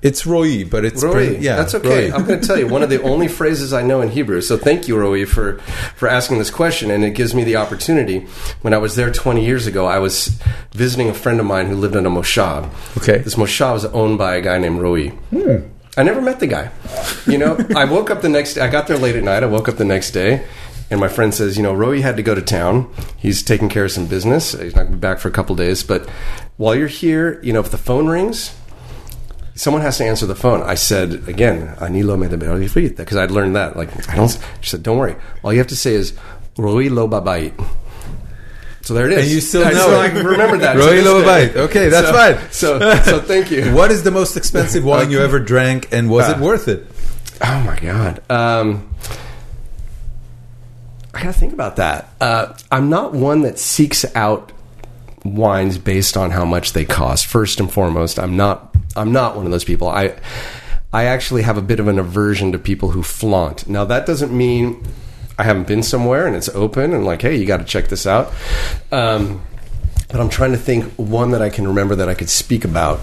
[0.03, 1.13] It's Roy, but it's Roy.
[1.13, 2.11] pretty- yeah, that's okay.
[2.11, 2.17] Roy.
[2.17, 4.41] I'm going to tell you one of the only phrases I know in Hebrew.
[4.41, 5.59] So thank you, Roy, for
[5.97, 8.27] for asking this question, and it gives me the opportunity.
[8.63, 10.39] When I was there 20 years ago, I was
[10.73, 12.71] visiting a friend of mine who lived in a moshav.
[12.99, 13.19] Okay.
[13.19, 15.09] This moshav was owned by a guy named Roy.
[15.09, 15.57] Hmm.
[15.97, 16.71] I never met the guy.
[17.27, 18.55] You know, I woke up the next.
[18.55, 19.43] Day I got there late at night.
[19.43, 20.45] I woke up the next day.
[20.91, 22.89] And my friend says, you know, Roy had to go to town.
[23.17, 24.53] He's taking care of some business.
[24.53, 25.83] He's not going to be back for a couple days.
[25.83, 26.09] But
[26.59, 28.55] while you're here, you know, if the phone rings,
[29.57, 30.63] someone has to answer the phone.
[30.63, 33.77] I said again, Anilo me de because I'd learned that.
[33.77, 34.31] Like I don't.
[34.61, 35.17] She said, "Don't worry.
[35.43, 36.15] All you have to say is
[36.57, 37.53] Roy lo babait."
[38.83, 39.25] So there it is.
[39.25, 40.13] And you still I know it.
[40.15, 40.77] I remember that.
[40.77, 41.53] Roy this lo day.
[41.55, 42.53] Okay, that's so, fine.
[42.53, 43.75] So, so thank you.
[43.75, 46.87] What is the most expensive wine you ever drank, and was it Uh, worth it?
[47.43, 48.23] Oh my god.
[48.31, 48.89] Um,
[51.13, 52.11] I gotta think about that.
[52.21, 54.53] Uh, I'm not one that seeks out
[55.25, 57.27] wines based on how much they cost.
[57.27, 58.76] First and foremost, I'm not.
[58.97, 59.89] I'm not one of those people.
[59.89, 60.17] I.
[60.93, 63.69] I actually have a bit of an aversion to people who flaunt.
[63.69, 64.83] Now that doesn't mean
[65.39, 68.07] I haven't been somewhere and it's open and like, hey, you got to check this
[68.07, 68.33] out.
[68.91, 69.43] Um,
[70.09, 73.01] but I'm trying to think one that I can remember that I could speak about.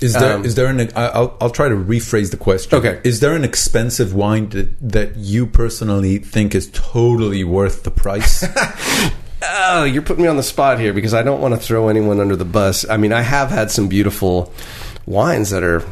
[0.00, 0.92] Is there Um, is there an?
[0.94, 2.78] I'll I'll try to rephrase the question.
[2.78, 3.00] Okay.
[3.02, 8.44] Is there an expensive wine that, that you personally think is totally worth the price?
[9.46, 12.18] Oh, you're putting me on the spot here because I don't want to throw anyone
[12.18, 12.88] under the bus.
[12.88, 14.50] I mean, I have had some beautiful
[15.06, 15.82] wines that are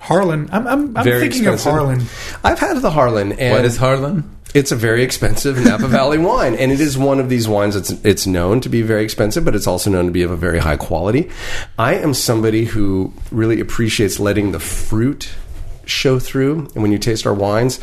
[0.00, 0.48] Harlan.
[0.52, 1.66] I'm, I'm, I'm very thinking expensive.
[1.66, 2.00] of Harlan.
[2.42, 4.34] I've had the Harlan, and what is Harlan?
[4.54, 7.90] it's a very expensive Napa Valley wine, and it is one of these wines that's
[8.04, 10.60] it's known to be very expensive, but it's also known to be of a very
[10.60, 11.28] high quality.
[11.76, 15.34] I am somebody who really appreciates letting the fruit
[15.86, 17.80] show through, and when you taste our wines,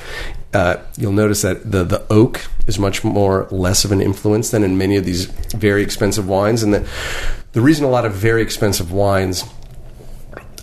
[0.53, 4.63] uh, you'll notice that the the oak is much more less of an influence than
[4.63, 6.85] in many of these very expensive wines, and that
[7.51, 9.43] the reason a lot of very expensive wines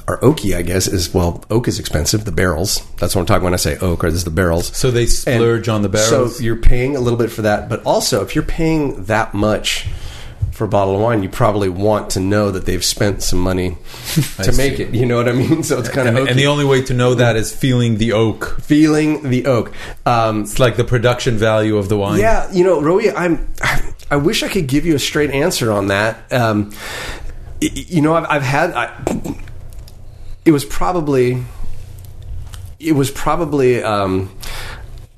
[0.08, 2.24] are oaky, I guess, is well, oak is expensive.
[2.24, 2.82] The barrels.
[2.96, 4.74] That's what I'm talking when I say oak, or this is the barrels.
[4.76, 6.36] So they splurge on the barrels.
[6.36, 9.86] So you're paying a little bit for that, but also if you're paying that much
[10.52, 13.76] for a bottle of wine, you probably want to know that they've spent some money
[14.42, 14.92] to make it.
[14.94, 15.62] You know what I mean?
[15.68, 18.12] So it's kind of And, and the only way to know that is feeling the
[18.12, 18.60] oak.
[18.62, 19.72] feeling the oak.
[20.06, 22.18] Um, It's like the production value of the wine.
[22.18, 23.46] Yeah, you know, Roy, I'm.
[24.10, 26.32] I wish I could give you a straight answer on that.
[26.32, 26.72] Um,
[27.60, 28.70] you know, I've, I've had.
[28.72, 29.44] I,
[30.48, 31.44] it was probably.
[32.80, 33.82] It was probably.
[33.82, 34.34] Um,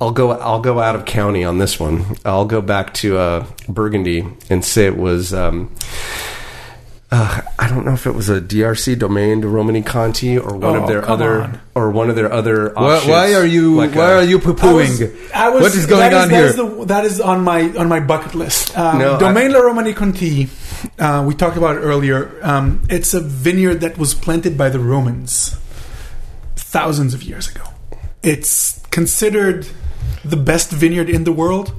[0.01, 0.33] I'll go.
[0.33, 2.17] I'll go out of county on this one.
[2.25, 5.33] I'll go back to uh, Burgundy and say it was.
[5.33, 5.73] Um,
[7.13, 10.83] uh, I don't know if it was a DRC Domaine de Romanée-Conti or one Oh,
[10.83, 11.61] of their other on.
[11.75, 12.73] or one of their other.
[12.75, 13.75] Why, why are you?
[13.77, 15.01] like why a- are you poo pooing?
[15.33, 16.45] What is going that on that here?
[16.47, 18.77] is the- that is on my on my bucket list.
[18.79, 20.49] Um, No, Domaine La Romanée-Conti.
[20.99, 22.31] Uh, we talked about it earlier.
[22.43, 25.57] Um, it's a vineyard that was planted by the Romans
[26.57, 27.65] thousands of years ago.
[28.23, 29.67] It's considered
[30.25, 31.73] the best vineyard in the world.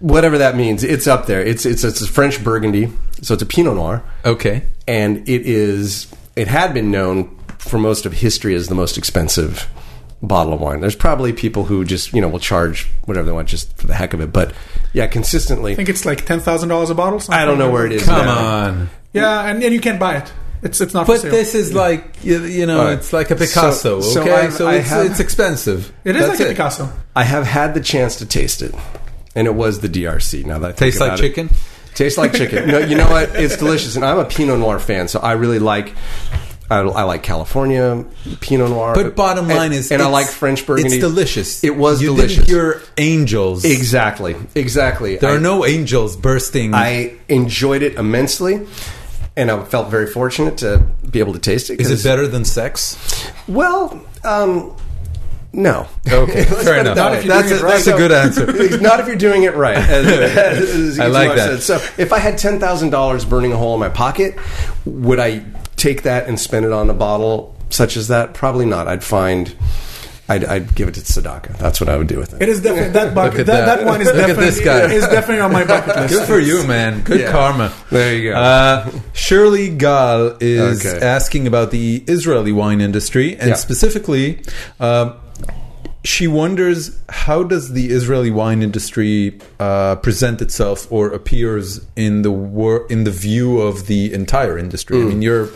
[0.00, 1.40] Whatever that means, it's up there.
[1.40, 4.64] It's it's it's a French Burgundy, so it's a Pinot Noir, okay.
[4.88, 6.06] and it is
[6.36, 9.68] it had been known for most of history as the most expensive
[10.22, 10.80] bottle of wine.
[10.80, 13.94] There's probably people who just you know will charge whatever they want just for the
[13.94, 14.52] heck of it, but
[14.92, 15.72] yeah, consistently.
[15.72, 17.20] I think it's like ten thousand dollars a bottle.
[17.20, 17.94] something I don't know like where that.
[17.94, 18.04] it is.
[18.06, 18.64] Come now.
[18.66, 18.90] on.
[19.12, 20.32] Yeah, and, and you can't buy it.
[20.62, 21.30] It's it's not for But sale.
[21.30, 22.92] this is like you, you know, All right.
[22.98, 24.00] it's like a So- Picasso.
[24.02, 25.90] so okay, I've- so I it's, have- it's expensive.
[26.04, 26.92] it is That's like a Picasso.
[27.16, 28.74] I have had the chance to taste it,
[29.34, 30.44] and it was the DRC.
[30.44, 31.22] Now that I Tastes like it.
[31.22, 31.50] chicken.
[31.94, 32.68] Tastes like chicken.
[32.68, 33.30] no, you know what?
[33.34, 35.94] It's delicious, and I'm a Pinot Noir fan, so I really like.
[36.70, 38.04] I, I like California
[38.40, 40.94] Pinot Noir, But bottom And- line is, and I like French Burgundy.
[40.98, 41.64] It's delicious.
[41.64, 42.46] It was you delicious.
[42.46, 43.64] Hear angels.
[43.64, 45.16] Exactly, exactly.
[45.16, 46.72] There I, are no angels bursting.
[46.72, 48.68] I enjoyed it immensely,
[49.36, 51.80] and I felt very fortunate to be able to taste it.
[51.80, 52.96] Is it better than sex?
[53.48, 54.76] Well, um,
[55.52, 55.88] no.
[56.08, 56.94] Okay, fair enough.
[56.96, 57.26] that way.
[57.26, 58.46] That's a- that's a good answer.
[58.80, 59.76] Not if you're doing it right.
[59.78, 61.60] As, as I like that.
[61.60, 61.80] Said.
[61.80, 64.36] So, if I had ten thousand dollars burning a hole in my pocket,
[64.84, 65.44] would I
[65.76, 68.34] take that and spend it on a bottle such as that?
[68.34, 68.86] Probably not.
[68.88, 69.54] I'd find.
[70.28, 71.58] I'd, I'd give it to Sadaka.
[71.58, 72.42] That's what I would do with it.
[72.42, 73.46] It is definitely that bucket.
[73.46, 73.66] that.
[73.66, 73.78] that.
[73.80, 74.92] that one is Look at definitely this guy.
[74.92, 76.14] is definitely on my bucket list.
[76.14, 77.02] Good for you, man.
[77.02, 77.32] Good Yeah.
[77.32, 77.74] karma.
[77.90, 78.36] There you go.
[78.38, 81.04] Uh, Shirley Gal is Okay.
[81.04, 83.54] asking about the Israeli wine industry, and Yeah.
[83.56, 84.40] specifically,
[84.78, 85.14] um,
[86.02, 92.30] she wonders how does the Israeli wine industry uh, present itself or appears in the
[92.30, 94.96] wor- in the view of the entire industry.
[94.96, 95.02] Mm.
[95.02, 95.48] I mean, you're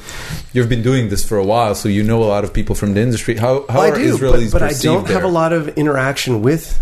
[0.53, 2.93] you've been doing this for a while, so you know a lot of people from
[2.95, 3.37] the industry.
[3.37, 6.43] How how I are do, Israelis but, but I don't have a lot of interaction
[6.43, 6.79] with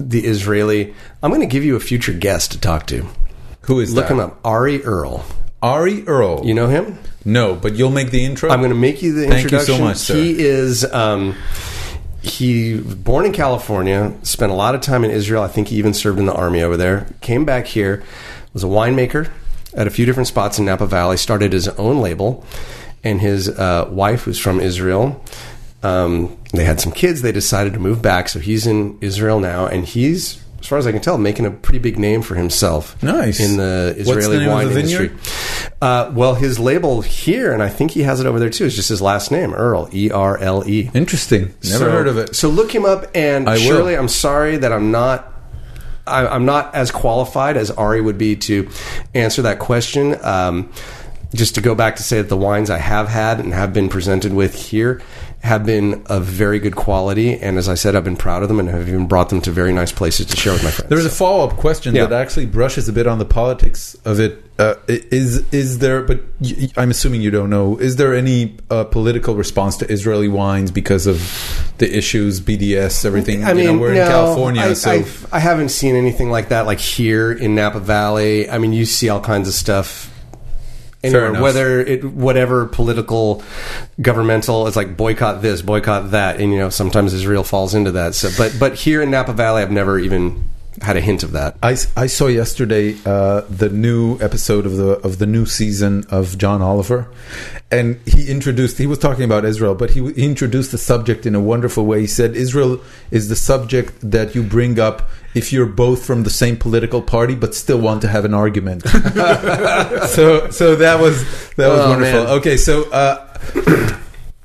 [0.00, 0.94] the Israeli.
[1.22, 3.06] I'm going to give you a future guest to talk to.
[3.62, 4.14] Who is Look that?
[4.14, 5.24] him up, Ari Erle.
[5.60, 6.46] Ari Erle.
[6.46, 6.98] You know him?
[7.24, 8.48] no, but you'll make the intro.
[8.48, 10.14] I'm going to make you the Thank you so much, sir.
[10.14, 10.90] He is.
[10.90, 11.36] Um,
[12.22, 15.42] he was born in California, spent a lot of time in Israel.
[15.42, 17.06] I think he even served in the army over there.
[17.20, 18.02] Came back here,
[18.52, 19.30] was a winemaker
[19.74, 21.16] at a few different spots in Napa Valley.
[21.16, 22.44] Started his own label,
[23.04, 25.24] and his uh, wife, who's from Israel,
[25.82, 27.22] um, they had some kids.
[27.22, 30.86] They decided to move back, so he's in Israel now, and he's, as far as
[30.86, 33.00] I can tell, making a pretty big name for himself.
[33.02, 33.40] Nice.
[33.40, 35.10] in the the Israeli of wine the industry.
[35.80, 38.74] Uh, well, his label here, and I think he has it over there too, is
[38.74, 40.90] just his last name, Erle, E R L E.
[40.94, 41.54] Interesting.
[41.64, 42.34] Never So- heard of it.
[42.34, 43.60] So look him up, and I will.
[43.60, 45.32] Shirley, I'm sorry that I'm not.
[46.06, 48.68] I, I'm not as qualified as Ari would be to
[49.14, 50.16] answer that question.
[50.24, 50.72] Um,
[51.34, 53.90] just to go back to say that the wines I have had and have been
[53.90, 55.02] presented with here
[55.42, 58.58] have been of very good quality, and as I said, I've been proud of them
[58.58, 60.88] and have even brought them to very nice places to share with my friends.
[60.88, 62.06] There is a follow up question Yeah.
[62.06, 64.42] that actually brushes a bit on the politics of it.
[64.58, 66.02] Uh, is is there?
[66.02, 66.20] But
[66.76, 67.76] I'm assuming you don't know.
[67.78, 73.44] Is there any uh, political response to Israeli wines because of the issues, BDS, everything?
[73.44, 76.30] I You mean, know, we're no, in California, I, so I've- I haven't seen anything
[76.32, 78.50] like that, like here in Napa Valley.
[78.50, 80.12] I mean, you see all kinds of stuff.
[81.02, 83.42] Anywhere, whether it whatever political,
[84.02, 88.16] governmental, it's like boycott this, boycott that, and you know sometimes Israel falls into that.
[88.16, 90.48] So, but but here in Napa Valley, I've never even
[90.82, 91.56] had a hint of that.
[91.62, 96.38] I, I saw yesterday uh, the new episode of the of the new season of
[96.38, 97.08] John Oliver,
[97.70, 101.34] and he introduced he was talking about Israel, but he, he introduced the subject in
[101.34, 102.00] a wonderful way.
[102.02, 102.80] He said Israel
[103.10, 107.34] is the subject that you bring up if you're both from the same political party
[107.34, 108.82] but still want to have an argument.
[108.88, 111.22] so so that was
[111.54, 112.24] that was Oh, wonderful.
[112.24, 112.32] man.
[112.38, 112.90] Okay, so.
[112.90, 113.24] Uh,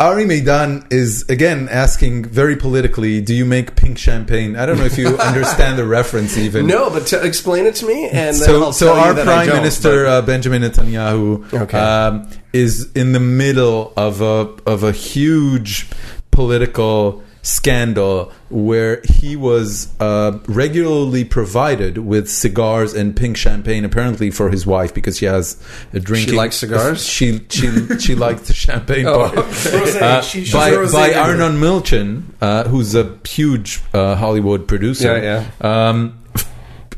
[0.04, 4.58] Ari Meidan is again asking very politically, do you make pink champagne?
[4.58, 6.68] I don't know if you understand the reference even.
[6.68, 10.62] No, but to explain it to me, and so, so our prime minister uh, Benjamin
[10.64, 11.78] Netanyahu Okay.
[11.78, 15.88] um, is in the middle of a of a huge
[16.32, 24.49] political scandal where he was uh, regularly provided with cigars and pink champagne, apparently for
[24.49, 25.61] his wife because she has
[25.94, 26.32] a drinking.
[26.32, 27.06] She likes cigars?
[27.14, 29.36] She she she liked the champagne Oh, part.
[29.48, 30.02] Rosé.
[30.02, 31.14] Uh, She- by by.
[31.14, 35.18] Arnon Milchan, uh, who's a huge uh, Hollywood producer.
[35.22, 36.20] Yeah, Um,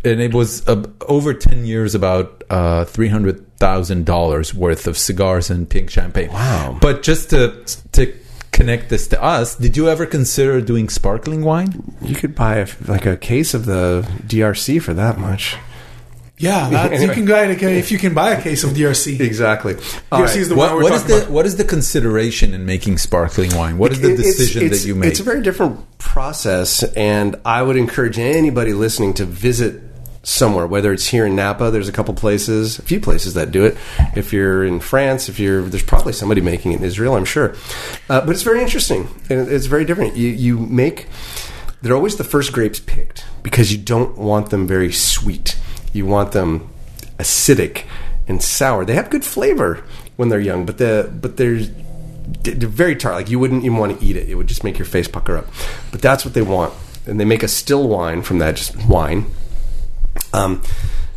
[0.03, 5.89] and it was uh, over 10 years about uh, $300,000 worth of cigars and pink
[5.89, 6.29] champagne.
[6.31, 6.77] Wow.
[6.79, 7.63] But just to,
[7.93, 8.13] to
[8.55, 11.83] connect this to us, did you ever consider doing sparkling wine?
[12.01, 15.57] You could buy a, like a case of the DRC for that much.
[16.37, 19.19] Yeah, that, you can buy it if you can buy a case of DRC.
[19.19, 19.73] Exactly.
[19.75, 21.29] DRC is the What, one what is the about.
[21.29, 23.77] what is the consideration in making sparkling wine?
[23.77, 25.11] What is the It- it's- decision it's- that you make?
[25.11, 29.81] It's a very different process, and I would encourage anybody listening to visit
[30.25, 31.71] somewhere, whether it's here in Napa.
[31.71, 33.77] There's a couple places, a few places that do it.
[34.15, 37.55] If you're in France, if you're there's probably somebody making it in Israel, I'm sure.
[38.09, 39.07] Uh, but it's very interesting.
[39.29, 40.17] and It's very different.
[40.17, 41.07] You you make
[41.81, 45.57] they're always the first grapes picked because you don't want them very sweet.
[45.93, 46.69] You want them
[47.19, 47.83] acidic
[48.27, 48.83] and sour.
[48.83, 49.83] They have good flavor
[50.15, 51.61] when they're young, but the but they're
[52.41, 53.15] they're very tart.
[53.15, 54.27] Like you wouldn't even want to eat it.
[54.27, 55.47] It would just make your face pucker up.
[55.91, 56.73] But that's what they want,
[57.05, 59.27] and they make a still wine from that, just wine.
[60.33, 60.61] Um,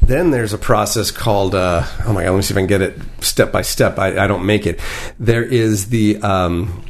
[0.03, 2.67] then there's a process called uh, oh my god, let me see if I can
[2.67, 3.99] get it step by step.
[3.99, 4.81] I, I don't make it.
[5.19, 6.83] There is the um,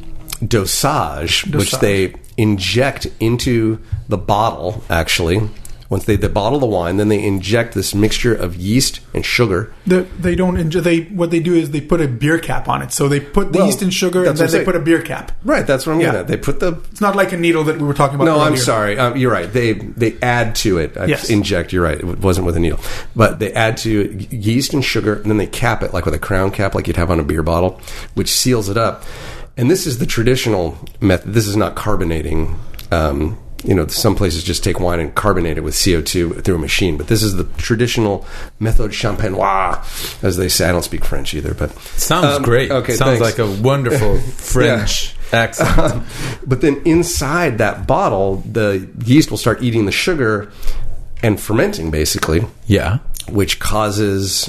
[0.46, 4.84] dosage, which they inject into the bottle.
[4.88, 5.48] Actually,
[5.90, 9.72] once they, they bottle the wine, then they inject this mixture of yeast and sugar.
[9.86, 10.80] The, they don't enjoy.
[10.80, 12.92] They what they do is they put a beer cap on it.
[12.92, 15.32] So they put the Well, yeast and sugar, and then they put a beer cap.
[15.44, 16.28] Right, that's what I'm getting at.
[16.28, 18.26] They put the It's not like a needle that we were talking about.
[18.26, 18.98] No, I'm sorry.
[18.98, 19.50] Um, you're right.
[19.50, 20.96] They they add to it.
[20.96, 21.30] I Yes.
[21.30, 21.72] Inject.
[21.72, 21.98] You're right.
[21.98, 22.80] It wasn't with a needle,
[23.16, 26.14] but they add to it yeast and sugar, and then they cap it like with
[26.14, 27.80] a crown cap, like you'd have on a beer bottle,
[28.14, 29.04] which seals it up.
[29.56, 31.32] And this is the traditional method.
[31.32, 32.58] This is not carbonating.
[32.92, 36.58] Um, you know, some places just take wine and carbonate it with CO2 through a
[36.58, 38.24] machine, but this is the traditional
[38.60, 39.82] method champenois,
[40.22, 40.68] as they say.
[40.68, 42.70] I don't speak French either, but Sounds Um, great.
[42.70, 43.38] okay, Sounds thanks.
[43.38, 46.02] like a wonderful French accent.
[46.46, 50.50] but then inside that bottle, the yeast will start eating the sugar
[51.22, 52.98] and fermenting, basically, Yeah.
[53.28, 54.48] which causes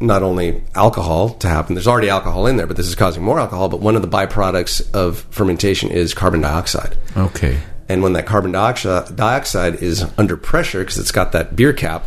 [0.00, 1.74] not only alcohol to happen.
[1.74, 3.68] There's already alcohol in there, but this is causing more alcohol.
[3.68, 6.96] But one of the byproducts of fermentation is carbon dioxide.
[7.16, 7.58] Okay.
[7.88, 12.04] And when that carbon dioxide, is under pressure because it's got that beer cap,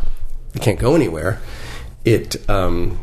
[0.54, 1.40] it can't go anywhere.
[2.06, 3.00] It um,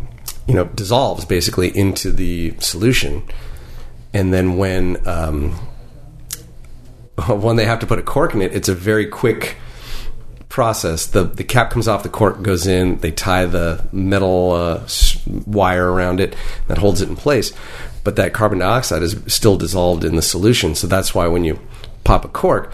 [0.46, 3.22] you know dissolves basically into the solution,
[4.14, 5.50] and then when um,
[7.28, 9.56] when they have to put a cork in it, it's a very quick
[10.48, 11.06] process.
[11.06, 12.98] The the cap comes off, the cork goes in.
[12.98, 14.88] They tie the metal uh,
[15.46, 16.36] wire around it
[16.68, 17.52] that holds it in place.
[18.04, 21.58] But that carbon dioxide is still dissolved in the solution, so that's why when you
[22.04, 22.72] pop a cork,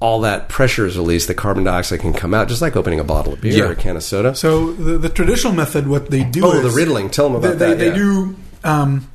[0.00, 1.26] all that pressure is released.
[1.28, 3.64] The carbon dioxide can come out, just like opening a bottle of beer Yeah.
[3.64, 4.34] or a can of soda.
[4.34, 7.10] So the, the traditional method, what they do Oh, the riddling.
[7.10, 7.78] Tell them about they, that.
[7.78, 7.94] they yeah.
[7.94, 8.36] do.
[8.64, 9.10] Um,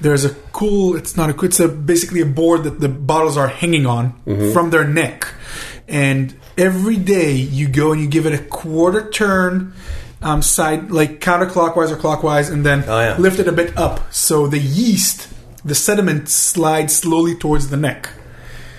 [0.00, 0.96] there's a cool.
[0.96, 1.44] It's not a.
[1.44, 4.52] It's a basically a board that the bottles are hanging on Mm-hmm.
[4.52, 5.26] from their neck,
[5.88, 9.72] and every day you go and you give it a quarter turn.
[10.20, 13.16] Um, side like counterclockwise or clockwise, and then Oh, yeah.
[13.18, 15.26] lift it a bit up so the yeast,
[15.64, 18.08] the sediment slides slowly towards the neck.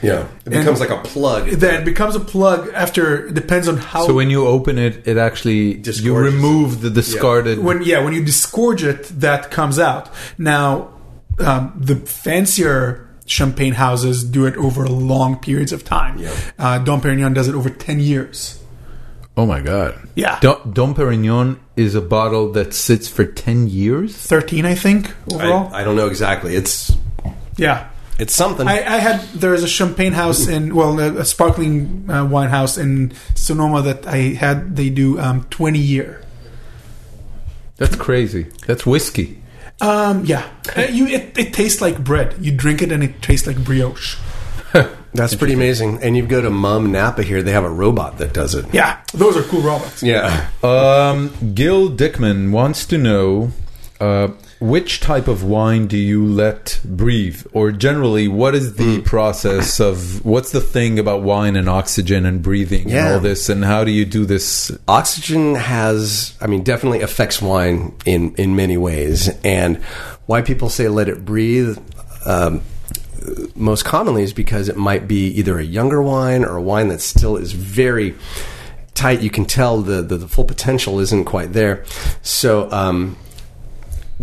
[0.03, 1.49] Yeah, it becomes like a plug.
[1.49, 3.27] Then it becomes a plug after.
[3.27, 4.05] It depends on how.
[4.05, 7.59] So when you open it, it actually you remove the discarded.
[7.59, 10.89] when yeah when you disgorge it that comes out now
[11.39, 16.31] um, the fancier champagne houses do it over long periods of time Yeah.
[16.59, 18.59] uh, dom perignon does it over 10 years
[19.37, 19.97] oh my god!
[20.15, 20.39] Yeah.
[20.41, 24.15] Dom, Dom Perignon is a bottle that sits for ten years.
[24.15, 26.55] 13 i think overall I, I don't know exactly.
[26.55, 26.91] It's
[27.57, 27.89] yeah
[28.23, 28.67] it's something.
[28.67, 32.77] I, I had there's a champagne house in well a, a sparkling uh, wine house
[32.77, 36.21] in Sonoma that I had they do um, 20 year
[37.77, 38.43] That's crazy.
[38.67, 39.41] That's whiskey.
[39.81, 40.43] um, yeah
[40.77, 44.17] Uh, you it, it tastes like bread you drink it and it tastes like brioche
[45.15, 46.01] That's pretty amazing.
[46.01, 48.65] And you go to Mumm Napa here; they have a robot that does it.
[48.73, 50.49] yeah those are cool robots Yeah.
[50.63, 53.51] Um, Gil Dickman wants to know
[53.99, 54.29] uh,
[54.63, 60.23] which type of wine do you let breathe, or generally, what is the process of
[60.25, 63.91] what's the thing about wine and oxygen and breathing and all this, and how do
[63.91, 64.71] you do this?
[64.87, 69.29] oxygen has i mean definitely affects wine in in many ways.
[69.43, 69.83] And
[70.27, 71.77] why people say let it breathe
[72.25, 72.61] um,
[73.55, 77.01] most commonly is because it might be either a younger wine or a wine that
[77.01, 78.15] still is very
[78.93, 79.21] tight.
[79.21, 81.83] You can tell the the, the full potential isn't quite there.
[82.21, 83.17] So um,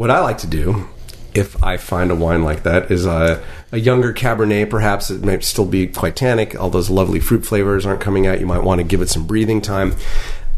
[0.01, 0.89] what i like to do
[1.33, 3.41] if I find a wine like that is a,
[3.71, 6.59] a younger Cabernet, perhaps it might still be quite tannic.
[6.59, 8.41] All those lovely fruit flavors aren't coming out.
[8.41, 9.95] You might want to give it some breathing time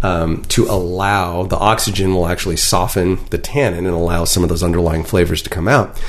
[0.03, 4.63] um, to allow the oxygen will actually soften the tannin and allow some of those
[4.63, 6.01] underlying flavors to come out.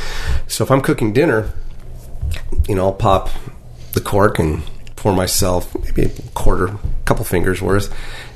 [0.48, 1.52] So if I'm cooking dinner,
[2.68, 3.30] you know, I'll pop
[3.94, 4.64] the cork and
[4.96, 7.94] pour myself maybe a quarter, couple fingers worth,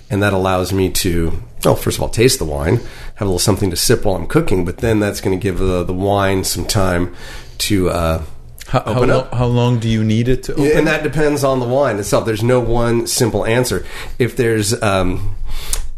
[0.10, 2.80] and that allows me to, well, first of all, taste the wine,
[3.18, 5.60] have a little something to sip while I'm cooking, but then that's going to give
[5.60, 7.14] the, the wine some time
[7.60, 7.90] to.
[7.90, 8.24] Uh,
[8.68, 9.34] How, how, Open lo- up.
[9.34, 10.66] how long do you need it to open?
[10.78, 12.26] and that depends on the wine itself.
[12.26, 13.86] There's no one simple answer.
[14.20, 15.36] If there's, um,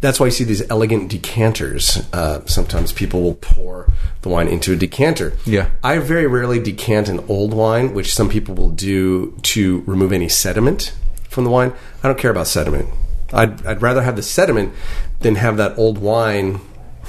[0.01, 1.97] that's why you see these elegant decanters.
[2.13, 3.91] Uh, sometimes people will pour
[4.21, 5.33] the wine into a decanter.
[5.47, 5.71] Yeah.
[5.83, 10.29] I very rarely decant an old wine, which some people will do to remove any
[10.29, 10.93] sediment
[11.27, 11.73] from the wine.
[12.03, 12.87] I don't care about sediment.
[13.33, 14.73] I'd, I'd rather have the sediment
[15.21, 16.61] than have that old wine,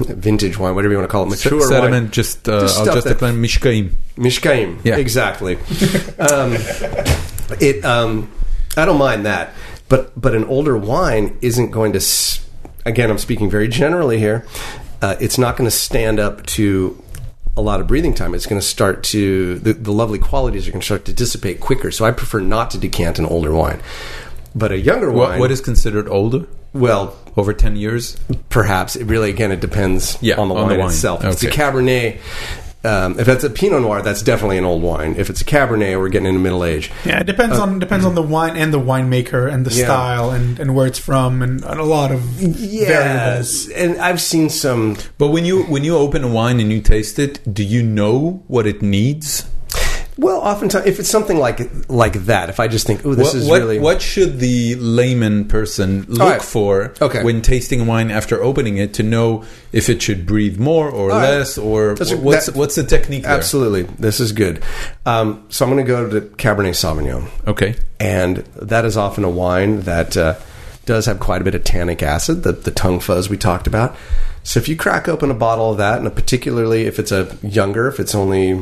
[0.09, 2.11] vintage wine, whatever you want to call it, mature sediment, wine.
[2.11, 3.93] just, uh, Just I'll just declare mishkaim.
[4.17, 4.81] Mishkaim.
[4.85, 4.97] Yeah.
[4.97, 5.57] Exactly.
[6.19, 6.55] um,
[7.61, 7.85] it.
[7.85, 8.31] Um,
[8.77, 9.53] I don't mind that,
[9.89, 11.99] but but an older wine isn't going to.
[11.99, 12.49] S-
[12.87, 14.47] again, I'm speaking very generally here.
[15.03, 17.03] Uh, it's not going to stand up to
[17.57, 18.35] a lot of breathing time.
[18.35, 21.61] It's going to start to the, the lovely qualities are going to start to dissipate
[21.61, 21.91] quicker.
[21.91, 23.81] So I prefer not to decant an older wine.
[24.55, 26.47] But a younger What, wine, what is considered older?
[26.73, 28.17] Well, Over 10 years?
[28.49, 30.89] perhaps it really again it depends Yeah, on the on wine, the wine.
[30.91, 31.25] itself.
[31.25, 32.19] If it's a Cabernet,
[32.83, 35.15] um, if that's a Pinot Noir, that's definitely an old wine.
[35.19, 36.91] If it's a Cabernet, we're getting into middle age.
[37.05, 39.85] Yeah, it depends on depends on the wine and the winemaker and the Yeah.
[39.85, 43.69] style and, and where it's from and, and a lot of variables.
[43.71, 44.97] and I've seen some.
[45.19, 48.43] But when you when you open a wine and you taste it, do you know
[48.49, 49.45] what it needs?
[50.21, 53.35] Well, oftentimes, if it's something like like that, if I just think, "Oh, this what,
[53.37, 56.43] is what, really," what should the layman person look right.
[56.43, 57.23] for Okay.
[57.25, 61.23] when tasting wine after opening it to know if it should breathe more or right.
[61.23, 63.33] less or That's a- what's that- what's the technique there?
[63.33, 64.63] absolutely, this is good.
[65.07, 67.29] Um, so I'm going to go to Cabernet Sauvignon.
[67.47, 67.77] Okay.
[67.99, 70.35] and that is often a wine that uh,
[70.85, 73.97] does have quite a bit of tannic acid, the, the tongue fuzz we talked about.
[74.43, 77.89] So if you crack open a bottle of that, and particularly if it's a younger,
[77.89, 78.59] if it's only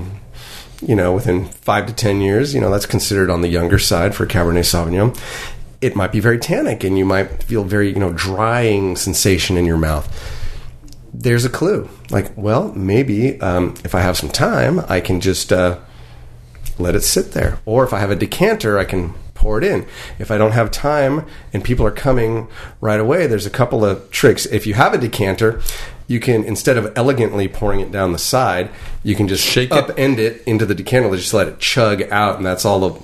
[0.82, 4.14] you know within five to ten years, you know that's considered on the younger side
[4.14, 5.18] for Cabernet Sauvignon.
[5.80, 9.64] It might be very tannic, and you might feel very you know drying sensation in
[9.64, 10.06] your mouth.
[11.12, 11.88] There's a clue.
[12.10, 15.78] Like, well, maybe um, if I have some time, I can just uh,
[16.78, 17.58] let it sit there.
[17.64, 19.86] Or if I have a decanter, I can pour it in.
[20.18, 22.48] If I don't have time and people are coming
[22.80, 24.46] right away, there's a couple of tricks.
[24.46, 25.62] If you have a decanter,
[26.08, 28.70] you can instead of elegantly pouring it down the side,
[29.04, 29.86] you can just Shake it.
[29.86, 33.00] upend it into the decanter, just let it chug out, and that's all the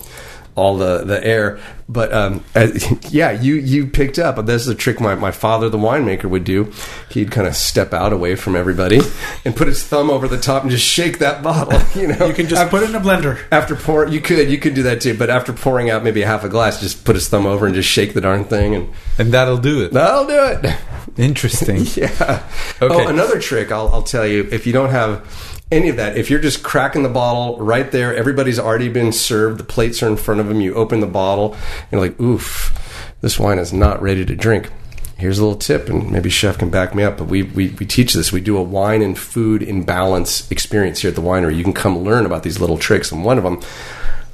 [0.56, 1.58] all the, the air.
[1.88, 2.68] But um, uh,
[3.10, 4.44] yeah, you you picked up.
[4.46, 6.72] This is a trick my, my father, the winemaker, would do.
[7.10, 9.00] He'd kind of step out away from everybody
[9.44, 11.80] and put his thumb over the top and just shake that bottle.
[12.00, 13.38] You know, You can just put it in a blender.
[13.52, 15.14] after pour, you could you could do that too.
[15.16, 17.74] But after pouring out maybe a half a glass, just put his thumb over and
[17.74, 19.92] just shake the darn thing, and And that'll do it.
[19.92, 20.34] that'll do
[20.66, 20.74] it.
[21.16, 21.84] Interesting.
[21.94, 22.42] yeah.
[22.82, 23.04] Okay.
[23.04, 26.30] Oh, another trick I'll, I'll tell you if you don't have any of that, if
[26.30, 30.16] you're just cracking the bottle right there, everybody's already been served, the plates are in
[30.16, 34.00] front of them, you open the bottle, and you're like, oof, this wine is not
[34.02, 34.70] ready to drink.
[35.16, 37.86] Here's a little tip, and maybe Chef can back me up, but we, we, we
[37.86, 38.32] teach this.
[38.32, 41.56] We do a wine and food in balance experience here at the winery.
[41.56, 43.62] You can come learn about these little tricks, and one of them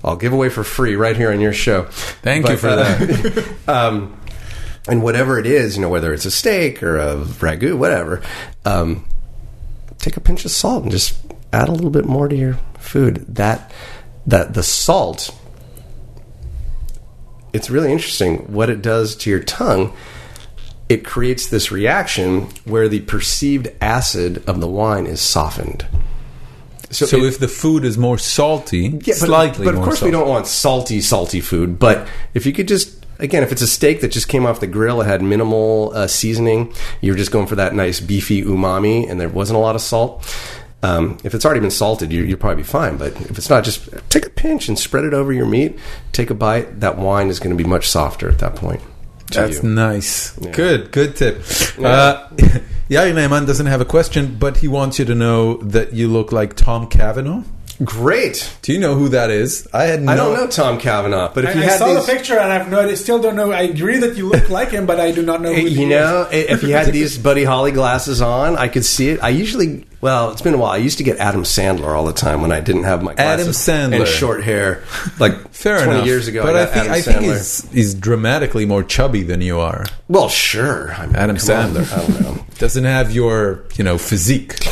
[0.03, 1.85] I'll give away for free right here on your show.
[1.85, 3.55] Thank you for that.
[3.69, 4.19] um,
[4.89, 8.23] and whatever it is, you know, whether it's a steak or a ragu, whatever,
[8.65, 9.05] um,
[10.01, 11.17] take a pinch of salt and just
[11.53, 13.25] add a little bit more to your food.
[13.29, 13.71] That
[14.27, 15.31] that the salt,
[17.53, 19.93] it's really interesting what it does to your tongue.
[20.89, 25.87] It creates this reaction where the perceived acid of the wine is softened.
[26.91, 30.07] So, it- if the food is more salty, yeah, but, slightly but of course salty.
[30.07, 31.79] we don't want salty, salty food.
[31.79, 34.67] But if you could just, again, if it's a steak that just came off the
[34.67, 39.21] grill, it had minimal uh, seasoning, you're just going for that nice beefy umami, and
[39.21, 40.27] there wasn't a lot of salt.
[40.83, 42.97] Um, if it's already been salted, you, you'll probably be fine.
[42.97, 45.79] But if it's not, just take a pinch and spread it over your meat.
[46.13, 46.81] Take a bite.
[46.81, 48.81] That wine is going to be much softer at that point.
[49.31, 49.69] That's you.
[49.69, 50.33] nice.
[50.37, 51.37] Good, good tip.
[51.79, 52.29] Uh,
[52.91, 56.33] Yair Neyman doesn't have a question, but he wants you to know that you look
[56.33, 57.45] like Tom Cavanagh.
[57.83, 58.55] Great.
[58.61, 59.67] Do you know who that is?
[59.73, 60.13] I had no.
[60.13, 62.39] I don't know Tom Cavanagh, but if I, you I had saw these, the picture
[62.39, 63.53] and I've no, I still don't know.
[63.53, 65.83] I agree that you look like him, but I do not know who he you
[65.85, 65.89] is.
[65.89, 69.23] know, if you had these Buddy Holly glasses on, I could see it.
[69.23, 70.71] I usually Well, it's been a while.
[70.73, 73.45] I used to get Adam Sandler all the time when I didn't have my Adam
[73.45, 73.99] glasses Sandler.
[74.01, 74.83] and short hair.
[75.19, 76.07] Like Fair 20 enough.
[76.07, 77.37] years ago, but I I, think Adam I think Sandler.
[77.37, 79.85] he's, he's dramatically more chubby than you are.
[80.09, 80.93] well, sure.
[80.95, 81.75] I mean, Adam come on.
[81.75, 81.93] Sandler.
[81.93, 82.45] I don't know.
[82.59, 84.55] Doesn't have your you know physique.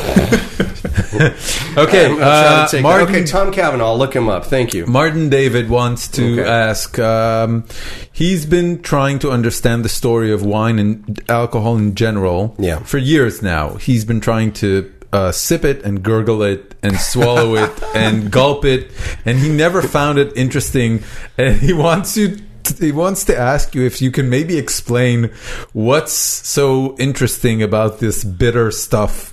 [1.77, 2.83] okay, I'm uh, to take.
[2.83, 3.09] Martin.
[3.09, 3.93] Okay, Tom Cavanagh.
[3.95, 4.47] Look him up.
[4.47, 4.87] Thank you.
[4.87, 6.49] Martin David wants to Okay.
[6.51, 6.99] ask.
[6.99, 7.65] Um,
[8.13, 12.79] he's been trying to understand the story of wine and alcohol in general Yeah.
[12.81, 13.75] for years now.
[13.77, 18.65] He's been trying to uh, sip it and gurgle it and swallow it and gulp
[18.65, 18.91] it,
[19.25, 21.03] and he never found it interesting.
[21.37, 22.39] And he wants you.
[22.79, 25.31] He wants to ask you if you can maybe explain
[25.73, 29.33] what's so interesting about this bitter stuff.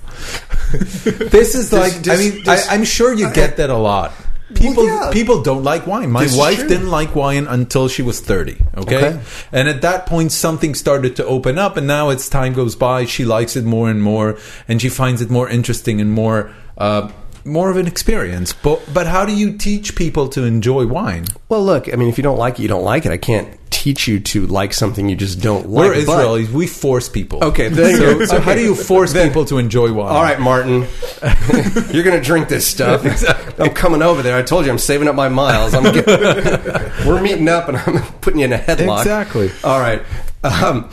[0.72, 4.12] this is like, I mean, does- I, I'm sure you get that a lot.
[4.54, 5.10] People yeah.
[5.12, 6.12] people don't like wine.
[6.12, 8.96] My This wife didn't like wine until she was 30, okay?
[8.96, 9.20] Okay.
[9.50, 13.06] And at that point something started to open up and now as time goes by
[13.06, 17.10] she likes it more and more and she finds it more interesting and more uh,
[17.46, 18.52] more of an experience.
[18.52, 21.24] But but how do you teach people to enjoy wine?
[21.48, 21.92] Well, look.
[21.92, 23.12] I mean, if you don't like it, you don't like it.
[23.12, 25.90] I can't teach you to like something you just don't like.
[25.90, 26.50] We're but- Israelis.
[26.50, 27.42] We force people.
[27.44, 30.08] Okay, So, so how do you force Then- people to enjoy wine?
[30.12, 30.80] All right, Martin,
[31.92, 33.04] you're going to drink this stuff.
[33.60, 34.36] I'm coming over there.
[34.36, 35.72] I told you I'm saving up my miles.
[35.74, 36.06] I'm get,
[37.06, 38.98] we're meeting up, and I'm putting you in a headlock.
[39.00, 39.50] Exactly.
[39.62, 40.02] All right.
[40.42, 40.90] Um,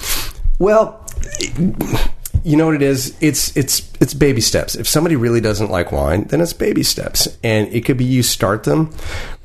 [0.59, 1.05] well,
[2.43, 3.17] you know what it is?
[3.21, 4.75] It's it's it's baby steps.
[4.75, 8.21] If somebody really doesn't like wine, then it's baby steps, and it could be you
[8.21, 8.93] start them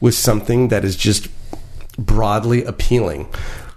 [0.01, 1.29] with something that is just
[1.97, 3.29] broadly appealing,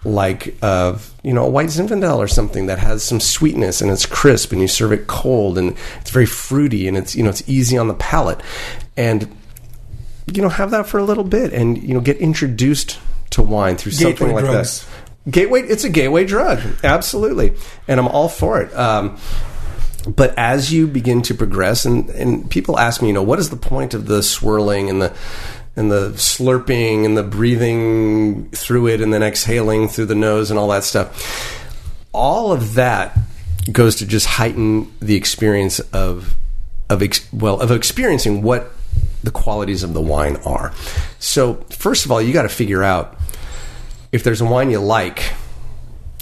[0.03, 4.07] like uh, you know a white Zinfandel or something that has some sweetness and it's
[4.07, 7.47] crisp, and you serve it cold, and it's very fruity, and it's you know it's
[7.47, 8.41] easy on the palate,
[8.97, 9.27] and
[10.33, 12.99] you know have that for a little bit, and you know get introduced
[13.31, 14.81] to wine through something like drugs.
[14.81, 14.90] that.
[15.29, 17.53] Gateway, it's a gateway drug, absolutely,
[17.87, 18.75] and I'm all for it.
[18.75, 19.19] Um,
[20.07, 23.51] but as you begin to progress, and, and people ask me, you know, what is
[23.51, 25.15] the point of the swirling and the
[25.75, 30.59] and the slurping and the breathing through it and then exhaling through the nose and
[30.59, 31.69] all that stuff?
[32.13, 33.17] All of that
[33.71, 36.35] goes to just heighten the experience of
[36.89, 38.71] of ex- well of experiencing what
[39.23, 40.73] the qualities of the wine are.
[41.19, 43.17] So first of all, you got to figure out
[44.11, 45.33] if there's a wine you like,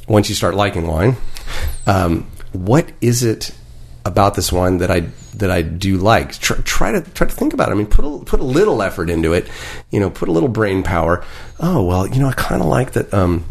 [0.08, 1.18] once you start liking wine,
[1.88, 3.52] um, what is it
[4.06, 5.02] about this wine that I
[5.36, 6.34] that I do like?
[6.40, 7.72] Try, try to try to think about it.
[7.72, 9.50] I mean, put a, put a little effort into it.
[9.92, 11.24] You know, put a little brain power.
[11.60, 13.14] Oh well, you know, I kind of like that.
[13.14, 13.46] Um,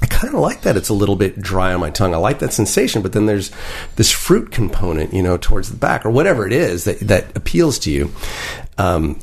[0.00, 2.14] I kind of like that it's a little bit dry on my tongue.
[2.14, 3.50] I like that sensation, but then there's
[3.96, 7.80] this fruit component, you know, towards the back or whatever it is that that appeals
[7.80, 8.12] to you.
[8.76, 9.18] Um,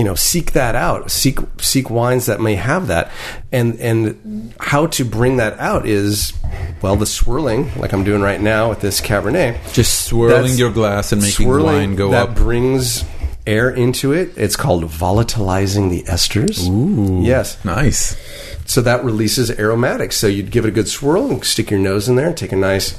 [0.00, 1.10] you know, seek that out.
[1.10, 3.12] Seek seek wines that may have that,
[3.52, 6.32] and and how to bring that out is
[6.80, 9.74] well the swirling, like I'm doing right now with this Cabernet.
[9.74, 12.34] Just swirling your glass and making wine go that up.
[12.34, 13.04] brings
[13.46, 14.32] air into it.
[14.38, 16.66] It's called volatilizing the esters.
[16.66, 17.22] Ooh.
[17.22, 17.62] Yes.
[17.62, 18.16] Nice.
[18.64, 20.16] So that releases aromatics.
[20.16, 22.52] So you'd give it a good swirl and stick your nose in there, and take
[22.52, 22.98] a nice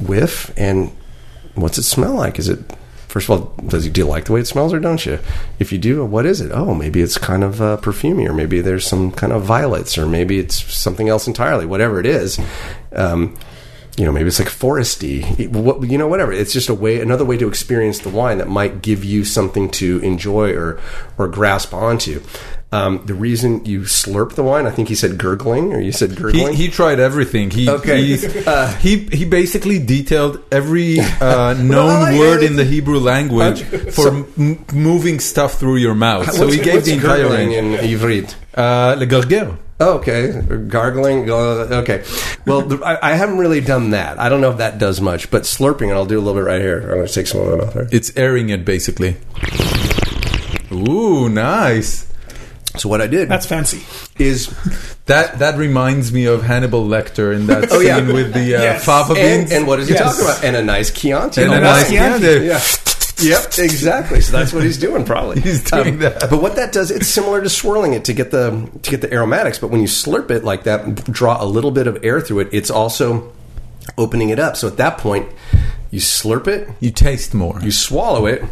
[0.00, 0.90] whiff, and
[1.54, 2.40] what's it smell like?
[2.40, 2.58] Is it
[3.14, 5.20] first of all, does you do you like the way it smells or don't you?
[5.60, 6.50] If you do, what is it?
[6.50, 10.04] Oh, maybe it's kind of uh, perfumey, or maybe there's some kind of violets, or
[10.04, 11.64] maybe it's something else entirely.
[11.64, 12.40] Whatever it is.
[12.90, 13.38] Um,
[13.96, 16.32] you know, maybe it's like foresty, what, you know, whatever.
[16.32, 19.70] It's just a way, another way to experience the wine that might give you something
[19.78, 20.80] to enjoy or
[21.16, 22.20] or grasp onto.
[22.74, 26.16] Um, the reason you slurp the wine, I think he said gurgling, or you said
[26.16, 26.54] gurgling.
[26.54, 27.50] he tried everything.
[27.50, 28.02] He Okay.
[28.02, 28.24] he's-
[28.54, 34.26] Uh, he he basically detailed every uh, known word in the Hebrew language for So-
[34.36, 36.32] m- moving stuff through your mouth.
[36.32, 37.54] So he gave the entire range.
[37.54, 38.34] in Ivrit.
[38.54, 39.58] Uh, le.
[39.80, 41.28] Oh, okay, gargling.
[41.30, 42.04] uh, Okay,
[42.46, 44.18] well, the, I, I haven't really done that.
[44.20, 46.46] I don't know if that does much, but slurping, and I'll do a little bit
[46.46, 46.78] right here.
[46.80, 47.88] I'm going to take some of it off there.
[47.90, 49.16] It's airing it basically.
[50.72, 52.06] Ooh, nice.
[52.76, 53.82] So what I did That's fancy.
[54.18, 54.48] is,
[55.06, 58.12] That that reminds me of Hannibal Lecter in that Oh, scene yeah.
[58.12, 58.84] with the uh, Yes.
[58.84, 59.52] fava beans.
[59.52, 60.02] and what is he Yes.
[60.02, 60.44] talking about?
[60.44, 61.42] And a nice Chianti.
[61.42, 61.92] And on a nice wine.
[62.20, 62.46] Chianti.
[62.46, 62.60] Yeah.
[63.20, 64.20] Yep, exactly.
[64.20, 65.36] So that's what he's doing, probably.
[65.36, 66.18] Um, He's doing that.
[66.28, 69.12] But what that does, it's similar to swirling it to get the to get the
[69.14, 69.56] aromatics.
[69.58, 72.48] But when you slurp it like that, draw a little bit of air through it,
[72.50, 73.32] it's also
[73.96, 74.56] opening it up.
[74.56, 75.28] So at that point,
[75.92, 77.60] you slurp it, you taste more.
[77.62, 78.42] you swallow it.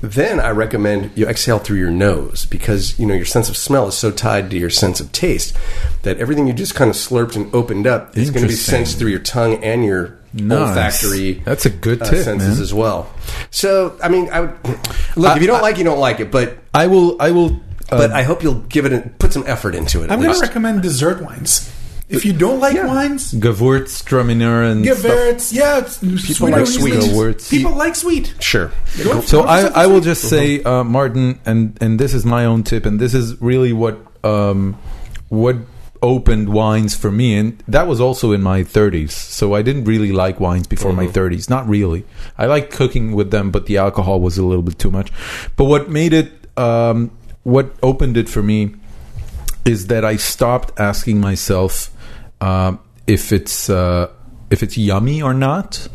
[0.00, 3.88] Then I recommend you exhale through your nose because you know your sense of smell
[3.88, 5.56] is so tied to your sense of taste
[6.02, 8.98] that everything you just kind of slurped and opened up is going to be sensed
[8.98, 10.68] through your tongue and your Nice.
[10.68, 11.32] olfactory.
[11.44, 12.62] That's a good uh, tip, senses man.
[12.62, 13.10] as well.
[13.50, 14.50] So I mean, I would
[15.16, 17.20] look if you don't like, you don't like it, but I will.
[17.20, 17.60] I will.
[17.90, 20.10] Uh, but I hope you'll give it a, put some effort into it.
[20.10, 21.72] I'm going to recommend dessert wines.
[22.08, 22.86] If you don't like Yeah.
[22.86, 24.98] wines, Gewürztraminer and stuff.
[25.04, 25.98] Gewürz, yeah, it's
[26.36, 26.92] sweeter like sweet.
[26.94, 27.08] days.
[27.08, 27.50] Gewürz.
[27.50, 28.34] People like sweet.
[28.40, 28.70] Sure.
[29.04, 32.62] Go- So I, I will just say, uh, Martin, and and this is my own
[32.62, 34.76] tip, and this is really what um,
[35.28, 35.56] what
[36.00, 39.10] opened wines for me, and that was also in my 30s.
[39.10, 42.04] So I didn't really like wines before my 30s, not really.
[42.38, 45.10] I liked cooking with them, but the alcohol was a little bit too much.
[45.56, 47.10] But what made it, um,
[47.42, 48.76] what opened it for me,
[49.64, 51.90] is that I stopped asking myself
[52.40, 53.70] um, if it's.
[53.70, 54.10] Uh,
[54.50, 55.88] if it's yummy or not,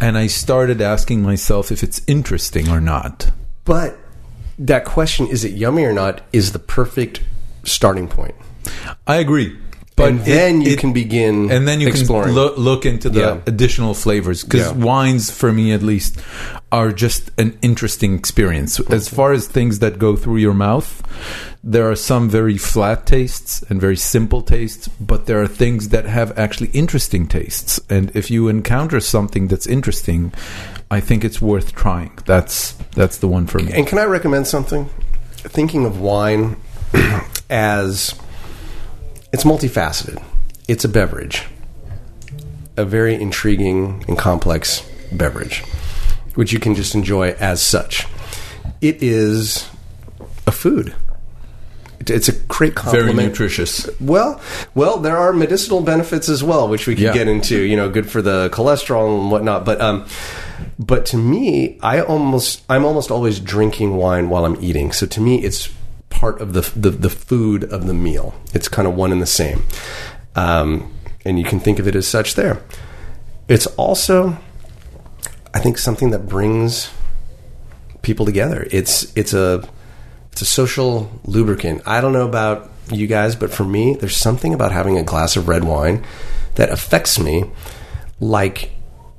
[0.00, 3.30] and I started asking myself if it's interesting or not.
[3.66, 3.98] But
[4.58, 7.22] that question, is it yummy or not, is the perfect
[7.64, 8.34] starting point.
[9.06, 9.58] I agree.
[9.98, 12.28] But and then it- you it- can begin and then you exploring.
[12.28, 13.36] can loo- look into the Yeah.
[13.46, 14.72] additional flavors because Yeah.
[14.72, 16.16] wines, for me at least,
[16.72, 18.80] are just an interesting experience.
[18.90, 21.02] As far as things that go through your mouth,
[21.64, 26.06] there are some very flat tastes and very simple tastes, but there are things that
[26.06, 27.80] have actually interesting tastes.
[27.90, 30.32] And if you encounter something that's interesting,
[30.90, 32.12] I think it's worth trying.
[32.26, 33.72] That's that's the one for me.
[33.72, 34.88] And can I recommend something?
[35.44, 36.56] Thinking of wine
[37.50, 38.14] as
[39.32, 40.22] it's multifaceted.
[40.68, 41.46] It's a beverage,
[42.76, 44.82] a very intriguing and complex
[45.12, 45.62] beverage,
[46.34, 48.06] which you can just enjoy as such.
[48.80, 49.68] It is
[50.46, 50.94] a food.
[52.00, 53.16] It's a great compliment.
[53.16, 53.88] Very nutritious.
[54.00, 54.40] Well,
[54.74, 57.12] well, there are medicinal benefits as well, which we can Yeah.
[57.12, 57.60] get into.
[57.60, 59.64] You know, good for the cholesterol and whatnot.
[59.64, 60.06] But, um,
[60.78, 64.92] but to me, I almost, I'm almost always drinking wine while I'm eating.
[64.92, 65.68] So to me, it's
[66.10, 68.34] part of the the, the food of the meal.
[68.54, 69.62] It's kind of one and the same,
[70.34, 70.92] um,
[71.24, 72.34] and you can think of it as such.
[72.34, 72.62] There,
[73.48, 74.38] it's also,
[75.54, 76.90] I think, something that brings
[78.02, 78.66] people together.
[78.70, 79.68] It's it's a
[80.32, 81.82] it's a social lubricant.
[81.86, 85.36] I don't know about you guys, but for me, there's something about having a glass
[85.36, 86.04] of red wine
[86.54, 87.44] that affects me
[88.20, 88.70] like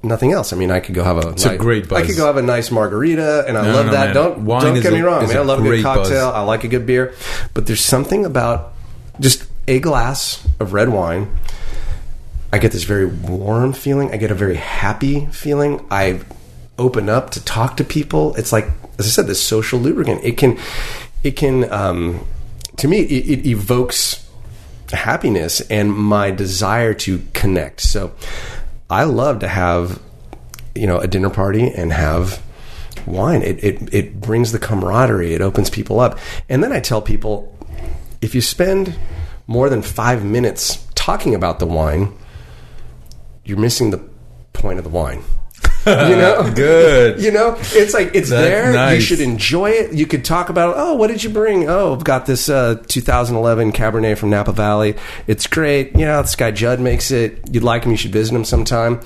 [0.03, 0.53] nothing else.
[0.53, 2.01] I mean, I could go have a, It's a great buzz.
[2.01, 4.05] I could go have a nice margarita, and I No, love no, that.
[4.07, 4.15] man.
[4.15, 6.27] Don't Wine don't get a- me wrong, a I love a good cocktail.
[6.31, 6.35] buzz.
[6.35, 7.13] I like a good beer,
[7.53, 8.73] but there's something about
[9.19, 11.29] just a glass of red wine.
[12.51, 14.11] I get this very warm feeling.
[14.11, 15.85] I get a very happy feeling.
[15.91, 16.21] I
[16.79, 18.33] open up to talk to people.
[18.35, 18.65] It's like,
[18.97, 20.23] as I said, this social lubricant.
[20.23, 20.57] It can,
[21.23, 22.25] it can, um,
[22.77, 24.25] to me, it, it evokes
[24.91, 27.81] happiness and my desire to connect.
[27.81, 28.13] So,
[28.89, 30.01] I love to have,
[30.75, 32.41] you know, a dinner party and have
[33.05, 33.41] wine.
[33.41, 35.33] It it it brings the camaraderie.
[35.33, 36.17] It opens people up.
[36.47, 37.55] And then I tell people,
[38.21, 38.97] if you spend
[39.47, 42.13] more than five minutes talking about the wine,
[43.43, 44.01] you're missing the
[44.53, 45.23] point of the wine.
[45.85, 47.21] You know, Good.
[47.21, 48.93] You know, it's like it's That's there.
[48.95, 49.93] You should enjoy it.
[49.93, 51.69] You could talk about, oh, what did you bring?
[51.69, 54.95] Oh, I've got this uh, 2011 Cabernet from Napa Valley.
[55.27, 55.95] It's great.
[55.95, 57.39] Yeah, this guy Judd makes it.
[57.51, 57.91] You'd like him.
[57.91, 58.99] You should visit him sometime,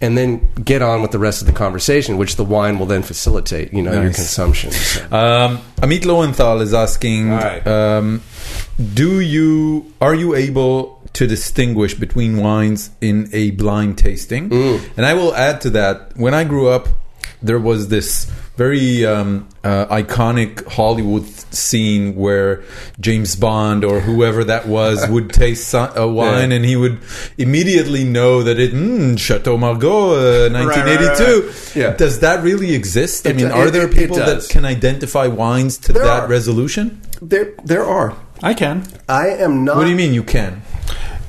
[0.00, 3.02] and then get on with the rest of the conversation, which the wine will then
[3.02, 3.72] facilitate.
[3.72, 4.70] You know, your consumption.
[4.70, 7.66] So- Um, Amit Lowenthal is asking, right.
[7.66, 8.22] um,
[8.94, 14.50] do you are you able to distinguish between wines in a blind tasting?
[14.50, 14.80] Mm.
[14.96, 16.16] And I will add to that.
[16.16, 16.88] When I grew up,
[17.42, 22.62] there was this very um, uh, iconic Hollywood scene where
[23.00, 26.56] James Bond or whoever that was would taste a wine Yeah.
[26.56, 26.98] and he would
[27.38, 30.12] immediately know that it mm, Chateau Margaux,
[30.46, 31.46] uh, 1982.
[31.46, 31.76] right.
[31.76, 31.96] Yeah.
[31.96, 33.26] Does that really exist?
[33.26, 36.04] I mean, do- are it- there it- it people that can identify wines to There
[36.04, 36.28] that are.
[36.28, 37.00] resolution?
[37.20, 38.14] there, there are.
[38.42, 38.84] I can.
[39.08, 39.76] I am not.
[39.76, 40.62] What do you mean you can?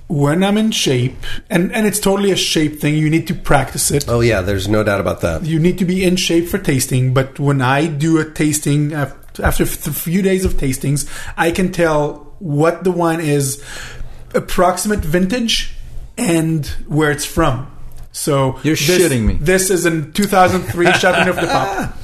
[0.08, 1.16] When I'm in shape,
[1.50, 4.06] and, and it's totally a shape thing, you need to practice it.
[4.08, 5.46] Oh yeah, there's no doubt about that.
[5.46, 9.64] You need to be in shape for tasting, but when I do a tasting, after
[9.64, 13.64] a few days of tastings, I can tell what the wine is,
[14.34, 15.74] approximate vintage,
[16.18, 17.70] and where it's from.
[18.12, 19.34] So You're this, shitting me.
[19.36, 22.03] This is in 2003 Chateauneuf du Pape.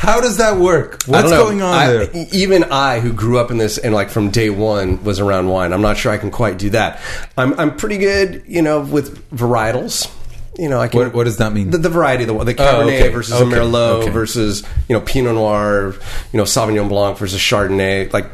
[0.00, 1.02] How does that work?
[1.06, 2.10] What's going on I- there?
[2.32, 5.74] Even I, who grew up in this and like from day one was around wine,
[5.74, 7.00] I'm not sure I can quite do that.
[7.36, 10.10] I'm I'm pretty good, you know, with varietals.
[10.58, 11.00] You know, I can.
[11.00, 11.70] What- what does that mean?
[11.70, 13.08] The, the variety, the the Oh, Cabernet okay.
[13.10, 13.44] versus Okay.
[13.44, 14.10] a Merlot Okay.
[14.10, 15.94] versus you know Pinot Noir,
[16.32, 18.10] you know Sauvignon Blanc versus Chardonnay.
[18.10, 18.26] Like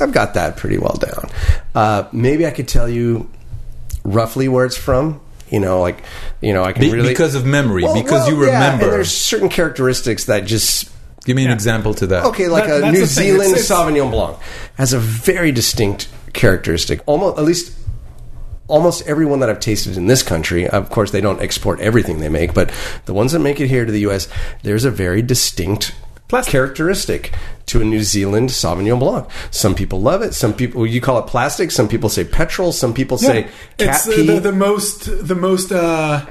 [0.00, 1.30] I've got that pretty well down.
[1.74, 3.28] Uh, maybe I could tell you
[4.04, 5.20] roughly where it's from.
[5.48, 6.02] You know, like
[6.40, 8.84] you know, I can Be- really because of memory, Well- because well, you yeah, remember.
[8.84, 10.90] and there's certain characteristics that just
[11.24, 11.54] Give me an Yeah.
[11.54, 12.24] example to that.
[12.26, 13.04] Okay, like That- a New.
[13.04, 14.36] Zealand It's- it's- Sauvignon Blanc
[14.76, 17.00] has a very distinct characteristic.
[17.04, 17.72] Almost, at least,
[18.68, 20.68] almost everyone that I've tasted in this country.
[20.68, 22.70] Of course, they don't export everything they make, but
[23.06, 24.28] the ones that make it here to the U.S.,
[24.62, 25.92] there's a very distinct
[26.28, 26.52] Plastic.
[26.52, 27.32] characteristic
[27.66, 29.28] to a New Zealand Sauvignon Blanc.
[29.50, 30.34] Some people love it.
[30.34, 31.70] Some people you call it plastic.
[31.70, 32.72] Some people say petrol.
[32.72, 34.26] Some people say cat it's uh, pee.
[34.26, 36.26] the, the most the most uh,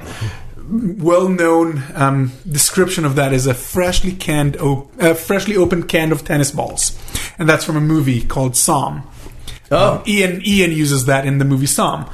[0.68, 6.24] well-known um, description of that is a freshly canned, op- a freshly opened can of
[6.24, 6.98] tennis balls,
[7.38, 9.04] and that's from a movie called Somm.
[9.70, 9.96] Oh.
[9.96, 12.10] Um, Ian Ian uses that in the movie Somm.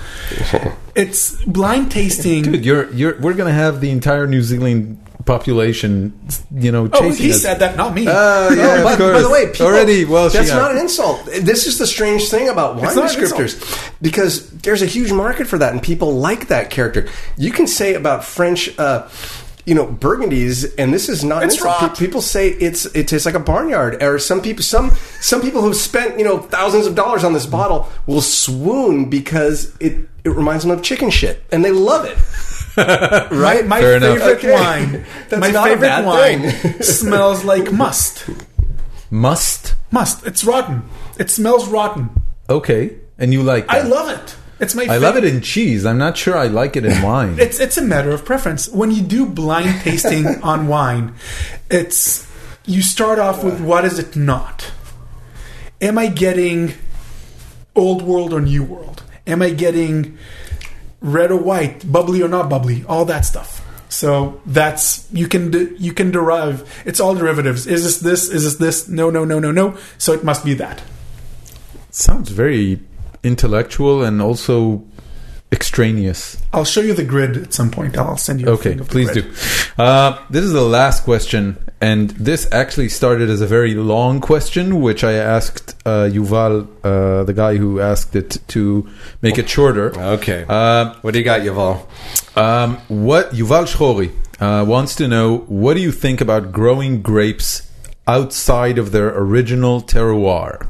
[0.94, 2.44] it's blind tasting.
[2.44, 6.19] Dude, you're you're we're gonna have the entire New Zealand population,
[6.55, 7.43] you know, oh, he us.
[7.43, 8.07] said that, not me.
[8.09, 9.12] Oh, yeah, No, of but, course.
[9.16, 11.24] by the way, people, already, well, that's not an insult.
[11.27, 15.59] This is the strange thing about wine It's descriptors because there's a huge market for
[15.59, 17.09] that, and people like that character.
[17.36, 18.78] You can say about French.
[18.78, 19.09] Uh,
[19.65, 21.44] you know Burgundies, and this is not.
[21.44, 21.81] It's insult.
[21.82, 21.97] rot.
[21.97, 24.90] People say it's it tastes like a barnyard, or some people some
[25.20, 29.73] some people who've spent you know thousands of dollars on this bottle will swoon because
[29.78, 32.19] it it reminds them of chicken shit, and they love it.
[33.31, 33.66] right?
[33.66, 34.53] my Fair favorite Okay.
[34.53, 35.05] wine.
[35.28, 36.82] That's my not a favorite bad wine thing.
[36.82, 38.28] smells like must.
[39.11, 39.74] Must.
[39.90, 40.27] Must.
[40.27, 40.82] It's rotten.
[41.19, 42.11] It smells rotten.
[42.49, 43.69] Okay, and you like?
[43.69, 44.36] I love it.
[44.59, 44.85] It's my.
[44.85, 45.85] I love it in cheese.
[45.85, 47.36] I'm not sure I like it in wine.
[47.39, 48.69] It's it's a matter of preference.
[48.69, 51.15] When you do blind tasting on wine,
[51.70, 52.27] it's
[52.65, 54.70] you start off with what is it not?
[55.81, 56.74] Am I getting
[57.74, 59.03] old world or new world?
[59.27, 60.16] Am I getting
[61.02, 62.84] red or white, bubbly or not bubbly?
[62.88, 63.58] All that stuff.
[63.88, 66.82] So that's you can de- you can derive.
[66.86, 67.66] It's all derivatives.
[67.66, 68.30] Is this this?
[68.30, 68.88] Is this this?
[68.88, 69.76] No no no no no.
[69.98, 70.80] So it must be that.
[71.90, 72.80] Sounds very
[73.22, 74.82] intellectual and also
[75.52, 76.36] extraneous.
[76.52, 77.96] I'll show you the grid at some point.
[77.96, 78.48] I'll send you.
[78.48, 79.24] A Okay, thing of the please grid.
[79.24, 79.82] do.
[79.82, 84.80] Uh, this is the last question, and this actually started as a very long question,
[84.80, 88.88] which I asked uh, Yuval, uh, the guy who asked it, to
[89.22, 89.96] make it shorter.
[89.98, 90.44] Okay.
[90.48, 91.86] Uh, what do you got, Yuval?
[92.36, 94.10] um, what Yuval Shchori
[94.40, 97.68] uh, wants to know: What do you think about growing grapes
[98.06, 100.66] outside of their original terroir,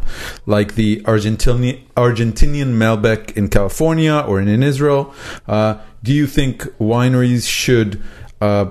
[0.46, 5.14] like the Argentinian Argentinian Malbec in California or in, in Israel?
[5.46, 8.02] Uh, do you think wineries should
[8.40, 8.66] uh,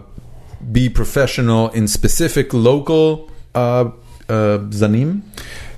[0.72, 3.90] be professional in specific local uh,
[4.30, 5.22] uh, zanim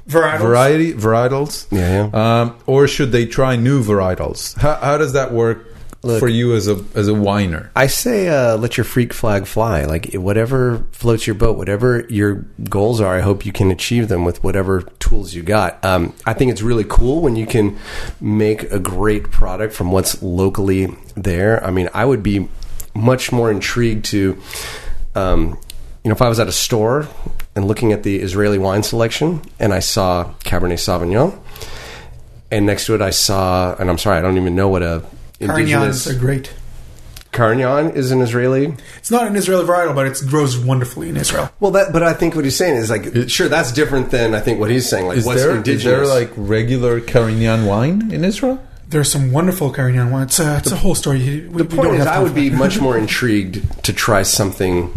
[0.07, 0.39] Varietals.
[0.39, 1.67] variety varietals?
[1.71, 4.57] Yeah, Um, or should they try new varietals?
[4.57, 5.72] How, how does that work
[6.03, 7.69] Look- for you as a as a winer?
[7.75, 9.85] I say uh, let your freak flag fly.
[9.85, 14.25] Like whatever floats your boat, whatever your goals are, I hope you can achieve them
[14.25, 15.83] with whatever tools you got.
[15.85, 17.77] Um, I think it's really cool when you can
[18.19, 21.63] make a great product from what's locally there.
[21.65, 22.49] I mean, I would be
[22.93, 24.37] much more intrigued to,
[25.15, 25.57] um,
[26.03, 27.07] you know, if I was at a store
[27.55, 31.39] and looking at the Israeli wine selection and I saw Cabernet Sauvignon,
[32.51, 35.03] and next to it I saw, and I'm sorry, I don't even know what a
[35.43, 36.53] indigenous Carignans are great.
[37.33, 38.73] Carignan is an Israeli.
[38.97, 41.49] It's not an Israeli varietal, but it grows wonderfully in Israel.
[41.59, 44.39] Well, that, but I think what he's saying is like, sure, that's different than I
[44.39, 45.07] think what he's saying.
[45.07, 45.83] Like, Is what's there, is indigenous?
[45.83, 48.63] there like regular Carignan wine in Israel?
[48.87, 50.23] There's some wonderful Carignan wine.
[50.23, 51.47] It's a, it's a whole story.
[51.47, 54.95] We, the point is, I would be much more intrigued to try something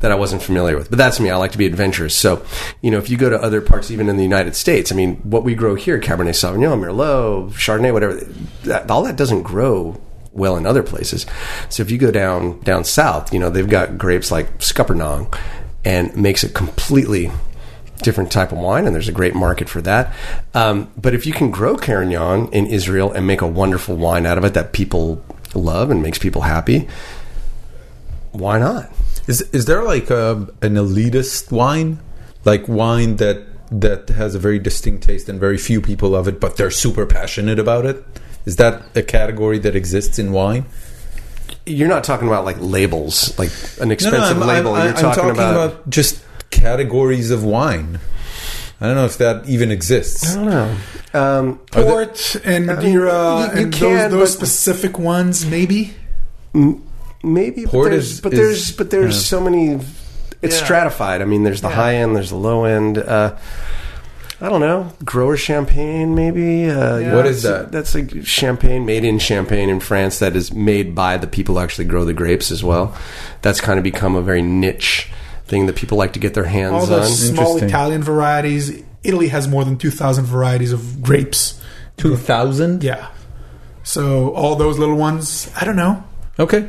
[0.00, 0.90] that I wasn't familiar with.
[0.90, 1.30] But that's me.
[1.30, 2.14] I like to be adventurous.
[2.14, 2.44] So,
[2.82, 5.16] you know, if you go to other parts, even in the United States, I mean,
[5.16, 8.14] what we grow here, Cabernet Sauvignon, Merlot, Chardonnay, whatever,
[8.64, 10.00] that, all that doesn't grow
[10.32, 11.26] well in other places.
[11.68, 15.36] So if you go down down south, you know, they've got grapes like Scuppernong
[15.84, 17.30] and makes a completely
[18.02, 20.14] different type of wine, and there's a great market for that.
[20.54, 24.38] Um, but if you can grow Carignan in Israel and make a wonderful wine out
[24.38, 25.22] of it that people
[25.54, 26.88] love and makes people happy,
[28.32, 28.90] why not?
[29.30, 32.00] Is is there like a, an elitist wine,
[32.44, 33.38] like wine that
[33.70, 37.06] that has a very distinct taste and very few people love it, but they're super
[37.06, 38.04] passionate about it?
[38.44, 40.64] Is that a category that exists in wine?
[41.66, 44.74] You're not talking about like labels, like an expensive I'm- label.
[44.74, 48.00] I'm, You're I'm talking, about, just categories of wine.
[48.80, 50.34] I don't know if that even exists.
[50.34, 50.76] I don't know.
[51.12, 55.46] Um, Are there- Port and Madeira you- you and can, those, those but- specific ones,
[55.46, 55.94] maybe.
[57.22, 59.20] Maybe, but there's, is- but is- there's, but there's yeah.
[59.20, 59.80] so many.
[60.42, 60.64] It's Yeah.
[60.64, 61.20] stratified.
[61.20, 62.96] I mean, there's the high end, there's the low end.
[62.98, 63.36] Uh,
[64.42, 64.90] I don't know.
[65.04, 66.70] Grower champagne, maybe.
[66.70, 67.70] Uh, you know, What is that?
[67.72, 70.18] That's like champagne made in Champagne in France.
[70.20, 72.96] That is made by the people who actually grow the grapes as well.
[73.42, 75.10] That's kind of become a very niche
[75.46, 77.06] thing that people like to get their All hands the on.
[77.08, 78.82] small Italian varieties.
[79.04, 81.60] Italy has more than 2,000 varieties of grapes.
[81.98, 82.82] Two thousand.
[82.82, 83.08] Yeah.
[83.82, 86.02] So all those little ones, I don't know.
[86.38, 86.66] Okay.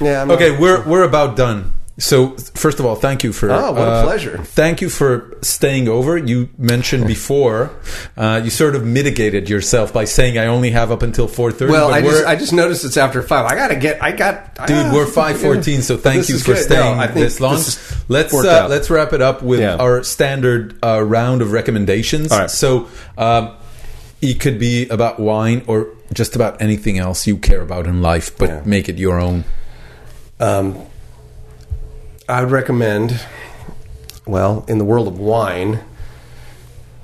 [0.00, 0.22] Yeah.
[0.22, 1.74] I'm not- Okay, we're we're about done.
[1.98, 3.50] So, first of all, thank you for.
[3.50, 4.38] Oh, what a uh, pleasure.
[4.38, 6.16] Thank you for staying over.
[6.16, 7.72] You mentioned before,
[8.16, 11.70] uh, you sort of mitigated yourself by saying I only have up until four thirty.
[11.72, 13.44] Well, I just I just noticed it's after five.
[13.44, 14.02] I gotta get.
[14.02, 14.54] I got.
[14.66, 16.64] Dude, ah, we're five fourteen, so thank you for good.
[16.64, 17.56] staying No, this long.
[17.56, 17.76] this
[18.08, 19.76] let's uh, let's wrap it up with Yeah.
[19.76, 22.30] our standard uh, round of recommendations.
[22.30, 22.48] Right.
[22.50, 23.56] So, um,
[24.22, 28.38] it could be about wine or just about anything else you care about in life,
[28.38, 28.62] but Yeah.
[28.64, 29.44] make it your own.
[30.40, 30.84] Um,
[32.28, 33.20] I would recommend,
[34.26, 35.80] well, in the world of wine,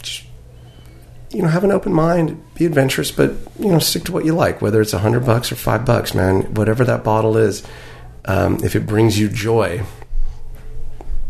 [0.03, 0.25] just,
[1.31, 4.35] you know, have an open mind, be adventurous, but you know, stick to what you
[4.35, 4.63] like.
[4.63, 7.63] Whether it's a hundred bucks or five bucks, man, whatever that bottle is,
[8.25, 9.83] um, if it brings you joy,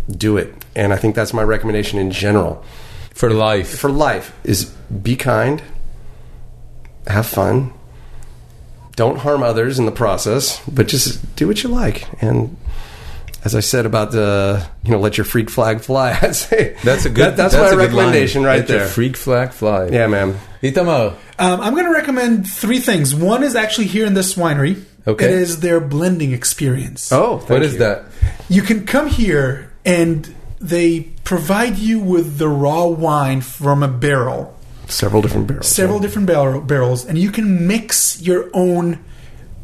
[0.09, 0.55] do it.
[0.77, 2.65] And I think that's my recommendation in general
[3.13, 3.79] For life.
[3.79, 5.63] for life: is be kind,
[7.07, 7.73] have fun,
[8.97, 12.09] don't harm others in the process, but just do what you like.
[12.23, 12.57] And
[13.45, 16.19] as I said about the, you know, let your freak flag fly.
[16.23, 17.25] I'd say That's a good.
[17.25, 18.49] that- that's, a my good recommendation line.
[18.49, 18.89] right Let your there.
[18.89, 19.89] freak flag fly.
[19.89, 20.37] yeah, man.
[20.63, 21.15] Itamar.
[21.39, 23.15] Um, I'm going to recommend three things.
[23.15, 24.83] One is actually here in this winery.
[25.07, 25.27] Okay.
[25.27, 27.13] It is their blending experience.
[27.13, 28.07] Oh, What thank is that?
[28.49, 34.56] You can come here and they provide you with the raw wine from a barrel,
[34.89, 35.67] Several different barrels.
[35.69, 38.99] several different barrel, barrels, and you can mix your own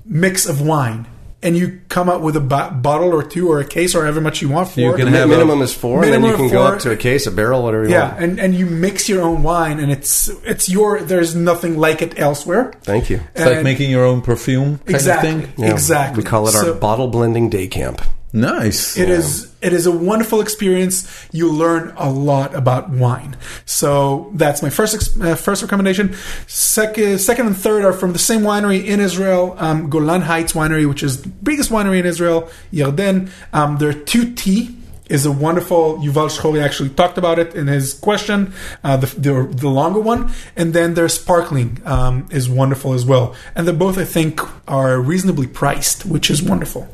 [0.04, 1.06] mix of wine.
[1.44, 4.20] And you come up with a bo- bottle or two or a case or however
[4.20, 4.96] much you want for You it.
[4.98, 6.78] can The mi- have a- minimum is four, and then you can of go up
[6.80, 8.22] to a case, a barrel, whatever you Yeah, want.
[8.22, 11.00] and, and you mix your own wine, and it's it's your.
[11.00, 12.72] There's nothing like it elsewhere.
[12.84, 13.22] Thank you.
[13.34, 15.52] It's like making your own perfume kind exactly, of thing.
[15.64, 16.22] Yeah, exactly.
[16.22, 18.02] We call it our So- bottle blending day camp.
[18.32, 18.96] Nice.
[18.96, 21.06] It is it is a wonderful experience.
[21.32, 23.36] You learn a lot about wine.
[23.66, 26.14] So that's my first ex- uh, first recommendation.
[26.46, 30.88] Second, second and third are from the same winery in Israel, um, Golan Heights Winery,
[30.88, 33.30] which is the biggest winery in Israel, Yarden.
[33.52, 34.76] Um, their 2T
[35.10, 35.98] is a wonderful.
[35.98, 40.32] Yuval Shchori actually talked about it in his question, uh, the, the the longer one,
[40.56, 43.36] and then their sparkling um, is wonderful as well.
[43.54, 46.88] And they both, I think, are reasonably priced, which is wonderful.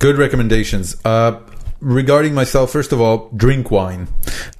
[0.00, 0.96] Good recommendations.
[1.04, 1.40] Uh,
[1.80, 4.08] regarding myself, first of all, drink wine.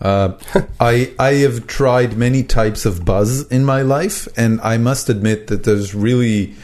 [0.00, 0.34] Uh,
[0.78, 5.46] I I have tried many types of buzz in my life, and I must admit
[5.48, 6.54] that there's really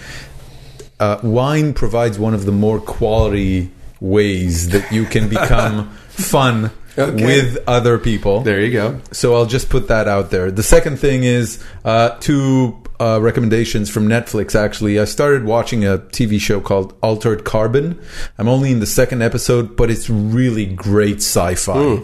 [1.01, 3.71] uh, wine provides one of the more quality
[4.01, 7.25] ways that you can become fun Okay.
[7.27, 8.41] with other people.
[8.43, 9.01] There you go.
[9.13, 10.51] So I'll just put that out there.
[10.51, 14.55] The second thing is uh, two uh, recommendations from Netflix.
[14.55, 18.01] Actually, I started watching a TV show called Altered Carbon.
[18.39, 22.01] I'm only in the second episode, but it's really great sci-fi.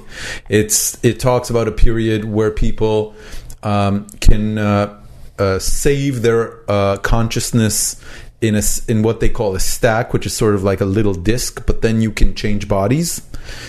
[0.49, 3.15] It's it talks about a period where people
[3.63, 5.01] um, can uh,
[5.39, 8.03] uh, save their uh, consciousness
[8.41, 11.15] in a, in what they call a stack, which is sort of like a little
[11.15, 13.23] disc, but then you can change bodies.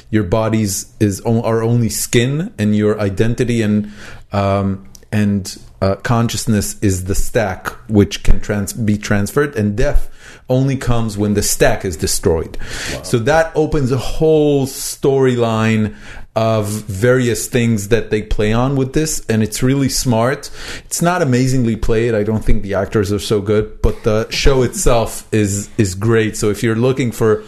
[0.09, 3.91] Your bodies is o- are only skin, and your identity and
[4.31, 10.09] um, and uh, consciousness is the stack, which can trans- be transferred, and death
[10.47, 12.57] only comes when the stack is destroyed.
[13.03, 15.93] So that opens a whole storyline
[16.37, 20.49] of various things that they play on with this, and it's really smart.
[20.85, 22.15] It's not amazingly played.
[22.15, 26.37] I don't think the actors are so good, but the show itself is is great.
[26.37, 27.43] So if you're looking for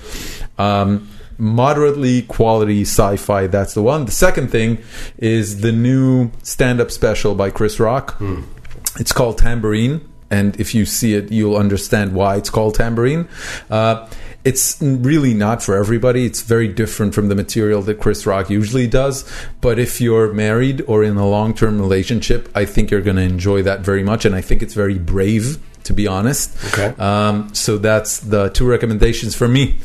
[0.57, 1.07] um,
[1.37, 4.05] moderately quality sci-fi, that's the one.
[4.05, 4.79] The second thing
[5.17, 8.17] is the new stand-up special by Chris Rock.
[8.99, 10.01] It's called Tamborine,
[10.31, 13.27] and if you see it, you'll understand why it's called Tamborine.
[13.69, 14.07] Uh,
[14.45, 16.25] it's really not for everybody.
[16.25, 19.29] It's very different from the material that Chris Rock usually does.
[19.59, 23.23] But if you're married or in a long term relationship, I think you're going to
[23.23, 24.23] enjoy that very much.
[24.23, 26.55] And I think it's very brave, to be honest.
[26.73, 26.93] Okay.
[27.01, 29.79] Um, so that's the two recommendations for me.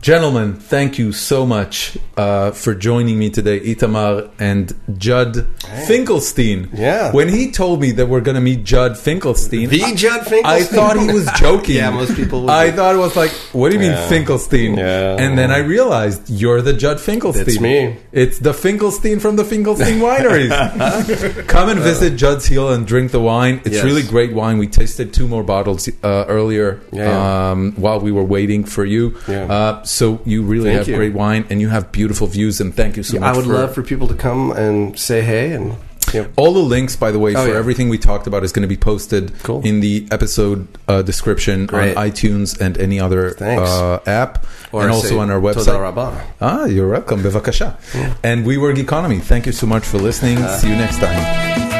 [0.00, 5.46] Gentlemen, thank you so much uh, for joining me today, Itamar and Judd
[5.86, 6.68] Finkelstein.
[6.72, 7.12] Yeah.
[7.12, 10.44] When he told me that we're going to meet Judd Finkelstein, The Judd Finkelstein.
[10.44, 11.66] I thought he was joking.
[11.76, 14.76] Yeah, most people would I thought it was like, what do you mean Finkelstein?
[14.76, 15.16] Yeah.
[15.18, 17.44] And then I realized you're the Judd Finkelstein.
[17.48, 17.96] It's me.
[18.12, 21.46] It's the Finkelstein from the Finkelstein Wineries.
[21.48, 23.60] Come and visit Judd's Hill and drink the wine.
[23.64, 23.84] It's Yes.
[23.84, 24.58] really great wine.
[24.58, 27.50] We tasted two more bottles uh, earlier Yeah.
[27.50, 29.14] Um, while we were waiting for you.
[29.28, 30.96] Uh, so you really Thank have you.
[30.96, 32.60] great wine and you have beautiful views.
[32.60, 33.28] And thank you so much.
[33.28, 35.76] I would for, love for people to come and say hey and
[36.14, 37.58] know, all the links, by the way, Oh, for yeah.
[37.58, 39.60] everything we talked about is going to be posted Cool.
[39.66, 41.96] in the episode uh, description Great.
[41.96, 46.22] on iTunes and any other uh, app, or and also on our website.
[46.40, 47.76] Ah, you're welcome, bevakasha.
[48.22, 49.20] And we were Geekonomy.
[49.20, 50.38] Thank you so much for listening.
[50.58, 51.75] See you next time.